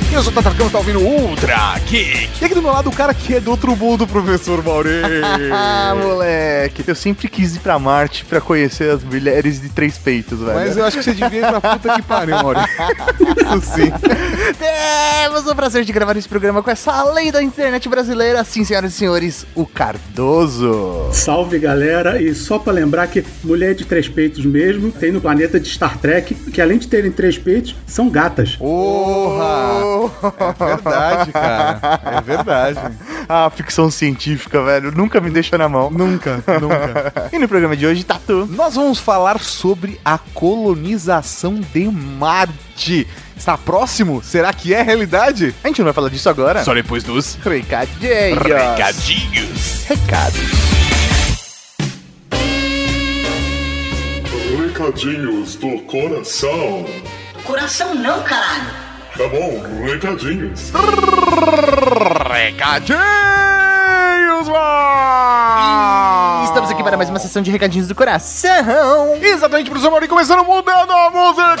[0.00, 0.14] Geek.
[0.14, 2.28] Eu sou o Tatarcão, tá ouvindo Ultra Geek.
[2.40, 4.88] E aqui do meu lado o cara que é do outro mundo, professor Mauri.
[5.50, 10.38] Ah, moleque, eu sempre quis ir pra Marte pra conhecer as mulheres de três peitos,
[10.40, 10.54] velho.
[10.54, 12.60] Mas eu acho que você devia ir pra puta que pariu, Mauri.
[12.60, 13.92] Isso sim.
[14.58, 18.92] Temos o prazer de gravar esse programa com essa lei da internet brasileira, sim, senhoras
[18.92, 21.08] e senhores, o Cardoso.
[21.12, 25.58] Salve galera, e só pra lembrar que mulher de três peitos mesmo tem no planeta
[25.58, 28.56] de Star Trek, que além de terem três peitos, são gatas.
[28.56, 29.87] Porra!
[30.38, 32.00] É verdade, cara.
[32.16, 32.80] É verdade.
[33.30, 35.90] Ah, ficção científica, velho, nunca me deixa na mão.
[35.90, 37.28] Nunca, nunca.
[37.30, 38.46] E no programa de hoje, Tatu.
[38.50, 43.06] Nós vamos falar sobre a colonização de Marte.
[43.36, 44.22] Está próximo?
[44.22, 45.54] Será que é realidade?
[45.62, 46.64] A gente não vai falar disso agora?
[46.64, 48.38] Só depois dos Recadinhos.
[48.38, 49.84] recadinhos.
[49.86, 50.40] Recados.
[54.56, 56.86] Recadinhos do coração.
[57.44, 58.87] Coração não, caralho.
[59.18, 60.70] Tá bom, recadinhos.
[62.30, 62.98] Recadinhos,
[64.48, 66.44] mano!
[66.44, 69.18] Estamos aqui para mais uma sessão de recadinhos do coração.
[69.20, 71.56] Exatamente, professor Mauri, começando mudando a música!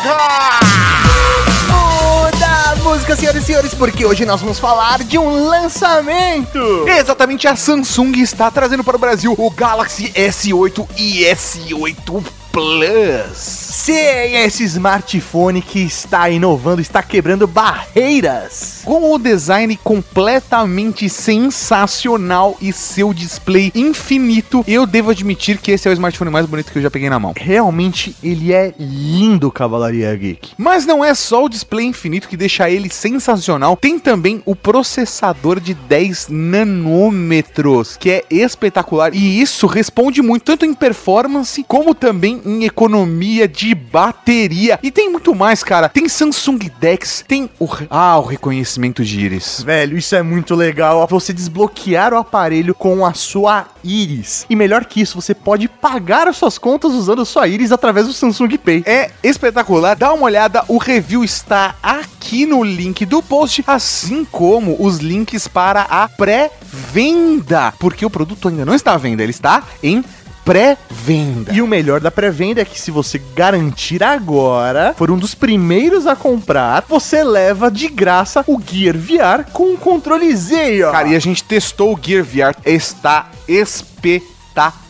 [2.38, 6.86] da música, senhoras e senhores, porque hoje nós vamos falar de um lançamento.
[6.86, 13.68] Exatamente, a Samsung está trazendo para o Brasil o Galaxy S8 e S8 Plus.
[13.88, 18.82] Sim, esse smartphone que está inovando, está quebrando barreiras.
[18.84, 25.90] Com o design completamente sensacional e seu display infinito, eu devo admitir que esse é
[25.90, 27.32] o smartphone mais bonito que eu já peguei na mão.
[27.36, 30.52] Realmente ele é lindo, Cavalaria Geek.
[30.58, 35.60] Mas não é só o display infinito que deixa ele sensacional, tem também o processador
[35.60, 42.37] de 10 nanômetros, que é espetacular e isso responde muito tanto em performance como também
[42.44, 44.78] em economia de bateria.
[44.82, 45.88] E tem muito mais, cara.
[45.88, 49.62] Tem Samsung Dex, tem o ah, o reconhecimento de íris.
[49.62, 51.06] Velho, isso é muito legal.
[51.08, 54.46] Você desbloquear o aparelho com a sua íris.
[54.48, 58.06] E melhor que isso, você pode pagar as suas contas usando a sua íris através
[58.06, 58.82] do Samsung Pay.
[58.86, 59.96] É espetacular.
[59.96, 65.46] Dá uma olhada, o review está aqui no link do post, assim como os links
[65.46, 70.04] para a pré-venda, porque o produto ainda não está à venda, ele está em
[70.48, 71.52] pré-venda.
[71.52, 76.06] E o melhor da pré-venda é que se você garantir agora, for um dos primeiros
[76.06, 80.90] a comprar, você leva de graça o Gear VR com um controlezinho.
[80.90, 84.87] Cara, e a gente testou o Gear VR, está espetacular.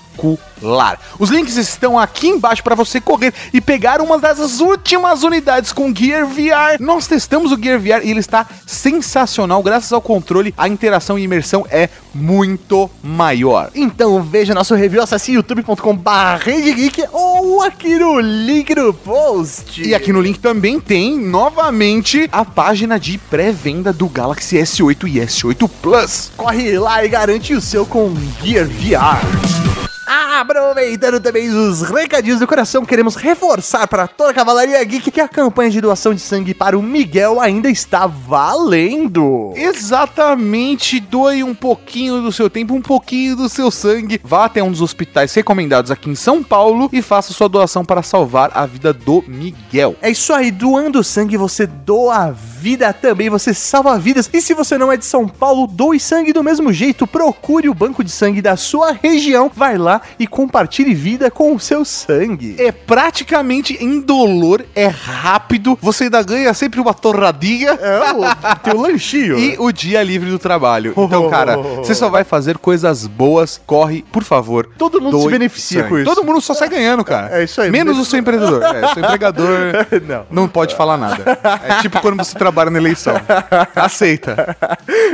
[1.19, 5.95] Os links estão aqui embaixo para você correr e pegar uma das últimas unidades com
[5.95, 6.81] Gear VR.
[6.81, 9.62] Nós testamos o Gear VR e ele está sensacional.
[9.62, 13.71] Graças ao controle, a interação e imersão é muito maior.
[13.75, 16.09] Então veja nosso review, acesse youtube.com.br
[17.12, 19.87] ou aqui no link do post.
[19.87, 25.21] E aqui no link também tem novamente a página de pré-venda do Galaxy S8 e
[25.21, 26.33] S8 Plus.
[26.37, 29.88] corre lá e garante o seu com Gear VR.
[30.10, 35.28] Aproveitando também os recadinhos do coração, queremos reforçar para toda a Cavalaria Geek que a
[35.28, 39.52] campanha de doação de sangue para o Miguel ainda está valendo.
[39.54, 44.19] Exatamente, doe um pouquinho do seu tempo, um pouquinho do seu sangue.
[44.24, 48.02] Vá até um dos hospitais recomendados aqui em São Paulo e faça sua doação para
[48.02, 49.94] salvar a vida do Miguel.
[50.00, 54.30] É isso aí, doando sangue você doa vida também, você salva vidas.
[54.32, 57.06] E se você não é de São Paulo, doe sangue do mesmo jeito.
[57.06, 61.60] Procure o banco de sangue da sua região, vai lá e compartilhe vida com o
[61.60, 62.56] seu sangue.
[62.59, 67.70] É praticamente indolor, é rápido, você ainda ganha sempre uma torradinha.
[67.70, 69.38] É o teu lanchinho.
[69.38, 70.94] E o dia livre do trabalho.
[70.97, 73.60] Então, cara, você só vai fazer coisas boas.
[73.66, 74.69] Corre, por favor.
[74.78, 75.88] Todo mundo se beneficia sangue.
[75.91, 76.04] com isso.
[76.04, 77.38] Todo mundo só sai ganhando, cara.
[77.41, 77.70] É isso aí.
[77.70, 78.62] Menos o seu empreendedor.
[78.62, 79.48] É, seu empregador
[80.06, 80.26] Não.
[80.31, 81.38] não pode falar nada.
[81.64, 83.14] É tipo quando você trabalha na eleição.
[83.75, 84.56] Aceita.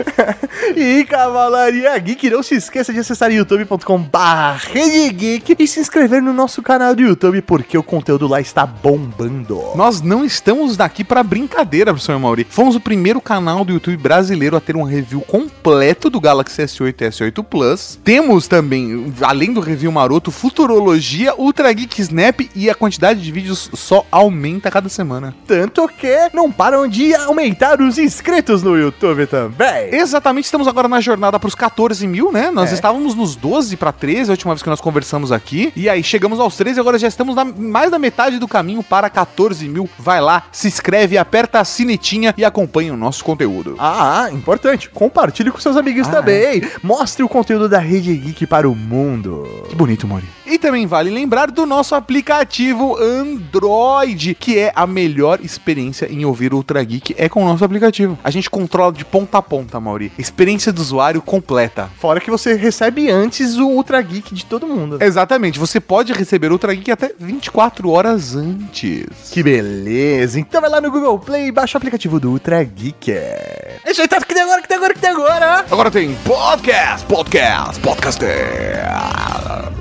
[0.77, 6.61] e Cavalaria Geek, não se esqueça de acessar youtube.com.br geek e se inscrever no nosso
[6.63, 9.61] canal do YouTube, porque o conteúdo lá está bombando.
[9.77, 12.45] Nós não estamos daqui pra brincadeira, professor Mauri.
[12.49, 17.01] Fomos o primeiro canal do YouTube brasileiro a ter um review completo do Galaxy S8
[17.03, 17.99] e S8 Plus.
[18.03, 23.71] Temos também, além do review maroto, futurologia, Ultra Geek Snap e a quantidade de vídeos
[23.75, 25.35] só aumenta a cada semana.
[25.47, 29.95] Tanto que não param de aumentar os inscritos no YouTube também.
[29.95, 32.51] Exatamente, estamos agora na jornada pros 14 mil, né?
[32.51, 32.75] Nós É.
[32.75, 35.73] estávamos nos 12 para 13, a última vez que nós conversamos aqui.
[35.77, 39.09] E aí chegamos aos 13, agora já estamos na mais da metade do caminho para
[39.11, 39.89] 14 mil.
[39.99, 43.77] Vai lá, se inscreve, aperta a sinetinha e acompanha o nosso conteúdo.
[43.79, 44.89] Ah, importante.
[44.91, 46.63] Compartilhe com seus amigos Ah, também.
[46.83, 49.47] Mostre o conteúdo da Rede Geek para o mundo.
[49.69, 50.25] Que bonito, Mori.
[50.47, 56.53] E também vale lembrar do nosso aplicativo Android, que é a melhor experiência em ouvir
[56.53, 58.19] Ultra Geek é com o nosso aplicativo.
[58.23, 60.13] A gente controla de ponta a ponta, Mauri.
[60.19, 61.91] Experiência do usuário completa.
[61.99, 64.99] Fora que você recebe antes o Ultra Geek de todo mundo.
[65.03, 69.07] Exatamente, você pode receber Ultra Geek até 24 horas antes.
[69.33, 70.39] Que beleza!
[70.39, 73.13] Então vai lá no Google Play e baixa o aplicativo do Ultra Geek.
[73.13, 74.21] É isso aí, tá?
[74.21, 75.65] Que tem agora, que tem agora, que tem agora?
[75.71, 79.74] Agora tem podcast, podcast, podcaster.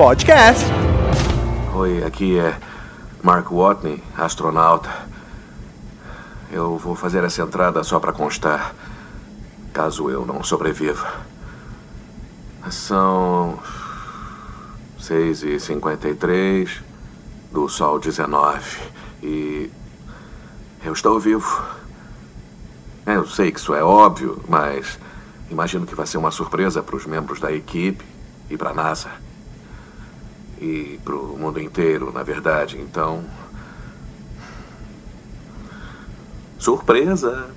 [0.00, 0.64] Podcast.
[1.74, 2.58] Oi, aqui é
[3.22, 4.88] Mark Watney, astronauta.
[6.50, 8.74] Eu vou fazer essa entrada só para constar,
[9.74, 11.06] caso eu não sobreviva.
[12.70, 13.58] São
[14.98, 16.80] 6 e 53
[17.52, 18.78] do Sol 19
[19.22, 19.70] e
[20.82, 21.62] eu estou vivo.
[23.04, 24.98] Eu sei que isso é óbvio, mas
[25.50, 28.02] imagino que vai ser uma surpresa para os membros da equipe
[28.48, 29.29] e para a NASA
[30.60, 32.78] e para o mundo inteiro, na verdade.
[32.78, 33.24] Então.
[36.58, 37.48] Surpresa!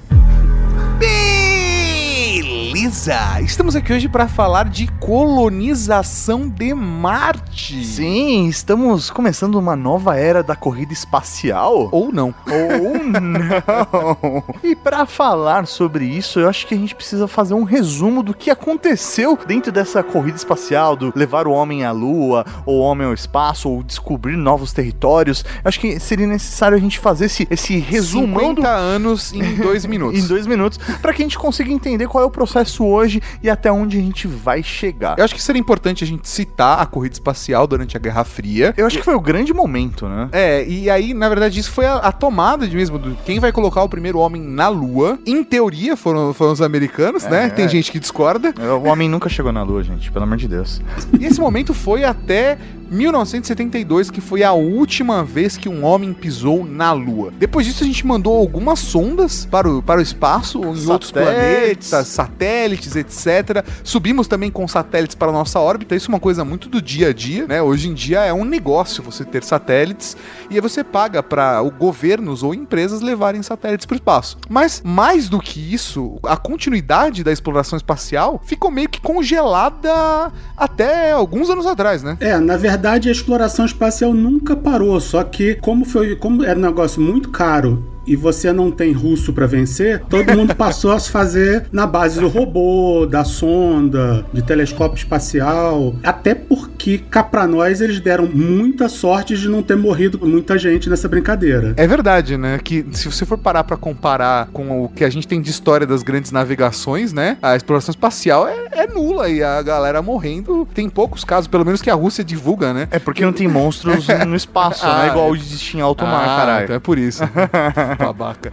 [2.34, 3.40] Beleza!
[3.42, 7.86] Estamos aqui hoje para falar de colonização de Marte.
[7.86, 11.90] Sim, estamos começando uma nova era da corrida espacial.
[11.92, 12.34] Ou não.
[12.48, 14.44] Ou não.
[14.64, 18.34] E para falar sobre isso, eu acho que a gente precisa fazer um resumo do
[18.34, 23.06] que aconteceu dentro dessa corrida espacial, do levar o homem à lua, ou o homem
[23.06, 25.46] ao espaço, ou descobrir novos territórios.
[25.64, 29.56] Eu acho que seria necessário a gente fazer esse, esse resumão 50 do, anos em
[29.56, 30.20] dois minutos.
[30.20, 33.50] em dois minutos, para que a gente consiga entender qual é o processo hoje e
[33.50, 35.18] até onde a gente vai chegar.
[35.18, 38.74] Eu acho que seria importante a gente citar a corrida espacial durante a Guerra Fria.
[38.78, 40.30] Eu acho que foi o grande momento, né?
[40.32, 43.52] É, e aí, na verdade, isso foi a, a tomada de mesmo do quem vai
[43.52, 45.20] colocar o primeiro homem na Lua.
[45.26, 47.50] Em teoria, foram, foram os americanos, né?
[47.50, 48.54] Tem gente que discorda.
[48.82, 50.82] O homem nunca chegou na lua, gente, pelo amor de Deus.
[51.20, 52.58] E esse momento foi até
[52.94, 57.34] 1972, que foi a última vez que um homem pisou na Lua.
[57.38, 62.13] Depois disso, a gente mandou algumas sondas para o, para o espaço, em outros planetas,
[62.14, 63.66] satélites, etc.
[63.84, 65.96] Subimos também com satélites para a nossa órbita.
[65.96, 67.62] Isso é uma coisa muito do dia a dia, né?
[67.62, 70.16] Hoje em dia é um negócio você ter satélites
[70.50, 74.38] e aí você paga para governos ou empresas levarem satélites para o espaço.
[74.50, 81.12] Mas mais do que isso, a continuidade da exploração espacial ficou meio que congelada até
[81.12, 82.18] alguns anos atrás, né?
[82.20, 86.62] É, na verdade a exploração espacial nunca parou, só que como foi, como era um
[86.62, 91.10] negócio muito caro e você não tem russo pra vencer, todo mundo passou a se
[91.10, 97.82] fazer na base do robô, da sonda, de telescópio espacial, até porque cá pra nós
[97.82, 101.74] eles deram muita sorte de não ter morrido muita gente nessa brincadeira.
[101.78, 102.60] É verdade, né?
[102.64, 105.86] Que se você for parar pra comparar com o que a gente tem de história
[105.88, 107.38] das grandes navegações, né?
[107.42, 110.68] A exploração espacial é, é nula e a galera morrendo.
[110.74, 112.88] Tem poucos casos, pelo menos que a Rússia divulga, né?
[112.92, 115.08] É porque não tem monstros no espaço, Ah, né?
[115.10, 115.38] Igual é.
[115.38, 116.64] existia em alto mar, Ah, caralho.
[116.66, 117.24] então é por isso.
[117.96, 118.52] Babaca.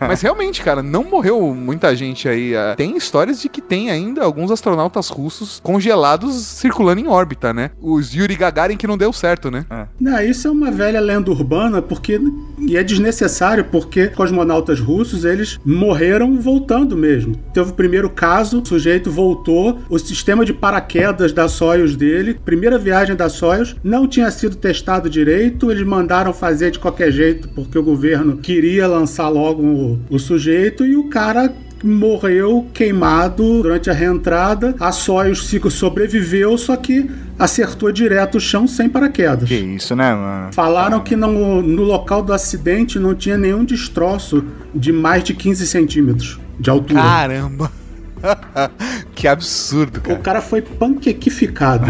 [0.00, 2.56] Mas realmente, cara, não morreu muita gente aí.
[2.56, 7.70] Ah, Tem histórias de que tem ainda alguns astronautas russos congelados circulando em órbita, né?
[7.80, 9.64] Os Yuri Gagarin que não deu certo, né?
[10.00, 12.20] Não, isso é uma velha lenda urbana, porque
[12.58, 17.36] e é desnecessário, porque cosmonautas russos eles morreram voltando mesmo.
[17.52, 22.78] Teve o primeiro caso, o sujeito voltou, o sistema de paraquedas da Soyuz dele, primeira
[22.78, 27.78] viagem da Soyuz, não tinha sido testado direito, eles mandaram fazer de qualquer jeito, porque
[27.78, 33.92] o governo queria lançar logo o, o sujeito e o cara morreu queimado durante a
[33.92, 34.74] reentrada.
[34.80, 39.48] A Soyuz sobreviveu, só que acertou direto o chão sem paraquedas.
[39.48, 40.52] Que isso, né, mano?
[40.52, 44.44] Falaram que no, no local do acidente não tinha nenhum destroço
[44.74, 47.00] de mais de 15 centímetros de altura.
[47.00, 47.72] Caramba!
[49.14, 50.18] que absurdo, O cara.
[50.18, 51.86] cara foi panquequificado.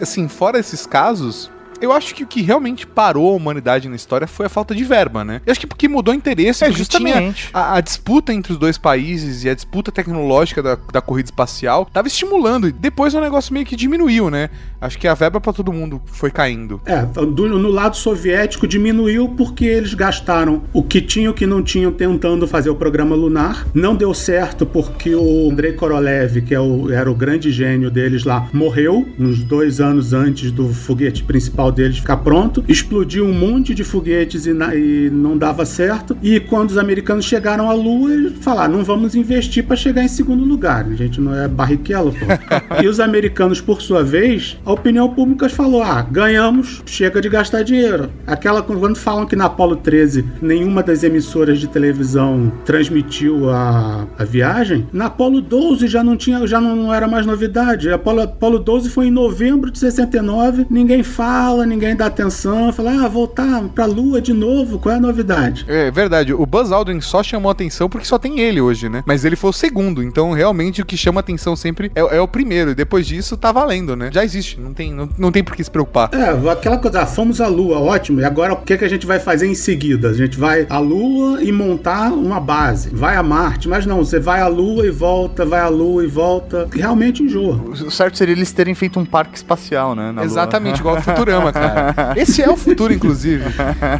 [0.00, 1.50] Assim, fora esses casos.
[1.80, 4.82] Eu acho que o que realmente parou a humanidade na história foi a falta de
[4.84, 5.40] verba, né?
[5.46, 7.50] Eu acho que porque mudou interesse, É, justamente.
[7.52, 11.86] a, a disputa entre os dois países e a disputa tecnológica da, da corrida espacial
[11.92, 12.68] tava estimulando.
[12.68, 14.48] E depois o negócio meio que diminuiu, né?
[14.80, 16.80] Acho que a verba pra todo mundo foi caindo.
[16.86, 21.46] É, do- no lado soviético diminuiu porque eles gastaram o que tinham e o que
[21.46, 23.66] não tinham tentando fazer o programa lunar.
[23.74, 28.24] Não deu certo porque o Andrei Korolev, que é o- era o grande gênio deles
[28.24, 32.64] lá, morreu uns dois anos antes do foguete principal manual deles ficar pronto.
[32.68, 36.16] Explodiu um monte de foguetes e, na- e não dava certo.
[36.22, 40.08] E quando os americanos chegaram à Lua, eles falaram: não vamos investir para chegar em
[40.08, 40.86] segundo lugar.
[40.86, 42.26] A gente não é barriquela, pô.
[42.82, 47.62] e os americanos, por sua vez, a opinião pública falou: ah, ganhamos, chega de gastar
[47.62, 48.10] dinheiro.
[48.26, 54.24] Aquela quando falam que na Apollo 13 nenhuma das emissoras de televisão transmitiu a, a
[54.24, 57.90] viagem, na Apollo 12 já não tinha, já não, não era mais novidade.
[57.90, 63.04] A Apollo, Apollo 12 foi em novembro de 69, ninguém fala, ninguém dá atenção, fala:
[63.04, 67.00] "Ah, voltar pra Lua de novo, qual é a novidade?" É verdade, o Buzz Aldrin
[67.00, 69.02] só chamou atenção porque só tem ele hoje, né?
[69.06, 72.28] Mas ele foi o segundo, então realmente o que chama atenção sempre é, é o
[72.28, 74.10] primeiro, e depois disso tá valendo, né?
[74.12, 76.10] Já existe, não tem, não, não tem por que se preocupar.
[76.12, 78.20] É, aquela coisa, ah, fomos à Lua, ótimo.
[78.20, 80.10] E agora o que, que a gente vai fazer em seguida?
[80.10, 82.90] A gente vai à Lua e montar uma base.
[82.92, 86.06] Vai a Marte, mas não, você vai à Lua e volta, vai à Lua e
[86.06, 86.68] volta.
[86.72, 87.56] Realmente enjoa.
[87.56, 90.06] O certo seria eles terem feito um parque espacial, né?
[90.12, 90.24] na Lua.
[90.24, 92.14] Exatamente, igual o Futurama, cara.
[92.16, 93.44] Esse é o futuro, inclusive.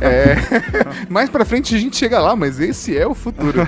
[0.00, 0.36] É...
[1.08, 3.66] Mais pra frente a gente chega lá, mas esse é o futuro.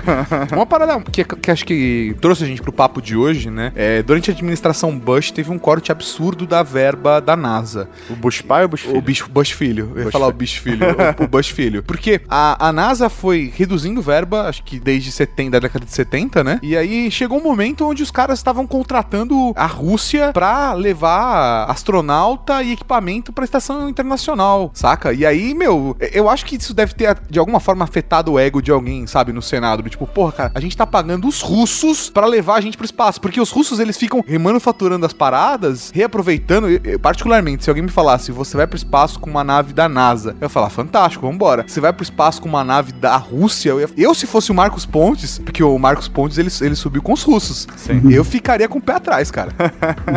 [0.51, 3.71] Uma parada que, que acho que trouxe a gente pro papo de hoje, né?
[3.75, 7.89] É, durante a administração Bush teve um corte absurdo da verba da NASA.
[8.09, 8.97] O Bush pai ou o Bush filho?
[8.97, 9.91] O bicho Bush filho.
[9.93, 10.37] Eu ia Bush falar o filho.
[10.37, 10.85] bicho filho.
[11.19, 11.83] o, o Bush filho.
[11.83, 16.43] Porque a, a NASA foi reduzindo verba, acho que desde 70, da década de 70,
[16.43, 16.59] né?
[16.61, 22.63] E aí chegou um momento onde os caras estavam contratando a Rússia pra levar astronauta
[22.63, 25.13] e equipamento pra estação internacional, saca?
[25.13, 28.61] E aí, meu, eu acho que isso deve ter de alguma forma afetado o ego
[28.61, 29.83] de alguém, sabe, no Senado.
[29.83, 32.85] Do Tipo, porra, cara, a gente tá pagando os russos pra levar a gente pro
[32.85, 33.19] espaço.
[33.21, 36.67] Porque os russos, eles ficam remanufaturando as paradas, reaproveitando.
[36.69, 40.31] Eu, particularmente, se alguém me falasse, você vai pro espaço com uma nave da NASA,
[40.39, 41.65] eu ia falar, fantástico, vambora.
[41.67, 44.55] Você vai pro espaço com uma nave da Rússia, eu, ia- eu se fosse o
[44.55, 47.67] Marcos Pontes, porque o Marcos Pontes, ele, ele subiu com os russos.
[47.75, 48.01] Sim.
[48.11, 49.51] Eu ficaria com o pé atrás, cara.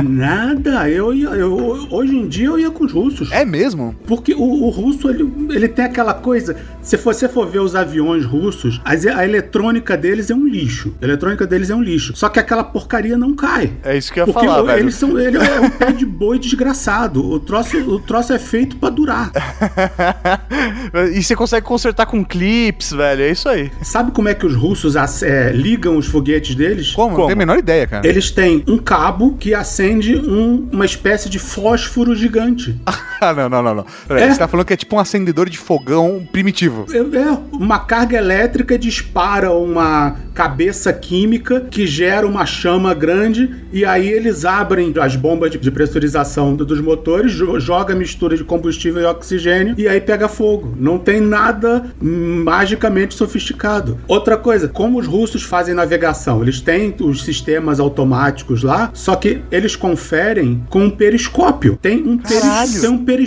[0.02, 1.28] Nada, eu ia.
[1.30, 3.30] eu- hoje em dia eu ia com os russos.
[3.32, 3.94] É mesmo?
[4.06, 6.56] Porque o, o russo, ele, ele tem aquela coisa.
[6.82, 10.94] Se você for ver os aviões russos, as- a eletrônica deles é um lixo.
[11.00, 12.12] A eletrônica deles é um lixo.
[12.16, 13.72] Só que aquela porcaria não cai.
[13.84, 14.80] É isso que eu ia Porque falar, o- velho.
[14.80, 17.24] eles são, ele é um pé de boi desgraçado.
[17.24, 19.30] O troço, o troço é feito pra durar.
[21.14, 23.22] e você consegue consertar com clips, velho.
[23.22, 23.70] É isso aí.
[23.82, 26.92] Sabe como é que os russos é, ligam os foguetes deles?
[26.92, 27.08] Como?
[27.10, 27.26] Não Como?
[27.28, 28.06] tenho a menor ideia, cara.
[28.06, 32.78] Eles têm um cabo que acende um- uma espécie de fósforo gigante.
[33.32, 33.86] Ah, não, não, não, não.
[34.06, 34.32] Peraí, É?
[34.32, 36.86] Você tá falando que é tipo um acendedor de fogão primitivo.
[36.92, 43.84] É, é, uma carga elétrica dispara uma cabeça química que gera uma chama grande e
[43.84, 48.36] aí eles abrem as bombas de, de pressurização do- dos motores, jo- joga a mistura
[48.36, 50.74] de combustível e oxigênio e aí pega fogo.
[50.78, 53.98] Não tem nada magicamente sofisticado.
[54.08, 56.42] Outra coisa, como os russos fazem navegação?
[56.42, 61.78] Eles têm os sistemas automáticos lá, só que eles conferem com um periscópio.
[61.80, 62.42] Tem um, peris-
[62.80, 63.21] tem um periscópio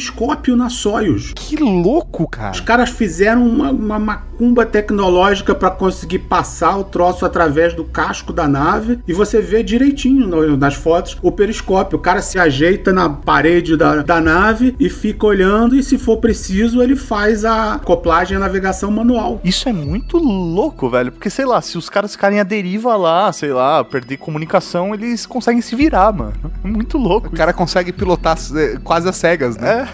[0.56, 1.34] na Soyuz.
[1.36, 2.52] Que louco, cara.
[2.52, 8.32] Os caras fizeram uma, uma macumba tecnológica pra conseguir passar o troço através do casco
[8.34, 11.98] da nave e você vê direitinho no- nas fotos o periscópio.
[11.98, 16.18] O cara se ajeita na parede da, da nave e fica olhando e se for
[16.18, 19.40] preciso ele faz a acoplagem e a navegação manual.
[19.44, 21.12] Isso é muito louco, velho.
[21.12, 25.26] Porque, sei lá, se os caras ficarem à deriva lá, sei lá, perder comunicação, eles
[25.26, 26.34] conseguem se virar, mano.
[26.64, 27.28] É muito louco.
[27.28, 29.66] O cara consegue pilotar é, quase as cegas, né?
[29.66, 29.85] É,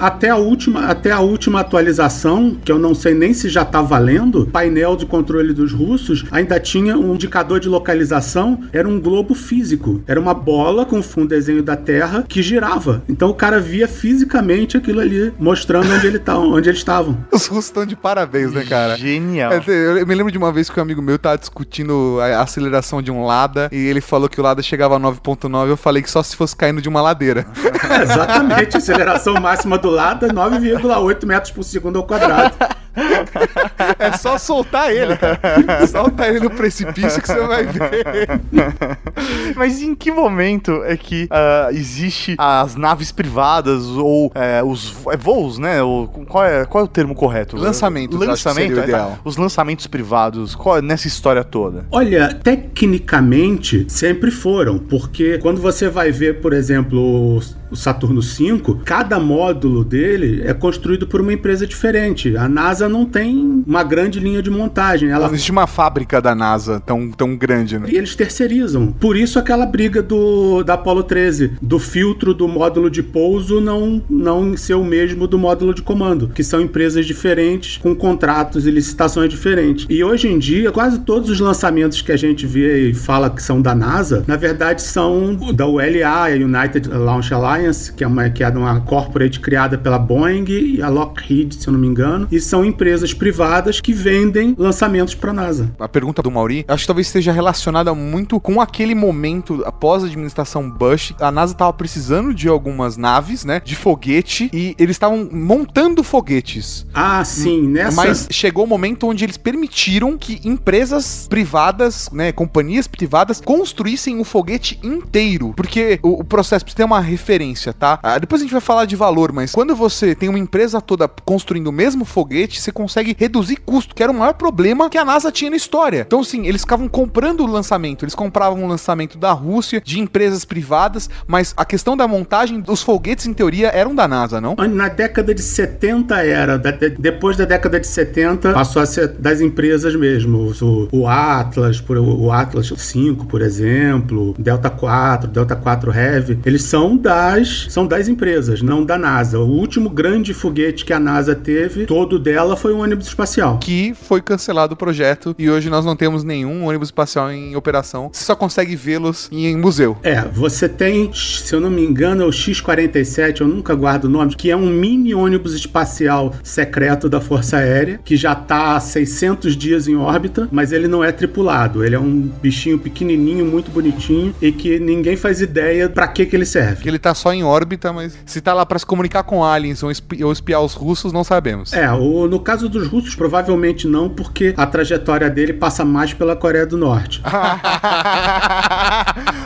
[0.00, 3.80] Até a última, até a última atualização, que eu não sei nem se já tá
[3.82, 9.34] valendo, painel de controle dos russos ainda tinha um indicador de localização, era um globo
[9.34, 10.02] físico.
[10.06, 13.02] Era uma bola com um desenho da Terra que girava.
[13.08, 17.18] Então o cara via fisicamente aquilo ali, mostrando onde ele tá, onde eles estavam.
[17.32, 18.96] Os russos estão de parabéns, né, cara?
[18.96, 19.52] Genial.
[19.52, 19.62] É,
[20.00, 23.10] Eu me lembro de uma vez que um amigo meu tava discutindo a aceleração de
[23.10, 26.22] um Lada e ele falou que o Lada chegava a 9.9 eu falei que só
[26.22, 27.46] se fosse caindo de uma ladeira.
[28.02, 28.80] Exatamente, a
[29.28, 32.54] aceleração máxima do lado é 9,8 metros por segundo ao quadrado.
[33.98, 35.86] É só soltar ele, cara.
[35.86, 38.40] Solta ele no precipício que você vai ver.
[39.56, 45.16] Mas em que momento é que ah, existe as naves privadas ou é, os é,
[45.16, 45.82] voos, né?
[45.82, 47.56] O- qual, é, qual é o termo correto?
[47.56, 48.88] Lançamentos, Lançamento, seria o é, tá.
[48.88, 49.18] ideal.
[49.24, 51.86] Os lançamentos privados, qual é nessa história toda?
[51.90, 56.98] Olha, tecnicamente sempre foram, porque quando você vai ver, por exemplo,
[57.36, 57.40] o
[57.70, 62.36] o Saturno V, cada módulo dele é construído por uma empresa diferente.
[62.36, 66.34] A NASA não tem uma grande linha de montagem, ela Não existe uma fábrica da
[66.34, 67.88] NASA tão, tão grande, né?
[67.90, 68.92] e eles terceirizam.
[68.92, 74.02] Por isso aquela briga do da Apollo 13, do filtro do módulo de pouso não
[74.10, 78.70] não ser o mesmo do módulo de comando, que são empresas diferentes com contratos e
[78.70, 79.86] licitações diferentes.
[79.88, 83.42] E hoje em dia, quase todos os lançamentos que a gente vê e fala que
[83.42, 88.06] são da NASA, na verdade são da ULA, a United Launch Alliance, Alliance, que é
[88.06, 91.86] uma, que é uma corporate criada pela Boeing e a Lockheed, se eu não me
[91.86, 95.72] engano, e são empresas privadas que vendem lançamentos para a NASA.
[95.78, 100.06] A pergunta do Mauri, acho que talvez esteja relacionada muito com aquele momento após a
[100.06, 101.14] administração Bush.
[101.20, 106.86] A NASA estava precisando de algumas naves, né, de foguete, e eles estavam montando foguetes.
[106.92, 107.96] Ah, sim, nessa...
[107.96, 114.24] Mas chegou o momento onde eles permitiram que empresas privadas, né, companhias privadas, construíssem um
[114.24, 115.52] foguete inteiro.
[115.56, 117.98] Porque o, o processo precisa ter uma referência, tá?
[118.02, 121.08] Ah, depois a gente vai falar de valor, mas quando você tem uma empresa toda
[121.08, 125.04] construindo o mesmo foguete, você consegue reduzir custo, que era o maior problema que a
[125.04, 126.04] NASA tinha na história.
[126.06, 130.44] Então, sim, eles ficavam comprando o lançamento, eles compravam o lançamento da Rússia, de empresas
[130.44, 134.54] privadas, mas a questão da montagem dos foguetes, em teoria, eram da NASA, não?
[134.54, 136.58] Na década de 70 era,
[136.98, 140.52] depois da década de 70 passou a ser das empresas mesmo.
[140.92, 147.66] O, Atlas, o Atlas 5, por exemplo, Delta 4, Delta 4 Heavy, eles são das
[147.68, 149.38] são das empresas, não da NASA.
[149.38, 153.58] O último grande foguete que a NASA teve, todo dela foi um ônibus espacial.
[153.58, 158.10] Que foi cancelado o projeto e hoje nós não temos nenhum ônibus espacial em operação.
[158.12, 159.96] Você só consegue vê-los em museu.
[160.02, 164.08] É, você tem, se eu não me engano, é o X-47, eu nunca guardo o
[164.08, 168.80] nome, que é um mini ônibus espacial secreto da Força Aérea, que já está há
[168.80, 171.84] 600 dias em órbita, mas ele não é tripulado.
[171.84, 176.36] Ele é um bichinho pequenininho, muito bonitinho e que ninguém faz ideia para que que
[176.36, 176.82] ele serve.
[176.82, 179.82] Que ele tá só em órbita, mas se tá lá para se comunicar com aliens
[179.82, 181.72] ou, espi ou espiar os russos, não sabemos.
[181.72, 186.34] É, o, no caso dos russos, provavelmente não, porque a trajetória dele passa mais pela
[186.36, 187.20] Coreia do Norte.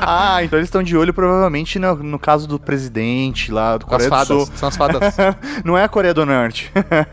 [0.01, 4.09] ah, então eles estão de olho provavelmente no, no caso do presidente lá do Coreia
[4.09, 4.57] as do fadas, Sul.
[4.57, 5.17] São as fadas.
[5.65, 6.71] não é a Coreia do Norte.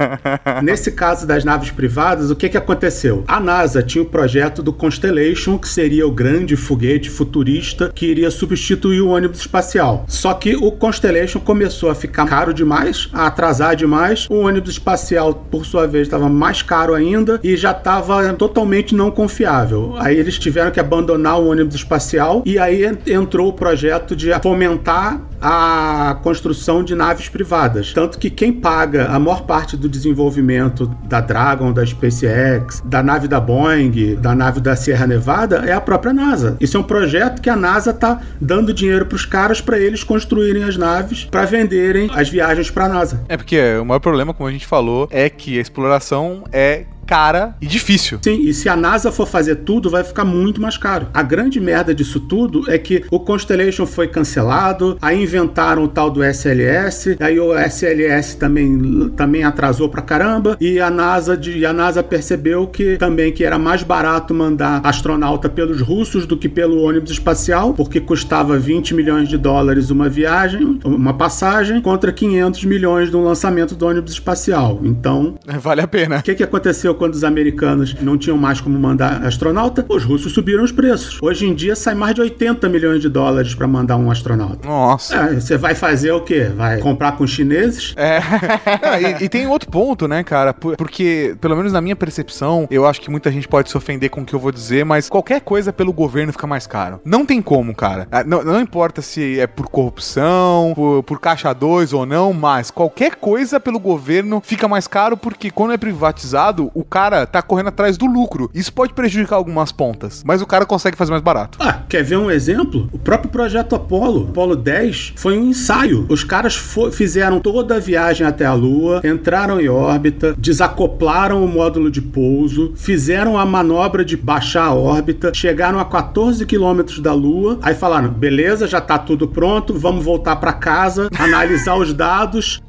[0.64, 3.24] Nesse caso das naves privadas, o que, que aconteceu?
[3.28, 8.32] A NASA tinha o projeto do Constellation, que seria o grande foguete futurista que iria
[8.32, 10.06] substituir o ônibus espacial.
[10.08, 14.28] Só que o Constellation começou a ficar caro demais, a atrasar demais.
[14.30, 19.12] O ônibus espacial, por sua vez, estava mais caro ainda e já estava totalmente não
[19.12, 19.96] confiável.
[19.98, 25.22] Aí eles tiveram que abandonar o ônibus espacial e aí entrou o projeto de fomentar
[25.42, 27.94] a construção de naves privadas.
[27.94, 33.28] Tanto que quem paga a maior parte do desenvolvimento da Dragon, da SpaceX, da nave
[33.28, 36.58] da Boeing, da nave da Sierra Nevada é a própria NASA.
[36.60, 40.04] Isso é um projeto que a NASA está dando dinheiro para os caras para eles
[40.04, 43.22] construírem as naves para venderem as viagens para a NASA.
[43.28, 47.56] É porque o maior problema, como a gente falou, é que a exploração é cara
[47.60, 48.20] e difícil.
[48.22, 51.08] Sim, e se a NASA for fazer tudo, vai ficar muito mais caro.
[51.12, 56.12] A grande merda disso tudo é que o Constellation foi cancelado, aí inventaram o tal
[56.12, 61.74] do SLS, aí o SLS também, também atrasou pra caramba, e a NASA de, a
[61.74, 66.84] NASA percebeu que também que era mais barato mandar astronauta pelos russos do que pelo
[66.84, 73.10] ônibus espacial, porque custava 20 milhões de dólares uma viagem, uma passagem, contra 500 milhões
[73.10, 74.80] de um lançamento do ônibus espacial.
[74.84, 76.20] Então, vale a pena.
[76.20, 80.34] O que, que aconteceu quando os americanos não tinham mais como mandar astronauta, os russos
[80.34, 81.18] subiram os preços.
[81.22, 84.68] Hoje em dia sai mais de 80 milhões de dólares para mandar um astronauta.
[84.68, 85.16] Nossa.
[85.16, 86.52] É, você vai fazer o quê?
[86.56, 87.94] Vai comprar com os chineses?
[87.96, 88.20] É.
[89.22, 90.54] e, e, tem outro ponto, né, cara?
[90.54, 94.22] Porque, pelo menos na minha percepção, eu acho que muita gente pode se ofender com
[94.22, 97.00] o que eu vou dizer, mas qualquer coisa pelo governo fica mais caro.
[97.06, 98.08] Não tem como, cara.
[98.12, 102.70] Ah, não, não importa se é por corrupção, por, por caixa 2 ou não, mas
[102.70, 107.68] qualquer coisa pelo governo fica mais caro porque quando é privatizado, o cara tá correndo
[107.68, 108.50] atrás do lucro.
[108.54, 111.58] Isso pode prejudicar algumas pontas, mas o cara consegue fazer mais barato.
[111.62, 112.90] Ah, quer ver um exemplo?
[112.92, 116.06] O próprio projeto Apollo, Apollo 10, foi um ensaio.
[116.10, 116.56] Os caras
[116.92, 122.74] fizeram toda a viagem até a Lua, entraram em órbita, desacoplaram o módulo de pouso,
[122.76, 128.10] fizeram a manobra de baixar a órbita, chegaram a 14 quilômetros da Lua, aí falaram:
[128.10, 132.62] beleza, já tá tudo pronto, vamos voltar para casa, analisar os dados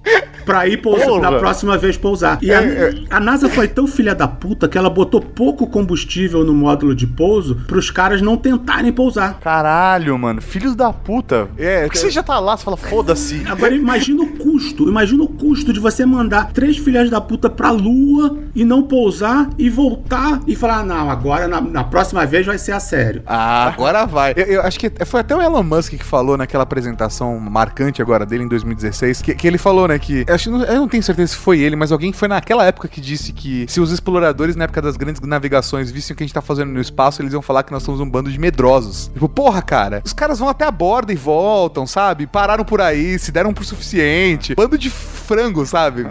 [0.45, 2.39] para ir pousar, na próxima vez pousar.
[2.43, 2.95] E a, é, é.
[3.09, 7.07] a NASA foi tão filha da puta que ela botou pouco combustível no módulo de
[7.07, 9.39] pouso pros caras não tentarem pousar.
[9.41, 10.41] Caralho, mano.
[10.41, 11.49] Filhos da puta.
[11.57, 13.43] É, você já tá lá, você fala, foda-se.
[13.47, 14.89] Agora imagina o custo.
[14.89, 19.49] Imagina o custo de você mandar três filhas da puta pra lua e não pousar
[19.59, 23.23] e voltar e falar, não, agora na, na próxima vez vai ser a sério.
[23.27, 24.33] Ah, agora vai.
[24.37, 28.25] Eu, eu, acho que foi até o Elon Musk que falou naquela apresentação marcante agora
[28.27, 31.37] dele em 2016, que, que ele falou, né, que acho, eu não tenho certeza se
[31.37, 34.83] foi ele, mas alguém foi naquela época que disse que se os exploradores na época
[34.83, 37.63] das grandes navegações vissem o que a gente tá fazendo no espaço, eles iam falar
[37.63, 39.11] que nós somos um bando de medrosos.
[39.13, 42.27] Tipo, porra, cara, os caras vão até a borda e voltam, sabe?
[42.27, 44.55] Pararam por aí, se deram por suficiente.
[44.55, 44.91] Bando de
[45.31, 46.07] frango, sabe?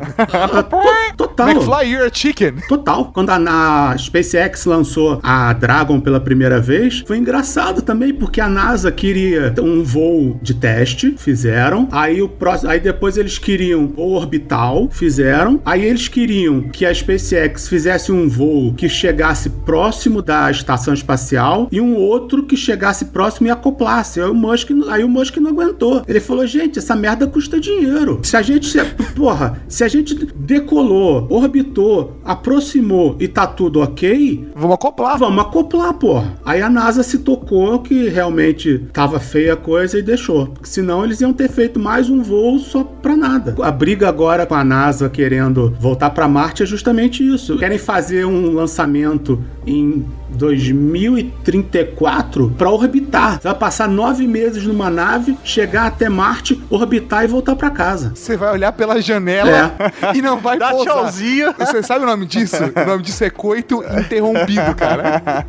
[1.17, 1.49] Total.
[1.49, 2.55] McFly, you're a chicken.
[2.69, 3.11] Total.
[3.13, 8.47] Quando a, na SpaceX lançou a Dragon pela primeira vez, foi engraçado também, porque a
[8.47, 11.89] NASA queria um voo de teste, fizeram.
[11.91, 15.59] Aí o próximo, aí depois eles queriam o orbital, fizeram.
[15.65, 21.67] Aí eles queriam que a SpaceX fizesse um voo que chegasse próximo da estação espacial
[21.73, 24.21] e um outro que chegasse próximo e acoplasse.
[24.21, 26.03] Aí o Musk, aí o Musk não aguentou.
[26.07, 28.21] Ele falou: "Gente, essa merda custa dinheiro.
[28.23, 28.69] Se a gente,
[29.15, 35.17] porra, se a gente decolou, orbitou, aproximou e tá tudo ok, Vamos acoplar.
[35.17, 36.33] vamos acoplar, porra.
[36.45, 40.47] Aí a NASA se tocou que realmente tava feia a coisa e deixou.
[40.47, 43.55] Porque senão eles iam ter feito mais um voo só pra nada.
[43.61, 47.57] A briga agora com a NASA querendo voltar pra Marte é justamente isso.
[47.57, 53.39] Querem fazer um lançamento em 2034 pra orbitar.
[53.41, 58.11] Você vai passar nove meses numa nave, chegar até Marte, orbitar e voltar pra casa.
[58.15, 59.73] Você vai olhar pela janela
[60.15, 60.93] e não vai Dá pousar.
[60.93, 61.53] tchauzinho.
[61.57, 62.57] Você sabe o nome disso?
[62.75, 65.21] O nome disso é coito interrompido, cara.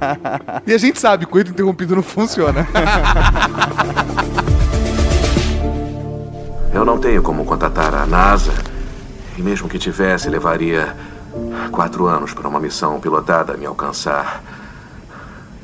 [0.67, 2.67] E a gente sabe, coito interrompido não funciona.
[6.73, 8.53] Eu não tenho como contatar a NASA.
[9.37, 10.95] E mesmo que tivesse, levaria
[11.73, 14.43] quatro anos para uma missão pilotada me alcançar.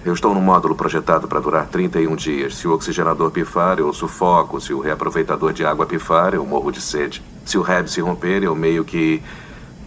[0.06, 2.54] Eu estou num módulo projetado para durar 31 dias.
[2.54, 4.60] Se o oxigenador pifar, eu sufoco.
[4.60, 7.20] Se o reaproveitador de água pifar, eu morro de sede.
[7.44, 9.20] Se o REB se romper, eu meio que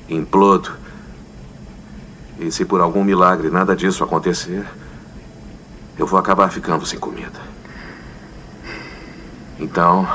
[0.09, 0.71] implodo.
[2.37, 4.67] E se por algum milagre nada disso acontecer,
[5.97, 7.39] eu vou acabar ficando sem comida.
[9.57, 10.05] Então.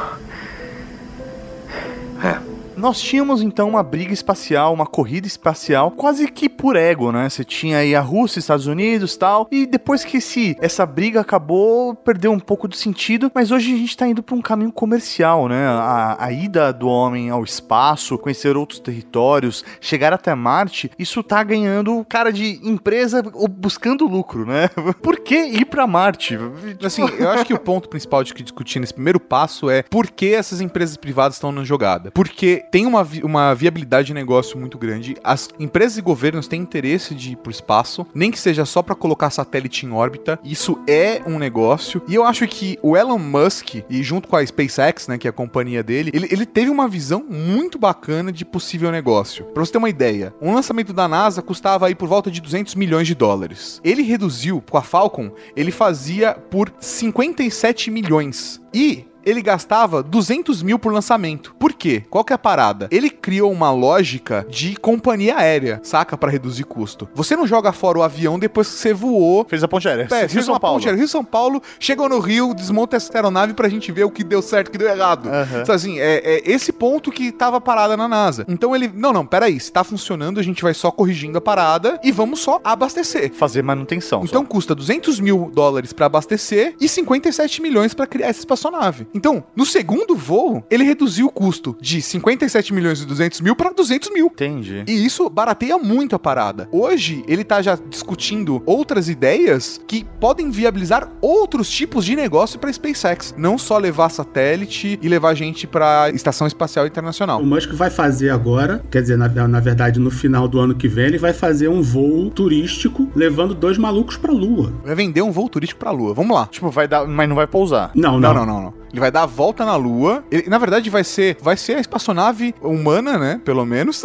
[2.23, 2.54] É.
[2.77, 7.29] Nós tínhamos então uma briga espacial, uma corrida espacial, quase que por ego, né?
[7.29, 9.47] Você tinha aí a Rússia, Estados Unidos tal.
[9.51, 13.31] E depois que esse, essa briga acabou, perdeu um pouco do sentido.
[13.35, 15.67] Mas hoje a gente tá indo pra um caminho comercial, né?
[15.67, 21.43] A, a ida do homem ao espaço, conhecer outros territórios, chegar até Marte, isso tá
[21.43, 24.69] ganhando cara de empresa buscando lucro, né?
[25.01, 26.39] Por que ir pra Marte?
[26.85, 30.11] Assim, eu acho que o ponto principal de que discutir nesse primeiro passo é por
[30.11, 32.11] que essas empresas privadas estão na jogada.
[32.11, 35.17] Porque tem uma, uma viabilidade de negócio muito grande.
[35.23, 38.97] As empresas e governos têm interesse de ir pro espaço, nem que seja só para
[38.97, 40.41] colocar satélite em órbita.
[40.43, 42.03] Isso é um negócio.
[42.09, 45.31] E eu acho que o Elon Musk, e junto com a SpaceX, né, que é
[45.31, 49.45] a companhia dele, ele, ele teve uma visão muito bacana de possível negócio.
[49.45, 52.75] Pra você ter uma ideia, um lançamento da NASA custava aí por volta de 200
[52.75, 53.81] milhões de dólares.
[53.85, 58.61] Ele reduziu com a Falcon, ele fazia por 57 milhões.
[58.75, 61.55] E ele gastava 200 mil por lançamento.
[61.59, 62.05] Por quê?
[62.11, 62.89] Qual que é a parada?
[62.91, 66.17] Ele criou uma lógica de companhia aérea, saca?
[66.17, 67.09] Pra reduzir custo.
[67.15, 69.45] Você não joga fora o avião depois que você voou.
[69.49, 70.09] Fez a ponte aérea.
[70.11, 70.77] É, Rio São Paulo.
[70.77, 70.99] ponte aérea.
[70.99, 74.43] Rio São Paulo, chegou no Rio, desmonta essa aeronave pra gente ver o que deu
[74.43, 75.29] certo e o que deu errado.
[75.29, 75.63] Aham.
[75.63, 78.45] Então, assim, é, é esse ponto que tava parada na NASA.
[78.49, 81.99] Então ele, não, não, peraí, se tá funcionando, a gente vai só corrigindo a parada
[82.03, 83.33] e vamos só abastecer.
[83.33, 84.23] Fazer manutenção.
[84.25, 84.49] Então só.
[84.49, 89.07] custa 200 mil dólares pra abastecer e 57 milhões pra criar essa espaçonave.
[89.15, 93.71] Então, no segundo voo, ele reduziu o custo de 57 milhões e 200 mil pra
[93.71, 94.27] 200 mil.
[94.27, 94.83] Entendi.
[94.87, 96.69] E isso barateia muito a parada.
[96.73, 102.73] Hoje, ele tá já discutindo outras ideias que podem viabilizar outros tipos de negócio pra
[102.73, 103.35] SpaceX.
[103.39, 107.41] Não só levar satélite e levar gente pra Estação Espacial Internacional.
[107.41, 110.89] O Musk vai fazer agora, quer dizer, na, na verdade, no final do ano que
[110.89, 114.73] vem, ele vai fazer um voo turístico levando dois malucos pra Lua.
[114.85, 116.13] Vai vender um voo turístico pra Lua.
[116.15, 116.47] Vamos lá.
[116.47, 117.91] Tipo, vai dar, mas não vai pousar.
[117.95, 118.35] Não, Não, não.
[118.35, 118.85] não, não, não.
[118.93, 120.25] Ele vai dar a volta na Lua.
[120.31, 123.41] Ele, na verdade, vai ser, vai ser a espaçonave humana, né?
[123.45, 124.03] Pelo menos.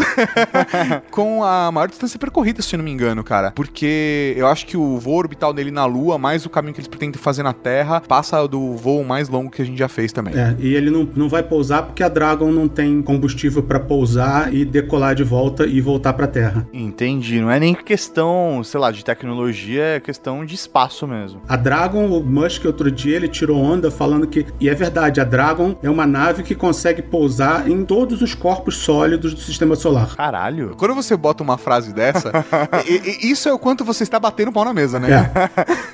[1.09, 3.51] com a maior distância percorrida, se eu não me engano, cara.
[3.51, 6.89] Porque eu acho que o voo orbital dele na Lua, mais o caminho que eles
[6.89, 10.37] pretendem fazer na Terra, passa do voo mais longo que a gente já fez também.
[10.37, 14.53] É, e ele não, não vai pousar porque a Dragon não tem combustível pra pousar
[14.53, 16.67] e decolar de volta e voltar pra Terra.
[16.73, 17.39] Entendi.
[17.39, 21.41] Não é nem questão, sei lá, de tecnologia, é questão de espaço mesmo.
[21.47, 25.23] A Dragon, o Musk outro dia, ele tirou onda falando que, e é verdade, a
[25.23, 30.15] Dragon é uma nave que consegue pousar em todos os corpos sólidos do sistema solar.
[30.15, 30.75] Caralho.
[30.77, 32.31] Quando você bota uma frase dessa,
[32.87, 35.09] e- e- isso é o quanto você está batendo pau na mesa, né?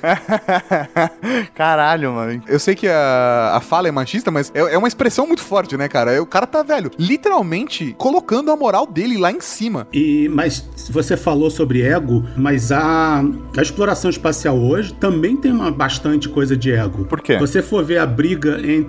[0.02, 1.46] É.
[1.54, 2.42] Caralho, mano.
[2.46, 5.76] Eu sei que a, a fala é machista, mas é, é uma expressão muito forte,
[5.76, 6.22] né, cara?
[6.22, 9.86] O cara tá, velho, literalmente colocando a moral dele lá em cima.
[9.92, 13.22] E, mas você falou sobre ego, mas a,
[13.56, 17.04] a exploração espacial hoje também tem uma bastante coisa de ego.
[17.04, 17.36] Por quê?
[17.38, 18.85] Você for ver a briga entre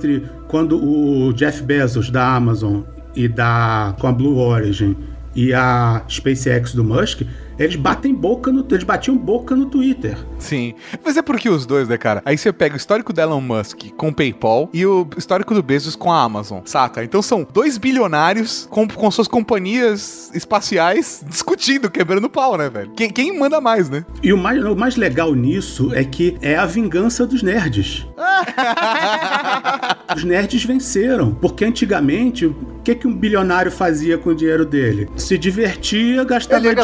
[0.48, 2.82] quando o Jeff Bezos da Amazon
[3.16, 4.96] e da com a Blue Origin
[5.36, 7.22] e a SpaceX do Musk,
[7.58, 10.18] eles batem boca no, eles batiam boca no Twitter.
[10.40, 10.76] Sim.
[11.04, 12.22] Mas é porque os dois, né, cara?
[12.26, 15.64] Aí você pega o histórico do Elon Musk com o PayPal e o histórico do
[15.64, 17.04] Bezos com a Amazon, saca?
[17.04, 22.92] Então são dois bilionários com, com suas companhias espaciais discutindo, quebrando pau, né, velho?
[22.96, 24.06] Quem, quem manda mais, né?
[24.22, 28.06] E o mais, o mais legal nisso é que é a vingança dos nerds.
[30.16, 35.10] Os nerds venceram, porque antigamente o que, que um bilionário fazia com o dinheiro dele?
[35.16, 36.84] Se divertia, gastava dinheiro,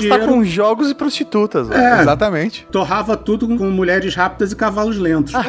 [0.64, 1.70] jogos e prostitutas.
[1.70, 2.02] É.
[2.02, 2.66] Exatamente.
[2.72, 5.34] torrava tudo com mulheres rápidas e cavalos lentos.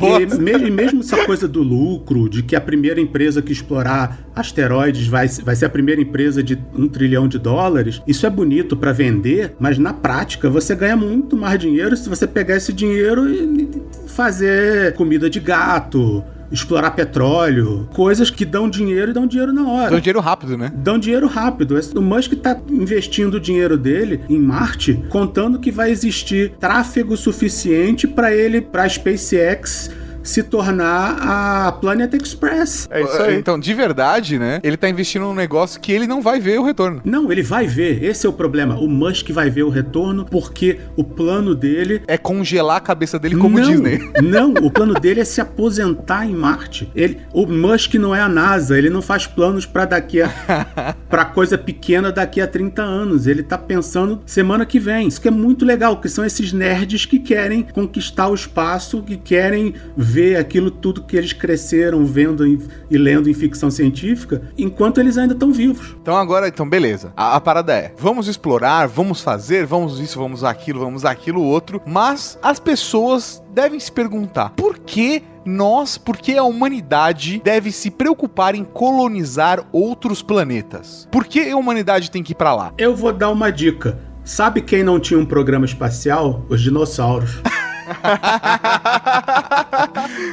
[0.00, 4.18] E, me- e mesmo essa coisa do lucro, de que a primeira empresa que explorar
[4.34, 8.76] asteroides vai, vai ser a primeira empresa de um trilhão de dólares, isso é bonito
[8.76, 13.28] pra vender, mas na prática você ganha muito mais dinheiro se você pegar esse dinheiro
[13.32, 19.66] e fazer comida de gato, explorar petróleo, coisas que dão dinheiro e dão dinheiro na
[19.68, 20.72] hora Deu dinheiro rápido, né?
[20.74, 21.78] dão dinheiro rápido.
[21.94, 28.06] O Musk tá investindo o dinheiro dele em Marte, contando que vai existir tráfego suficiente
[28.06, 29.90] para ele, para a SpaceX
[30.24, 32.88] se tornar a Planet Express.
[32.90, 33.36] É isso aí.
[33.36, 34.58] Então, de verdade, né?
[34.64, 37.00] Ele tá investindo num negócio que ele não vai ver o retorno.
[37.04, 38.02] Não, ele vai ver.
[38.02, 38.76] Esse é o problema.
[38.76, 43.36] O Musk vai ver o retorno porque o plano dele É congelar a cabeça dele
[43.36, 44.00] como não, Disney.
[44.22, 46.90] Não, o plano dele é se aposentar em Marte.
[46.94, 50.28] Ele, o Musk não é a NASA, ele não faz planos para daqui a
[51.10, 53.26] para coisa pequena daqui a 30 anos.
[53.26, 55.06] Ele tá pensando semana que vem.
[55.08, 59.16] Isso que é muito legal, que são esses nerds que querem conquistar o espaço, que
[59.16, 62.58] querem ver aquilo tudo que eles cresceram vendo em-
[62.90, 65.96] e lendo em ficção científica, enquanto eles ainda estão vivos.
[66.00, 67.12] Então agora, então, beleza.
[67.16, 71.80] A, a parada é, vamos explorar, vamos fazer, vamos isso, vamos aquilo, vamos aquilo outro,
[71.86, 77.90] mas as pessoas devem se perguntar, por que nós, por que a humanidade deve se
[77.90, 81.06] preocupar em colonizar outros planetas?
[81.12, 82.72] Por que a humanidade tem que ir pra lá?
[82.78, 83.98] Eu vou dar uma dica.
[84.24, 86.46] Sabe quem não tinha um programa espacial?
[86.48, 87.42] Os dinossauros.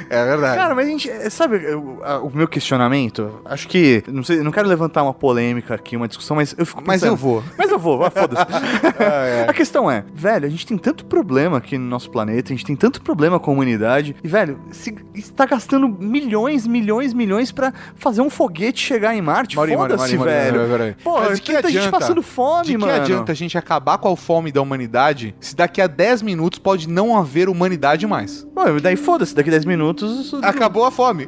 [0.09, 0.57] É verdade.
[0.57, 3.39] Cara, mas a gente, é, sabe o meu questionamento?
[3.45, 6.81] Acho que, não sei, não quero levantar uma polêmica aqui, uma discussão, mas eu fico
[6.85, 7.43] mas pensando- eu vou.
[7.57, 8.41] Mas eu vou, vai, foda-se.
[9.47, 12.65] A questão é, velho, a gente tem tanto problema aqui no nosso planeta, a gente
[12.65, 17.73] tem tanto problema com a humanidade, e, velho, se está gastando milhões, milhões, milhões pra
[17.95, 20.67] fazer um foguete chegar em Marte, foda-se, velho.
[20.67, 21.99] Maurinho, Pô, Mas de que tanta gente adianta?
[21.99, 22.93] passando fome, De que mano.
[22.93, 26.87] adianta a gente acabar com a fome da humanidade se daqui a 10 minutos pode
[26.89, 28.47] não haver humanidade mais?
[28.54, 30.34] Pô, daí foda-se, daqui 10 minutos...
[30.41, 31.27] Acabou a fome.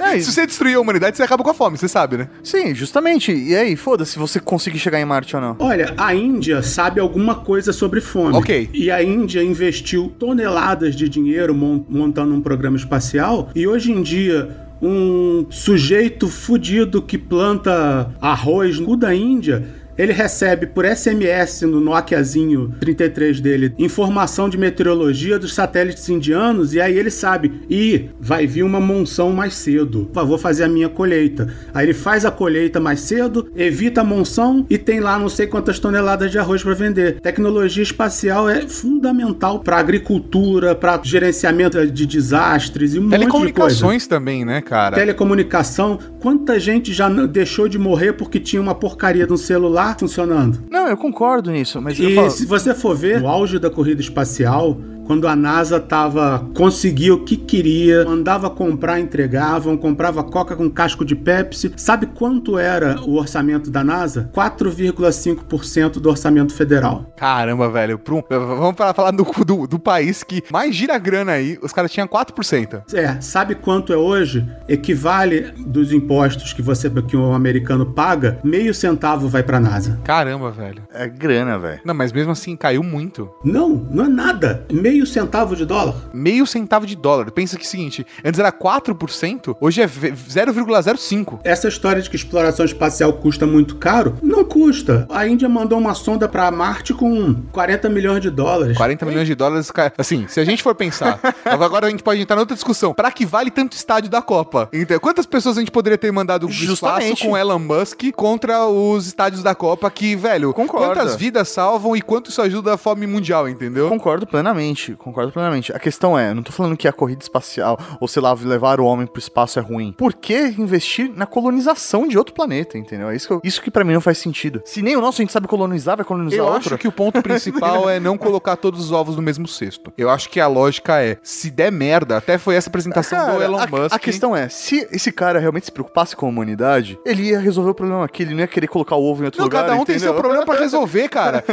[0.00, 2.28] É, se você destruir a humanidade, você acaba com a fome, você sabe, né?
[2.42, 3.32] Sim, justamente.
[3.32, 5.56] E aí, foda-se se você conseguir chegar em Marte ou não.
[5.58, 8.36] Olha, a Índia sabe alguma coisa sobre fome.
[8.36, 8.70] Ok.
[8.72, 13.50] E a Índia investiu toneladas de dinheiro mon- montando um programa espacial.
[13.54, 14.48] E hoje em dia,
[14.80, 19.64] um sujeito fudido que planta arroz no cu da Índia.
[19.96, 26.80] Ele recebe por SMS no Nokiazinho 33 dele informação de meteorologia dos satélites indianos e
[26.80, 30.10] aí ele sabe, e vai vir uma monção mais cedo.
[30.12, 31.52] Vou fazer a minha colheita.
[31.72, 35.46] Aí ele faz a colheita mais cedo, evita a monção e tem lá não sei
[35.46, 37.20] quantas toneladas de arroz para vender.
[37.20, 43.30] Tecnologia espacial é fundamental para agricultura, para gerenciamento de desastres e um monte de coisa.
[43.30, 44.96] Telecomunicações também, né, cara?
[44.96, 50.60] Telecomunicação, quanta gente já deixou de morrer porque tinha uma porcaria de um celular funcionando?
[50.70, 52.30] Não, eu concordo nisso, mas E falo...
[52.30, 57.24] se você for ver, no auge da corrida espacial, quando a NASA tava conseguia o
[57.24, 61.72] que queria, mandava comprar, entregavam, comprava coca com casco de Pepsi.
[61.76, 64.30] Sabe quanto era o orçamento da NASA?
[64.34, 67.12] 4,5% do orçamento federal.
[67.16, 67.98] Caramba, velho.
[67.98, 71.58] pra um- vamos pra falar do, do, do país que mais gira grana aí.
[71.62, 72.82] Os caras tinham 4%.
[72.94, 74.46] É, sabe quanto é hoje?
[74.68, 79.98] Equivale dos impostos que você que o americano paga, meio centavo vai pra NASA.
[80.04, 80.82] Caramba, velho.
[80.92, 81.80] É grana, velho.
[81.84, 83.28] Não, mas mesmo assim caiu muito.
[83.44, 84.64] Não, não é nada.
[84.72, 85.94] Meio centavo de dólar.
[86.12, 87.30] Meio centavo de dólar.
[87.30, 91.40] Pensa que é o seguinte: antes era 4%, hoje é ve- 0,05%.
[91.44, 95.06] Essa história de que exploração espacial custa muito caro, não custa.
[95.10, 98.76] A Índia mandou uma sonda pra Marte com 40 milhões de dólares.
[98.76, 99.92] 40 milhões de dólares, cara.
[99.98, 102.94] Assim, se a gente for pensar, agora a gente pode entrar em outra discussão.
[102.94, 104.68] Pra que vale tanto estádio da Copa?
[104.72, 107.26] Então, quantas pessoas a gente poderia ter mandado pro espaço Justamente.
[107.26, 110.86] com Elon Musk contra os estádios da Copa que, velho, Concordo.
[110.94, 113.88] quantas vidas salvam e quanto isso ajuda a fome mundial, entendeu?
[113.88, 114.83] Concordo plenamente.
[114.84, 115.72] Plenamente, concordo plenamente.
[115.72, 118.84] A questão é, não tô falando que a corrida espacial, ou sei lá, levar o
[118.84, 119.92] homem pro espaço é ruim.
[119.96, 123.08] Por que investir na colonização de outro planeta, entendeu?
[123.10, 124.62] É isso que, eu, isso que pra mim não faz sentido.
[124.64, 126.74] Se nem o nosso a gente sabe colonizar, vai colonizar Eu outro.
[126.74, 129.92] acho que o ponto principal é não colocar todos os ovos no mesmo cesto.
[129.96, 133.44] Eu acho que a lógica é, se der merda, até foi essa apresentação do Cara,
[133.44, 133.92] Elon a, Musk.
[133.94, 137.70] a questão é, se esse cara realmente se preocupasse com a humanidade, ele ia resolver
[137.70, 139.74] o problema aqui, ele não ia querer colocar o ovo em outro Não, lugar, cada
[139.74, 140.12] um tem entendeu?
[140.14, 141.44] seu problema pra resolver, cara.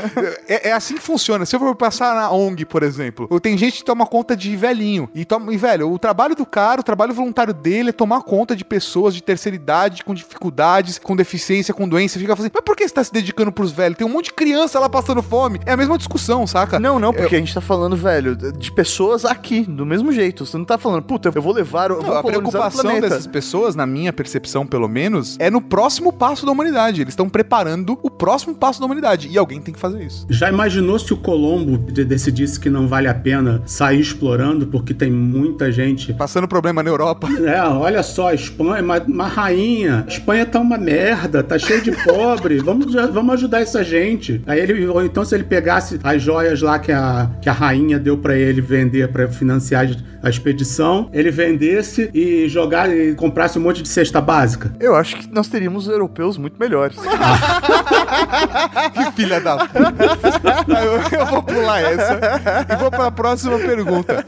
[0.47, 1.45] É, é assim que funciona.
[1.45, 5.09] Se eu for passar na ONG, por exemplo, tem gente que toma conta de velhinho.
[5.13, 8.55] E, toma, e, velho, o trabalho do cara, o trabalho voluntário dele é tomar conta
[8.55, 12.19] de pessoas de terceira idade, com dificuldades, com deficiência, com doença.
[12.19, 13.97] Fica assim, mas por que você tá se dedicando pros velhos?
[13.97, 15.59] Tem um monte de criança lá passando fome.
[15.65, 16.79] É a mesma discussão, saca?
[16.79, 20.45] Não, não, porque a gente tá falando, velho, de pessoas aqui, do mesmo jeito.
[20.45, 23.75] Você não tá falando, puta, eu vou levar, eu Não, vou a preocupação dessas pessoas,
[23.75, 27.01] na minha percepção pelo menos, é no próximo passo da humanidade.
[27.01, 29.27] Eles estão preparando o próximo passo da humanidade.
[29.29, 30.25] E alguém tem que fazer isso.
[30.29, 34.93] Já imaginou se o Colombo de- decidisse que não vale a pena sair explorando porque
[34.93, 37.27] tem muita gente Passando problema na Europa.
[37.45, 40.03] É, olha só, a Espanha, uma, uma rainha.
[40.07, 42.59] A Espanha tá uma merda, tá cheio de pobre.
[42.63, 44.41] Vamos, vamos ajudar essa gente.
[44.45, 47.99] Aí ele, ou então se ele pegasse as joias lá que a, que a rainha
[47.99, 49.87] deu pra ele vender pra financiar
[50.21, 54.73] a expedição, ele vendesse e jogar e comprasse um monte de cesta básica.
[54.79, 56.97] Eu acho que nós teríamos europeus muito melhores.
[58.93, 59.79] Que filha da puta.
[60.67, 62.19] eu, eu vou pular essa
[62.69, 64.25] e vou para a próxima pergunta.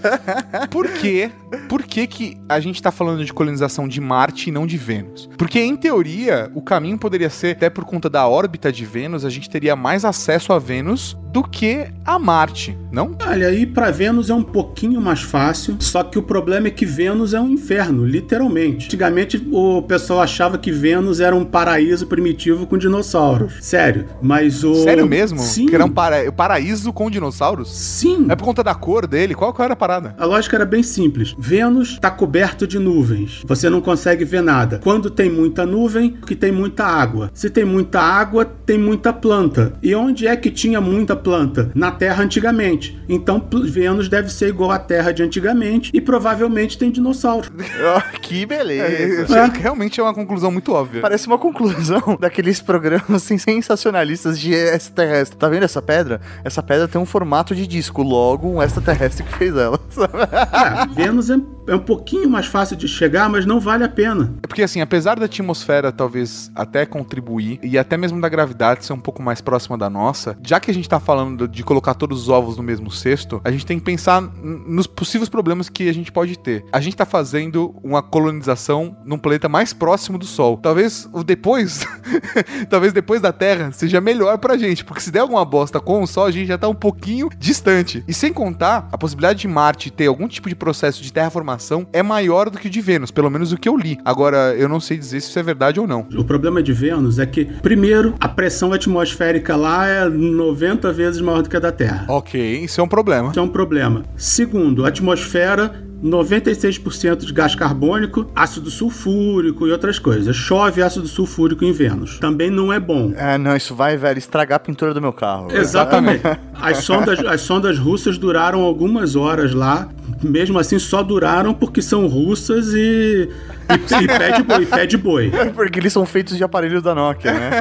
[0.72, 1.30] Por que,
[1.70, 5.30] por que que a gente tá falando de colonização de Marte e não de Vênus?
[5.38, 9.30] Porque em teoria, o caminho poderia ser até por conta da órbita de Vênus, a
[9.30, 13.18] gente teria mais acesso a Vênus do que a Marte, não?
[13.26, 16.86] Olha, ir pra Vênus é um pouquinho mais fácil, só que o problema é que
[16.86, 18.86] Vênus é um inferno, literalmente.
[18.86, 23.54] Antigamente o pessoal achava que Vênus era um paraíso primitivo com dinossauros.
[23.62, 24.76] Sério, mas o.
[24.76, 25.40] Sério mesmo?
[25.40, 25.66] Sim.
[25.66, 26.32] Que era um para...
[26.32, 27.72] paraíso com dinossauros?
[27.72, 28.28] Sim.
[28.30, 29.36] É por conta da cor dele?
[29.36, 30.16] Qual que era a parada?
[30.18, 31.36] A lógica era bem simples.
[31.38, 33.42] Vênus está coberto de nuvens.
[33.46, 34.80] Você não consegue ver nada.
[34.84, 37.30] Quando tem muita nuvem, que tem muita água.
[37.34, 39.74] Se tem muita água, tem muita planta.
[39.82, 41.72] E onde é que tinha muita planta?
[41.76, 43.00] Na Terra antigamente.
[43.08, 47.52] Então Vênus deve ser igual à Terra de antigamente e provavelmente tem dinossauro.
[47.86, 49.36] Ah, que beleza.
[49.38, 51.02] É, realmente é uma conclusão muito óbvia.
[51.02, 55.38] Parece uma conclusão daqueles programas assim, sensacionalistas de extraterrestre.
[55.38, 56.22] Tá vendo essa pedra?
[56.44, 59.80] Essa pedra tem um formato de disco, logo extraterrestre que fez ela.
[59.90, 60.14] sabe?
[60.22, 61.36] É, Vênus é,
[61.68, 64.34] é um pouquinho mais fácil de chegar, mas não vale a pena.
[64.44, 68.94] É porque assim, apesar da atmosfera talvez até contribuir e até mesmo da gravidade ser
[68.94, 72.24] um pouco mais próxima da nossa, já que a gente tá falando de colocar todos
[72.24, 75.94] os ovos no mesmo cesto, a gente tem que pensar nos possíveis problemas que a
[75.94, 76.66] gente pode ter.
[76.72, 80.58] A gente tá fazendo uma colonização num planeta mais próximo do Sol.
[80.58, 81.86] Talvez o depois,
[82.70, 86.08] talvez depois da Terra seja melhor pra gente, porque se der alguma bosta com o
[86.08, 88.04] Sol, a gente já tá um pouquinho distante.
[88.08, 91.53] E sem contar, a possibilidade de Marte ter algum tipo de processo de terraformação
[91.92, 93.98] é maior do que o de Vênus, pelo menos o que eu li.
[94.04, 96.08] Agora, eu não sei dizer se isso é verdade ou não.
[96.16, 101.42] O problema de Vênus é que, primeiro, a pressão atmosférica lá é 90 vezes maior
[101.42, 102.06] do que a da Terra.
[102.10, 103.32] Ok, isso é um problema.
[103.32, 104.04] Isso é um problema.
[104.16, 110.36] Segundo, a atmosfera 96% de gás carbônico, ácido sulfúrico e outras coisas.
[110.36, 112.20] Chove ácido sulfúrico em Vênus.
[112.20, 113.14] Também não é bom.
[113.16, 115.48] É, não, isso vai, velho, estragar a pintura do meu carro.
[115.52, 116.22] Exatamente.
[116.54, 119.88] As sondas, as sondas russas duraram algumas horas lá.
[120.22, 123.30] Mesmo assim, só duraram porque são russas e,
[123.70, 125.32] e, e pé de boi, pé de boi.
[125.56, 127.52] Porque eles são feitos de aparelhos da Nokia, né?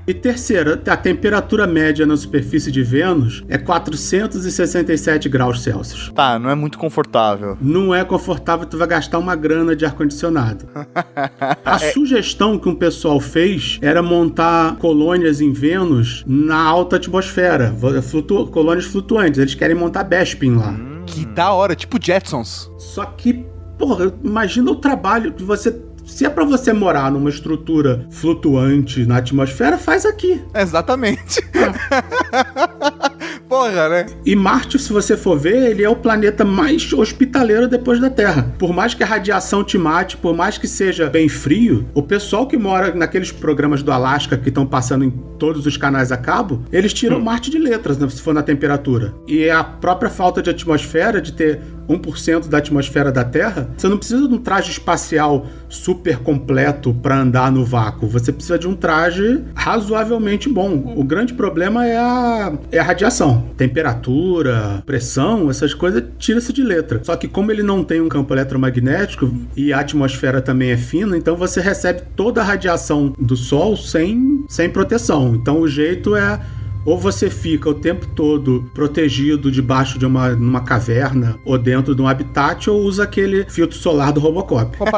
[0.06, 6.10] E terceira, a temperatura média na superfície de Vênus é 467 graus Celsius.
[6.14, 7.56] tá, não é muito confortável.
[7.60, 10.66] Não é confortável, tu vai gastar uma grana de ar-condicionado.
[11.64, 18.46] A sugestão que um pessoal fez era montar colônias em Vênus na alta atmosfera, flutu-
[18.48, 19.38] colônias flutuantes.
[19.38, 20.74] Eles querem montar Bespin lá.
[21.10, 22.70] Que da hora, tipo Jetsons.
[22.78, 23.44] Só que,
[23.78, 25.82] porra, imagina o trabalho de você.
[26.06, 30.42] Se é pra você morar numa estrutura flutuante na atmosfera, faz aqui.
[30.54, 31.40] Exatamente.
[33.50, 34.06] Porra, né?
[34.24, 38.54] E Marte, se você for ver, ele é o planeta mais hospitaleiro depois da Terra.
[38.56, 42.46] Por mais que a radiação te mate, por mais que seja bem frio, o pessoal
[42.46, 46.64] que mora naqueles programas do Alasca que estão passando em todos os canais a cabo,
[46.70, 49.12] eles tiram Marte de letras, né, se for na temperatura.
[49.26, 53.98] E a própria falta de atmosfera, de ter 1% da atmosfera da Terra, você não
[53.98, 58.08] precisa de um traje espacial super completo para andar no vácuo.
[58.08, 60.94] Você precisa de um traje razoavelmente bom.
[60.96, 63.46] O grande problema é a, é a radiação.
[63.56, 67.00] Temperatura, pressão, essas coisas tira-se de letra.
[67.02, 71.16] Só que como ele não tem um campo eletromagnético e a atmosfera também é fina,
[71.16, 75.34] então você recebe toda a radiação do Sol sem, sem proteção.
[75.34, 76.40] Então o jeito é
[76.84, 82.02] Ou você fica o tempo todo protegido debaixo de uma numa caverna ou dentro de
[82.02, 84.76] um habitat, ou usa aquele filtro solar do Robocop.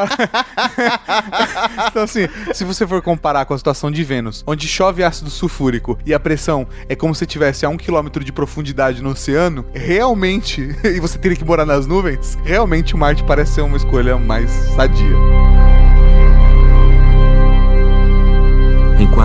[1.87, 5.97] então, assim, se você for comparar com a situação de Vênus, onde chove ácido sulfúrico
[6.05, 10.75] e a pressão é como se tivesse a um quilômetro de profundidade no oceano, realmente,
[10.83, 15.72] e você teria que morar nas nuvens, realmente Marte parece ser uma escolha mais sadia.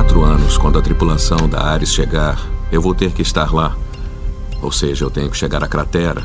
[0.09, 2.41] Quatro anos, quando a tripulação da Ares chegar,
[2.73, 3.77] eu vou ter que estar lá.
[4.63, 6.25] Ou seja, eu tenho que chegar à cratera.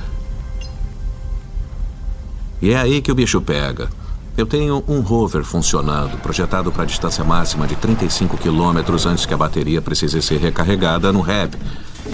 [2.61, 3.89] E é aí que o bicho pega.
[4.37, 9.33] Eu tenho um rover funcionando, projetado para a distância máxima de 35 quilômetros antes que
[9.33, 11.55] a bateria precise ser recarregada no REB.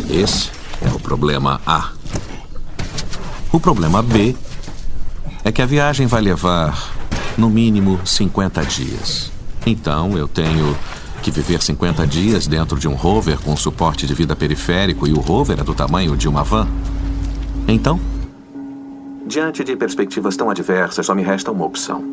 [0.10, 0.50] Esse
[0.82, 1.92] é o problema A.
[3.52, 4.36] O problema B
[5.44, 6.96] é que a viagem vai levar,
[7.38, 9.32] no mínimo, 50 dias.
[9.68, 10.76] Então eu tenho
[11.20, 15.20] que viver 50 dias dentro de um rover com suporte de vida periférico e o
[15.20, 16.68] rover é do tamanho de uma van?
[17.68, 18.00] Então?
[19.26, 22.04] Diante de perspectivas tão adversas, só me resta uma opção.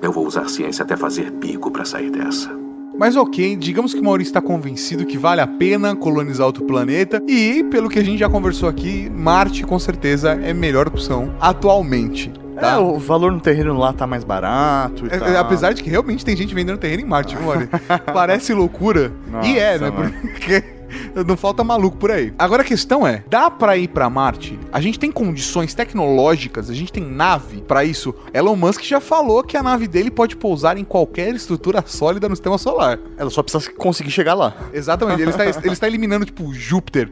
[0.00, 2.50] Eu vou usar ciência até fazer pico para sair dessa.
[2.96, 7.20] Mas ok, digamos que o Maurício está convencido que vale a pena colonizar outro planeta
[7.26, 11.34] e, pelo que a gente já conversou aqui, Marte com certeza é a melhor opção
[11.40, 12.30] atualmente.
[12.60, 12.72] Tá?
[12.72, 15.36] É, o valor no terreno lá tá mais barato É, tal.
[15.36, 17.36] Apesar de que realmente tem gente vendendo terreno em Marte?
[18.12, 19.12] Parece loucura.
[19.42, 19.90] e é, né?
[19.90, 20.10] Nossa.
[20.10, 20.62] Porque
[21.26, 22.32] não falta maluco por aí.
[22.38, 24.58] Agora a questão é: dá pra ir pra Marte?
[24.72, 28.14] A gente tem condições tecnológicas, a gente tem nave pra isso.
[28.32, 32.36] Elon Musk já falou que a nave dele pode pousar em qualquer estrutura sólida no
[32.36, 32.98] sistema solar.
[33.16, 34.54] Ela só precisa conseguir chegar lá.
[34.72, 37.10] Exatamente, ele está, ele está eliminando, tipo, Júpiter.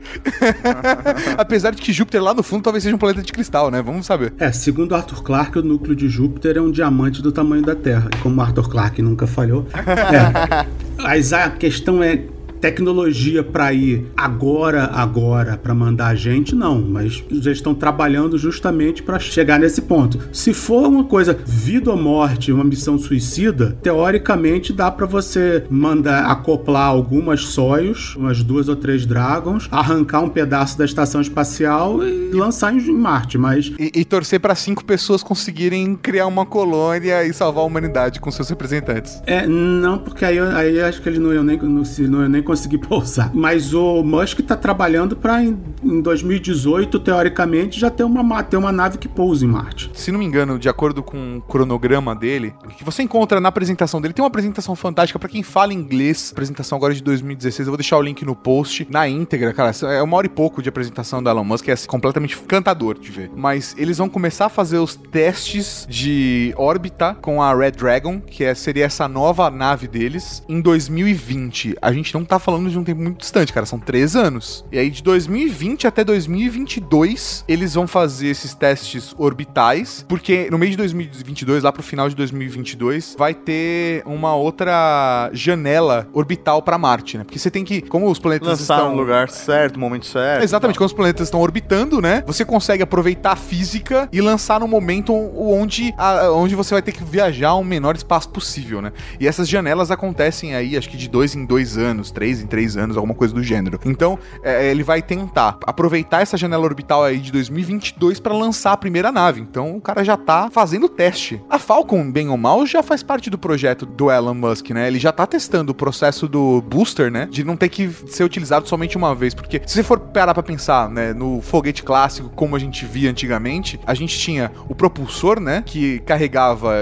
[1.36, 3.82] Apesar de que Júpiter lá no fundo talvez seja um planeta de cristal, né?
[3.82, 4.32] Vamos saber.
[4.38, 8.08] É, segundo Arthur Clarke, o núcleo de Júpiter é um diamante do tamanho da Terra.
[8.14, 9.66] E como Arthur Clarke nunca falhou.
[9.74, 10.66] É.
[11.02, 12.24] Mas a questão é
[12.62, 16.80] tecnologia para ir agora, agora, para mandar a gente, não.
[16.80, 20.18] Mas já estão trabalhando justamente para chegar nesse ponto.
[20.32, 26.26] Se for uma coisa vida ou morte, uma missão suicida, teoricamente dá para você mandar
[26.30, 32.30] acoplar algumas Soyuz, umas duas ou três Dragons, arrancar um pedaço da estação espacial e
[32.32, 33.36] lançar em Marte.
[33.36, 38.20] Mas E, e torcer pra cinco pessoas conseguirem criar uma colônia e salvar a humanidade
[38.20, 39.20] com seus representantes.
[39.26, 42.28] É, não, porque aí, aí acho que ele não ia nem, não, se- não ia
[42.28, 43.30] nem conseguir pousar.
[43.34, 48.56] Mas o Musk tá trabalhando pra em, em 2018, teoricamente, já ter uma, ma- ter
[48.56, 49.90] uma nave que pousa em Marte.
[49.94, 54.00] Se não me engano, de acordo com o cronograma dele, que você encontra na apresentação
[54.00, 56.30] dele, tem uma apresentação fantástica pra quem fala inglês.
[56.32, 57.66] Apresentação agora de 2016.
[57.66, 59.72] Eu vou deixar o link no post, na íntegra, cara.
[59.94, 63.10] É uma hora e pouco de apresentação do Elon Musk, é assim, completamente encantador de
[63.10, 63.30] ver.
[63.34, 68.44] Mas eles vão começar a fazer os testes de órbita com a Red Dragon, que
[68.44, 71.76] é, seria essa nova nave deles, em 2020.
[71.80, 73.64] A gente não tá falando de um tempo muito distante, cara.
[73.66, 74.64] São três anos.
[74.70, 80.70] E aí, de 2020 até 2022, eles vão fazer esses testes orbitais, porque no meio
[80.72, 87.18] de 2022, lá pro final de 2022, vai ter uma outra janela orbital pra Marte,
[87.18, 87.24] né?
[87.24, 90.42] Porque você tem que, como os planetas Lançar estão no lugar certo, no momento certo.
[90.42, 92.22] Exatamente, quando os planetas estão orbitando, né?
[92.26, 96.92] Você consegue aproveitar a física e lançar no momento onde, a- onde você vai ter
[96.92, 98.92] que viajar o menor espaço possível, né?
[99.20, 102.76] E essas janelas acontecem aí, acho que de dois em dois anos, três em três
[102.76, 103.80] anos, alguma coisa do gênero.
[103.84, 108.76] Então, é, ele vai tentar aproveitar essa janela orbital aí de 2022 para lançar a
[108.76, 109.40] primeira nave.
[109.40, 111.42] Então, o cara já tá fazendo o teste.
[111.50, 114.86] A Falcon, bem ou mal, já faz parte do projeto do Elon Musk, né?
[114.86, 117.26] Ele já tá testando o processo do booster, né?
[117.28, 119.34] De não ter que ser utilizado somente uma vez.
[119.34, 123.10] Porque se você for parar pra pensar, né, no foguete clássico, como a gente via
[123.10, 125.64] antigamente, a gente tinha o propulsor, né?
[125.66, 126.72] Que carregava.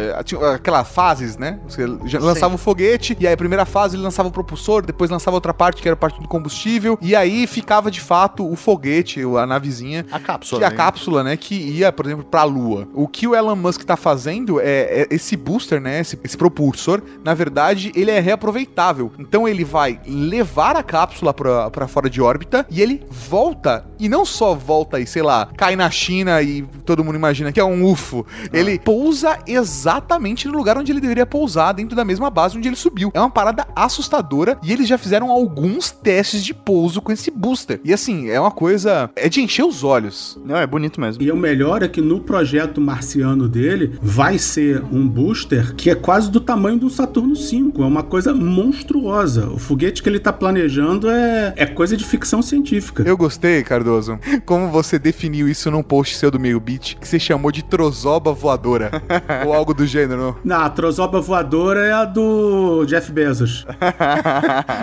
[0.55, 1.59] Aquelas fases, né?
[1.67, 5.30] Você lançava o foguete, e aí a primeira fase ele lançava o propulsor, depois lançava
[5.35, 9.21] outra parte que era a parte do combustível, e aí ficava de fato o foguete,
[9.23, 10.61] a navezinha, A cápsula.
[10.61, 10.77] que a né?
[10.77, 12.89] cápsula, né, que ia, por exemplo, pra Lua.
[12.95, 14.65] O que o Elon Musk tá fazendo é,
[15.03, 19.13] é esse booster, né, esse, esse propulsor, na verdade, ele é reaproveitável.
[19.19, 24.09] Então ele vai levar a cápsula pra, pra fora de órbita e ele volta, e
[24.09, 27.65] não só volta e, sei lá, cai na China e todo mundo imagina que é
[27.65, 28.27] um UFO.
[28.53, 32.77] Ele pousa exatamente no lugar onde ele deveria pousar, dentro da mesma base onde ele
[32.77, 33.11] subiu.
[33.15, 37.81] É uma parada assustadora e eles já fizeram alguns testes de pouso com esse booster.
[37.85, 39.11] E assim, é uma coisa.
[39.17, 40.39] É de encher os olhos.
[40.45, 41.23] Não, é bonito mesmo.
[41.23, 45.95] E o melhor é que no projeto marciano dele vai ser um booster que é
[45.95, 47.73] quase do tamanho do Saturno V.
[47.79, 49.49] É uma coisa monstruosa.
[49.49, 53.03] O foguete que ele tá planejando é, é coisa de ficção científica.
[53.07, 57.19] Eu gostei, Cardoso, como você definiu isso num post seu do meio beat, que você
[57.19, 58.91] chamou de trozoba voadora.
[59.45, 60.39] ou algo do gênero.
[60.45, 63.67] Na a trozoba voadora é a do Jeff Bezos.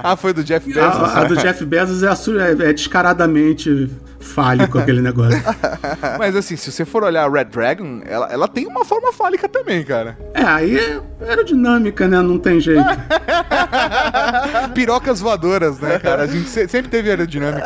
[0.04, 0.84] ah, foi foi do Jeff Bezos?
[0.84, 5.42] A, a do Jeff Bezos é, é- é descaradamente fálico aquele negócio.
[6.20, 9.48] Mas assim, se você for olhar a Red Dragon, ela, ela tem uma forma fálica
[9.48, 10.18] também, cara.
[10.34, 11.00] É, aí é
[11.30, 12.22] aerodinâmica, né?
[12.22, 12.84] Não tem jeito.
[14.74, 16.24] Pirocas voadoras, né, cara?
[16.24, 17.66] A gente se- sempre teve aerodinâmica.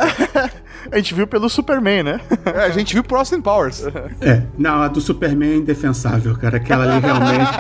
[0.92, 2.20] A gente viu pelo Superman, né?
[2.46, 3.84] É, a gente viu pro Austin Powers.
[4.20, 6.58] É, não, a do Superman é indefensável, cara.
[6.58, 7.52] Aquela ali realmente.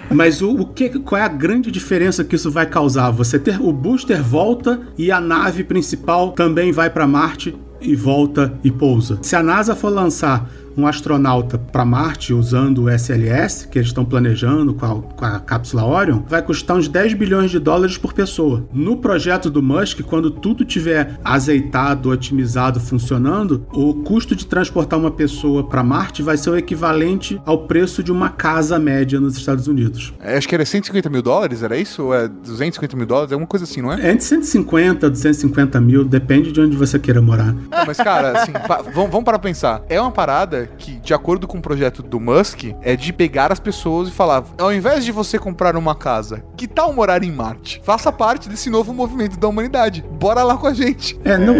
[0.10, 3.10] Mas o, o que, qual é a grande diferença que isso vai causar?
[3.10, 8.58] Você ter o booster volta e a nave principal também vai para Marte e volta
[8.62, 9.18] e pousa.
[9.22, 14.04] Se a NASA for lançar um astronauta para Marte usando o SLS, que eles estão
[14.04, 18.12] planejando com a, com a cápsula Orion, vai custar uns 10 bilhões de dólares por
[18.12, 18.66] pessoa.
[18.72, 25.10] No projeto do Musk, quando tudo tiver azeitado, otimizado, funcionando, o custo de transportar uma
[25.10, 29.66] pessoa para Marte vai ser o equivalente ao preço de uma casa média nos Estados
[29.66, 30.12] Unidos.
[30.20, 32.04] É, Acho que era 150 mil dólares, era isso?
[32.04, 33.32] Ou é 250 mil dólares?
[33.32, 34.08] É alguma coisa assim, não é?
[34.08, 37.52] É entre 150 e 250 mil, depende de onde você queira morar.
[37.52, 38.52] Não, mas, cara, assim,
[38.92, 39.82] vamos para pensar.
[39.88, 43.60] É uma parada que, de acordo com o projeto do Musk, é de pegar as
[43.60, 47.80] pessoas e falar: ao invés de você comprar uma casa, que tal morar em Marte?
[47.84, 50.04] Faça parte desse novo movimento da humanidade.
[50.18, 51.18] Bora lá com a gente.
[51.24, 51.56] É, não,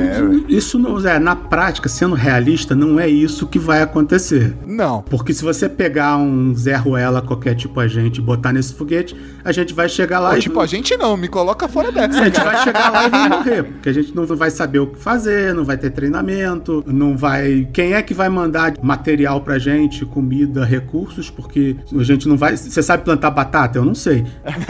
[0.49, 4.57] isso não é na prática, sendo realista, não é isso que vai acontecer.
[4.67, 5.03] Não.
[5.03, 9.17] Porque se você pegar um Zé Ruela, qualquer tipo a gente, e botar nesse foguete,
[9.45, 10.41] a gente vai chegar lá Pô, e.
[10.41, 12.21] tipo, a gente não, me coloca fora dessa.
[12.21, 14.87] A gente vai chegar lá e vai morrer, porque a gente não vai saber o
[14.87, 17.69] que fazer, não vai ter treinamento, não vai.
[17.73, 21.29] Quem é que vai mandar material pra gente, comida, recursos?
[21.31, 22.57] Porque a gente não vai.
[22.57, 23.79] Você sabe plantar batata?
[23.79, 24.25] Eu não sei.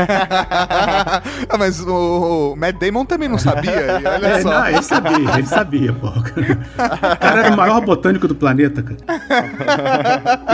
[1.49, 4.01] ah, mas o, o Matt Damon também não sabia.
[4.05, 4.51] olha É, só.
[4.51, 6.09] não, ele sabia, ele sabia, pô.
[6.09, 6.23] O
[7.19, 8.97] cara era o maior botânico do planeta, cara.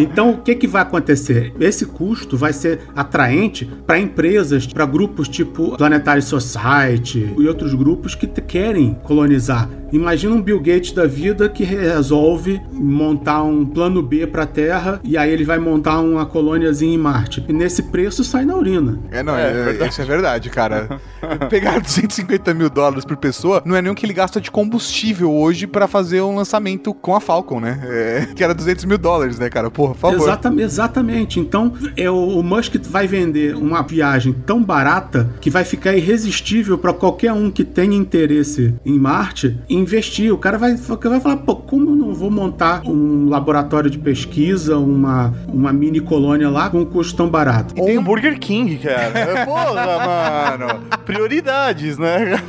[0.00, 1.54] Então, o que, que vai acontecer?
[1.58, 8.14] Esse custo vai ser atraente para empresas, para grupos tipo Planetary Society e outros grupos
[8.14, 9.68] que querem colonizar.
[9.92, 15.00] Imagina um Bill Gates da vida que resolve montar um plano B para a Terra
[15.04, 17.44] e aí ele vai montar uma colôniazinha em Marte.
[17.48, 18.98] E nesse preço sai na urina.
[19.10, 21.00] É, não, é, isso é verdade, cara.
[21.48, 25.32] Pegar 250 mil dólares por pessoa não é nem o que ele gasta de combustível
[25.32, 27.80] hoje pra fazer um lançamento com a Falcon, né?
[27.84, 29.70] É, que era 200 mil dólares, né, cara?
[29.70, 30.22] Porra, por favor.
[30.22, 31.40] Exatamente, exatamente.
[31.40, 36.78] Então, é o, o Musk vai vender uma viagem tão barata que vai ficar irresistível
[36.78, 40.32] para qualquer um que tenha interesse em Marte investir.
[40.32, 43.51] O cara vai, vai falar, pô, como eu não vou montar um laboratório
[43.90, 47.74] de pesquisa, uma, uma mini colônia lá com um custo tão barato?
[47.76, 49.44] Ou um Burger King, cara.
[49.44, 50.80] Porra, mano.
[51.05, 52.40] Prioridades, né?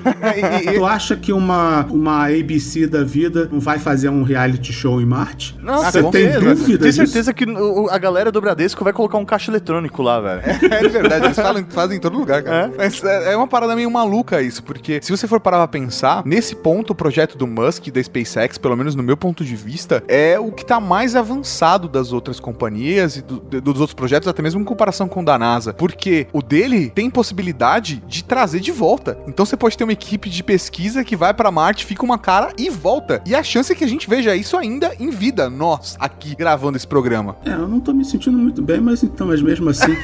[0.73, 5.05] Tu acha que uma, uma ABC da vida não vai fazer um reality show em
[5.05, 5.55] Marte?
[5.61, 6.93] Nossa, Você tem dúvida Tenho disso?
[7.05, 10.41] certeza que o- a galera do Bradesco vai colocar um caixa eletrônico lá, velho.
[10.71, 12.71] É verdade, eles falam, fazem em todo lugar, cara.
[12.77, 16.23] Mas é, é uma parada meio maluca isso, porque se você for parar pra pensar,
[16.25, 20.03] nesse ponto o projeto do Musk, da SpaceX, pelo menos no meu ponto de vista,
[20.07, 24.41] é o que tá mais avançado das outras companhias e do- dos outros projetos, até
[24.41, 25.73] mesmo em comparação com o da NASA.
[25.73, 29.17] Porque o dele tem possibilidade de trazer de volta.
[29.27, 32.51] Então você pode ter uma equipe de pesquisa que vai pra Marte, fica uma cara
[32.57, 33.21] e volta.
[33.25, 36.77] E a chance é que a gente veja isso ainda em vida, nós, aqui gravando
[36.77, 37.35] esse programa.
[37.45, 39.95] É, eu não tô me sentindo muito bem, mas então, mas mesmo assim.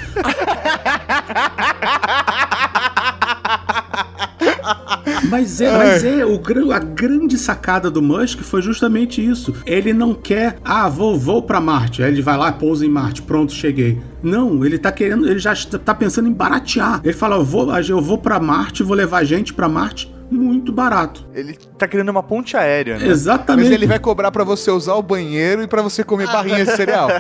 [5.28, 9.54] Mas é, mas é o, gran- a grande sacada do Musk foi justamente isso.
[9.66, 12.02] Ele não quer, ah, vou, vou para Marte.
[12.04, 14.00] Aí ele vai lá, pousa em Marte, pronto, cheguei.
[14.22, 17.02] Não, ele tá querendo, ele já tá pensando em baratear.
[17.04, 21.26] Ele fala, eu vou, eu vou para Marte, vou levar gente para Marte muito barato.
[21.34, 23.08] Ele tá criando uma ponte aérea, né?
[23.08, 23.66] Exatamente.
[23.66, 26.72] Mas ele vai cobrar pra você usar o banheiro e pra você comer barrinha de
[26.76, 27.08] cereal.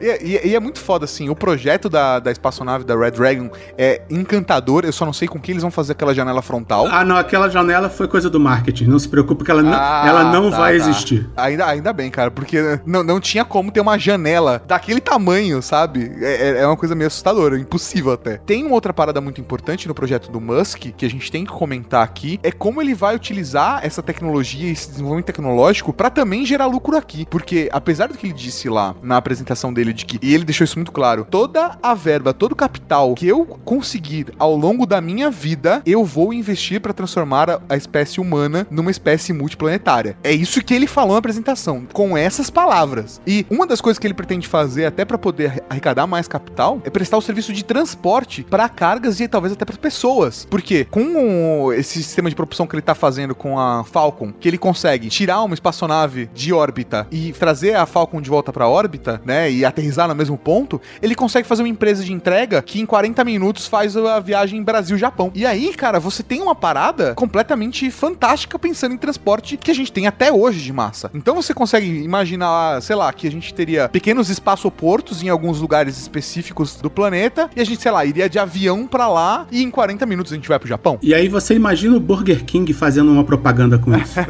[0.00, 0.06] e,
[0.46, 1.28] e- e é muito foda, assim.
[1.28, 4.84] O projeto da, da espaçonave da Red Dragon é encantador.
[4.84, 6.86] Eu só não sei com que eles vão fazer aquela janela frontal.
[6.90, 8.84] Ah, não, aquela janela foi coisa do marketing.
[8.84, 10.84] Não se preocupe que ela não, Ah, ela não tá, vai tá.
[10.88, 11.28] existir.
[11.36, 16.10] Ainda, ainda bem, cara, porque não, não tinha como ter uma janela daquele tamanho, sabe?
[16.20, 18.36] É, é- é uma coisa meio assustadora, impossível até.
[18.38, 21.52] Tem uma outra parada muito importante no projeto do Musk, que a gente tem que
[21.52, 26.66] comentar aqui, é como ele vai utilizar essa tecnologia, esse desenvolvimento tecnológico, pra também gerar
[26.66, 27.26] lucro aqui.
[27.28, 30.64] Porque, apesar do que ele disse lá na apresentação dele, de que, e ele deixou
[30.64, 35.00] isso muito claro, toda a verba, todo o capital que eu conseguir ao longo da
[35.00, 40.16] minha vida, eu vou investir pra transformar a, a espécie humana numa espécie multiplanetária.
[40.22, 43.20] É isso que ele falou na apresentação, com essas palavras.
[43.26, 46.90] E uma das coisas que ele pretende fazer, até pra poder arrecadar mais capital, é
[46.90, 50.43] prestar o serviço de transporte pra cargas e talvez até para pessoas.
[50.48, 54.58] Porque com esse sistema de propulsão que ele tá fazendo com a Falcon, que ele
[54.58, 59.50] consegue tirar uma espaçonave de órbita e trazer a Falcon de volta pra órbita, né,
[59.50, 63.24] e aterrissar no mesmo ponto, ele consegue fazer uma empresa de entrega que em 40
[63.24, 65.30] minutos faz a viagem Brasil-Japão.
[65.34, 69.92] E aí, cara, você tem uma parada completamente fantástica pensando em transporte que a gente
[69.92, 71.10] tem até hoje de massa.
[71.14, 75.98] Então você consegue imaginar, sei lá, que a gente teria pequenos espaçoportos em alguns lugares
[75.98, 79.70] específicos do planeta e a gente, sei lá, iria de avião pra lá e em
[79.70, 80.98] 40 minutos a gente vai pro Japão.
[81.02, 84.14] E aí você imagina o Burger King fazendo uma propaganda com isso.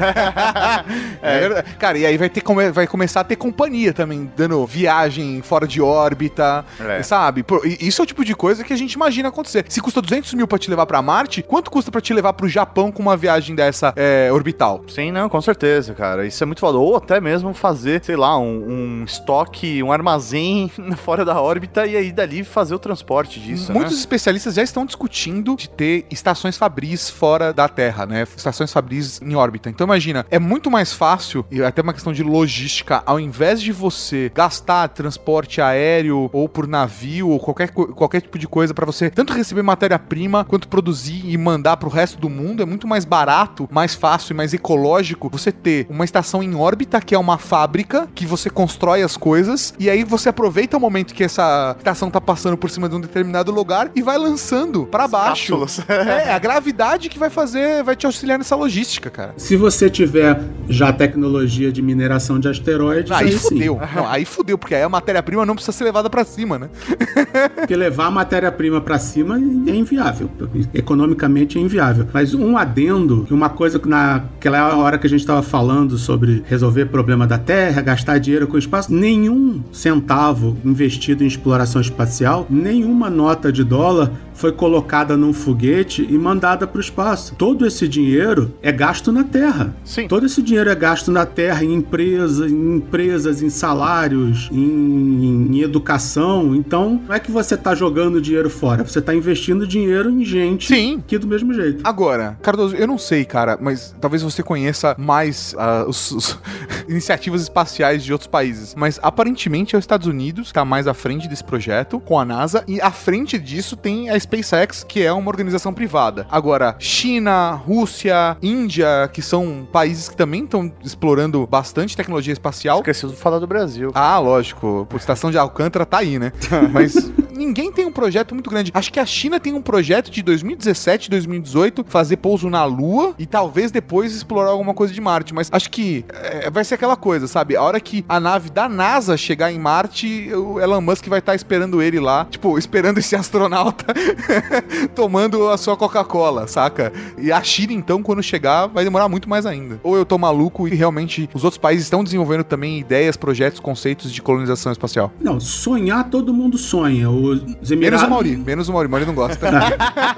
[1.23, 1.67] É verdade.
[1.79, 2.43] Cara, e aí vai, ter,
[2.73, 7.03] vai começar a ter companhia também, dando viagem fora de órbita, É.
[7.03, 7.45] sabe?
[7.81, 9.65] Isso é o tipo de coisa que a gente imagina acontecer.
[9.69, 12.49] Se custa 200 mil pra te levar pra Marte, quanto custa pra te levar pro
[12.49, 14.85] Japão com uma viagem dessa é, orbital?
[14.89, 16.27] Sim, não, com certeza, cara.
[16.27, 16.79] Isso é muito foda.
[16.79, 20.71] Ou até mesmo fazer, sei lá, um, um estoque, um armazém
[21.05, 23.99] fora da órbita e aí dali fazer o transporte disso, Muitos né?
[23.99, 28.27] especialistas já estão discutindo de ter estações Fabris fora da Terra, né?
[28.37, 29.69] Estações Fabris em órbita.
[29.69, 33.73] Então imagina, é muito mais fácil, e até uma questão de logística, ao invés de
[33.73, 39.11] você gastar transporte aéreo ou por navio ou qualquer, qualquer tipo de coisa pra você
[39.11, 43.69] tanto receber matéria-prima quanto produzir e mandar pro resto do mundo, é muito mais barato,
[43.71, 48.09] mais fácil e mais ecológico você ter uma estação em órbita que é uma fábrica
[48.15, 52.21] que você constrói as coisas e aí você aproveita o momento que essa estação tá
[52.21, 55.53] passando por cima de um determinado lugar e vai lançando pra baixo.
[56.05, 59.35] É, a gravidade que vai fazer, vai te auxiliar nessa logística, cara.
[59.37, 63.39] Se você tiver já tecnologia de mineração de asteroides, Aí sim.
[63.39, 63.81] fudeu.
[63.95, 66.69] Não, aí fudeu, porque aí a matéria-prima não precisa ser levada pra cima, né?
[67.55, 70.31] Porque levar a matéria-prima para cima é inviável.
[70.73, 72.07] Economicamente é inviável.
[72.13, 76.87] Mas um adendo, uma coisa que naquela hora que a gente estava falando sobre resolver
[76.87, 83.09] problema da Terra, gastar dinheiro com o espaço, nenhum centavo investido em exploração espacial, nenhuma
[83.09, 87.35] nota de dólar foi colocada num foguete e mandada para o espaço.
[87.37, 89.75] Todo esse dinheiro é gasto na Terra.
[89.85, 90.09] Sim.
[90.09, 95.61] Todo esse dinheiro é gasto na Terra, em empresas, em empresas, em salários, em, em
[95.61, 96.55] educação.
[96.55, 100.67] Então, não é que você está jogando dinheiro fora, você está investindo dinheiro em gente
[100.67, 100.99] Sim.
[100.99, 101.83] aqui do mesmo jeito.
[101.85, 106.39] Agora, Cardoso, eu não sei, cara, mas talvez você conheça mais ah, os, os
[106.89, 108.75] iniciativas espaciais de outros países.
[108.77, 112.25] Mas aparentemente é os Estados Unidos que tá mais à frente desse projeto, com a
[112.25, 116.27] NASA, e à frente disso tem a SpaceX, que é uma organização privada.
[116.31, 122.79] Agora, China, Rússia, Índia, que são países que também estão explorando bastante tecnologia espacial.
[122.79, 123.91] Esqueci de falar do Brasil.
[123.95, 124.87] Ah, lógico.
[124.93, 126.33] A estação de Alcântara tá aí, né?
[126.73, 128.71] Mas ninguém tem um projeto muito grande.
[128.75, 133.27] Acho que a China tem um projeto de 2017, 2018, fazer pouso na Lua e
[133.27, 135.35] talvez depois explorar alguma coisa de Marte.
[135.35, 137.57] Mas acho que é, vai ser aquela coisa, sabe?
[137.57, 141.35] A hora que a nave da NASA chegar em Marte, o Elon Musk vai estar
[141.35, 143.87] esperando ele lá, tipo, esperando esse astronauta
[144.95, 146.93] tomando a sua Coca-Cola, saca?
[147.19, 149.81] E a China, então, quando chegar, vai demorar muito mais ainda.
[149.83, 154.13] Ou eu tô maluco e realmente os outros países estão desenvolvendo também ideias, projetos, conceitos
[154.13, 155.13] de colonização espacial.
[155.21, 157.11] Não, sonhar todo mundo sonha.
[157.11, 158.07] Os Menos Emirados...
[158.07, 159.51] o Mauri, menos o Mauri, Mauri não gosta.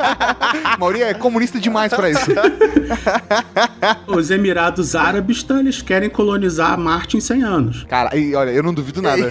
[0.78, 2.30] Mauri é comunista demais pra isso.
[4.06, 7.84] Os Emirados Árabes, tá, eles querem colonizar Marte em 100 anos.
[7.84, 9.30] Cara, e olha, eu não duvido nada.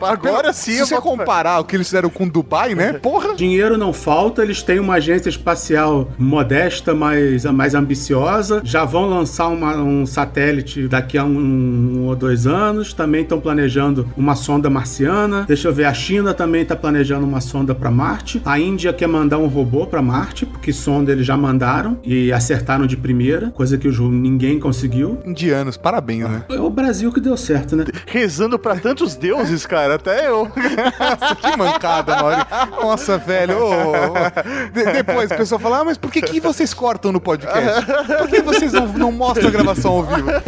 [0.00, 2.94] Agora sim, Se você comparar o que eles fizeram com Dubai, né?
[2.94, 3.34] Porra!
[3.34, 8.60] Dinheiro não falta, eles têm uma agência espacial modesta, mas mais ambiciosa.
[8.64, 12.92] Já vão lançar uma- um satélite daqui a um, um ou dois anos.
[12.92, 15.44] Também estão planejando uma sonda marciana.
[15.48, 18.40] Deixa eu ver, a China também está planejando uma sonda para Marte.
[18.44, 22.86] A Índia quer mandar um robô para Marte, porque sonda eles já mandaram e acertaram
[22.86, 25.18] de primeira, coisa que ninguém conseguiu.
[25.24, 26.42] Indianos, parabéns, né?
[26.50, 27.84] É o Brasil que deu certo, né?
[28.06, 30.50] Rezando pra tantos deuses, cara, até eu.
[30.98, 32.36] Nossa, que mancada, Mauri.
[32.82, 33.56] Nossa, velho.
[33.58, 33.85] ô.
[34.72, 37.86] De- depois o pessoal fala, ah, mas por que, que vocês cortam no podcast?
[38.18, 40.30] Por que vocês não, não mostram a gravação ao vivo?
[40.30, 40.42] É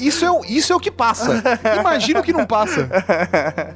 [0.00, 1.42] isso, é, o- isso é o que passa.
[1.78, 2.88] Imagina o que não passa.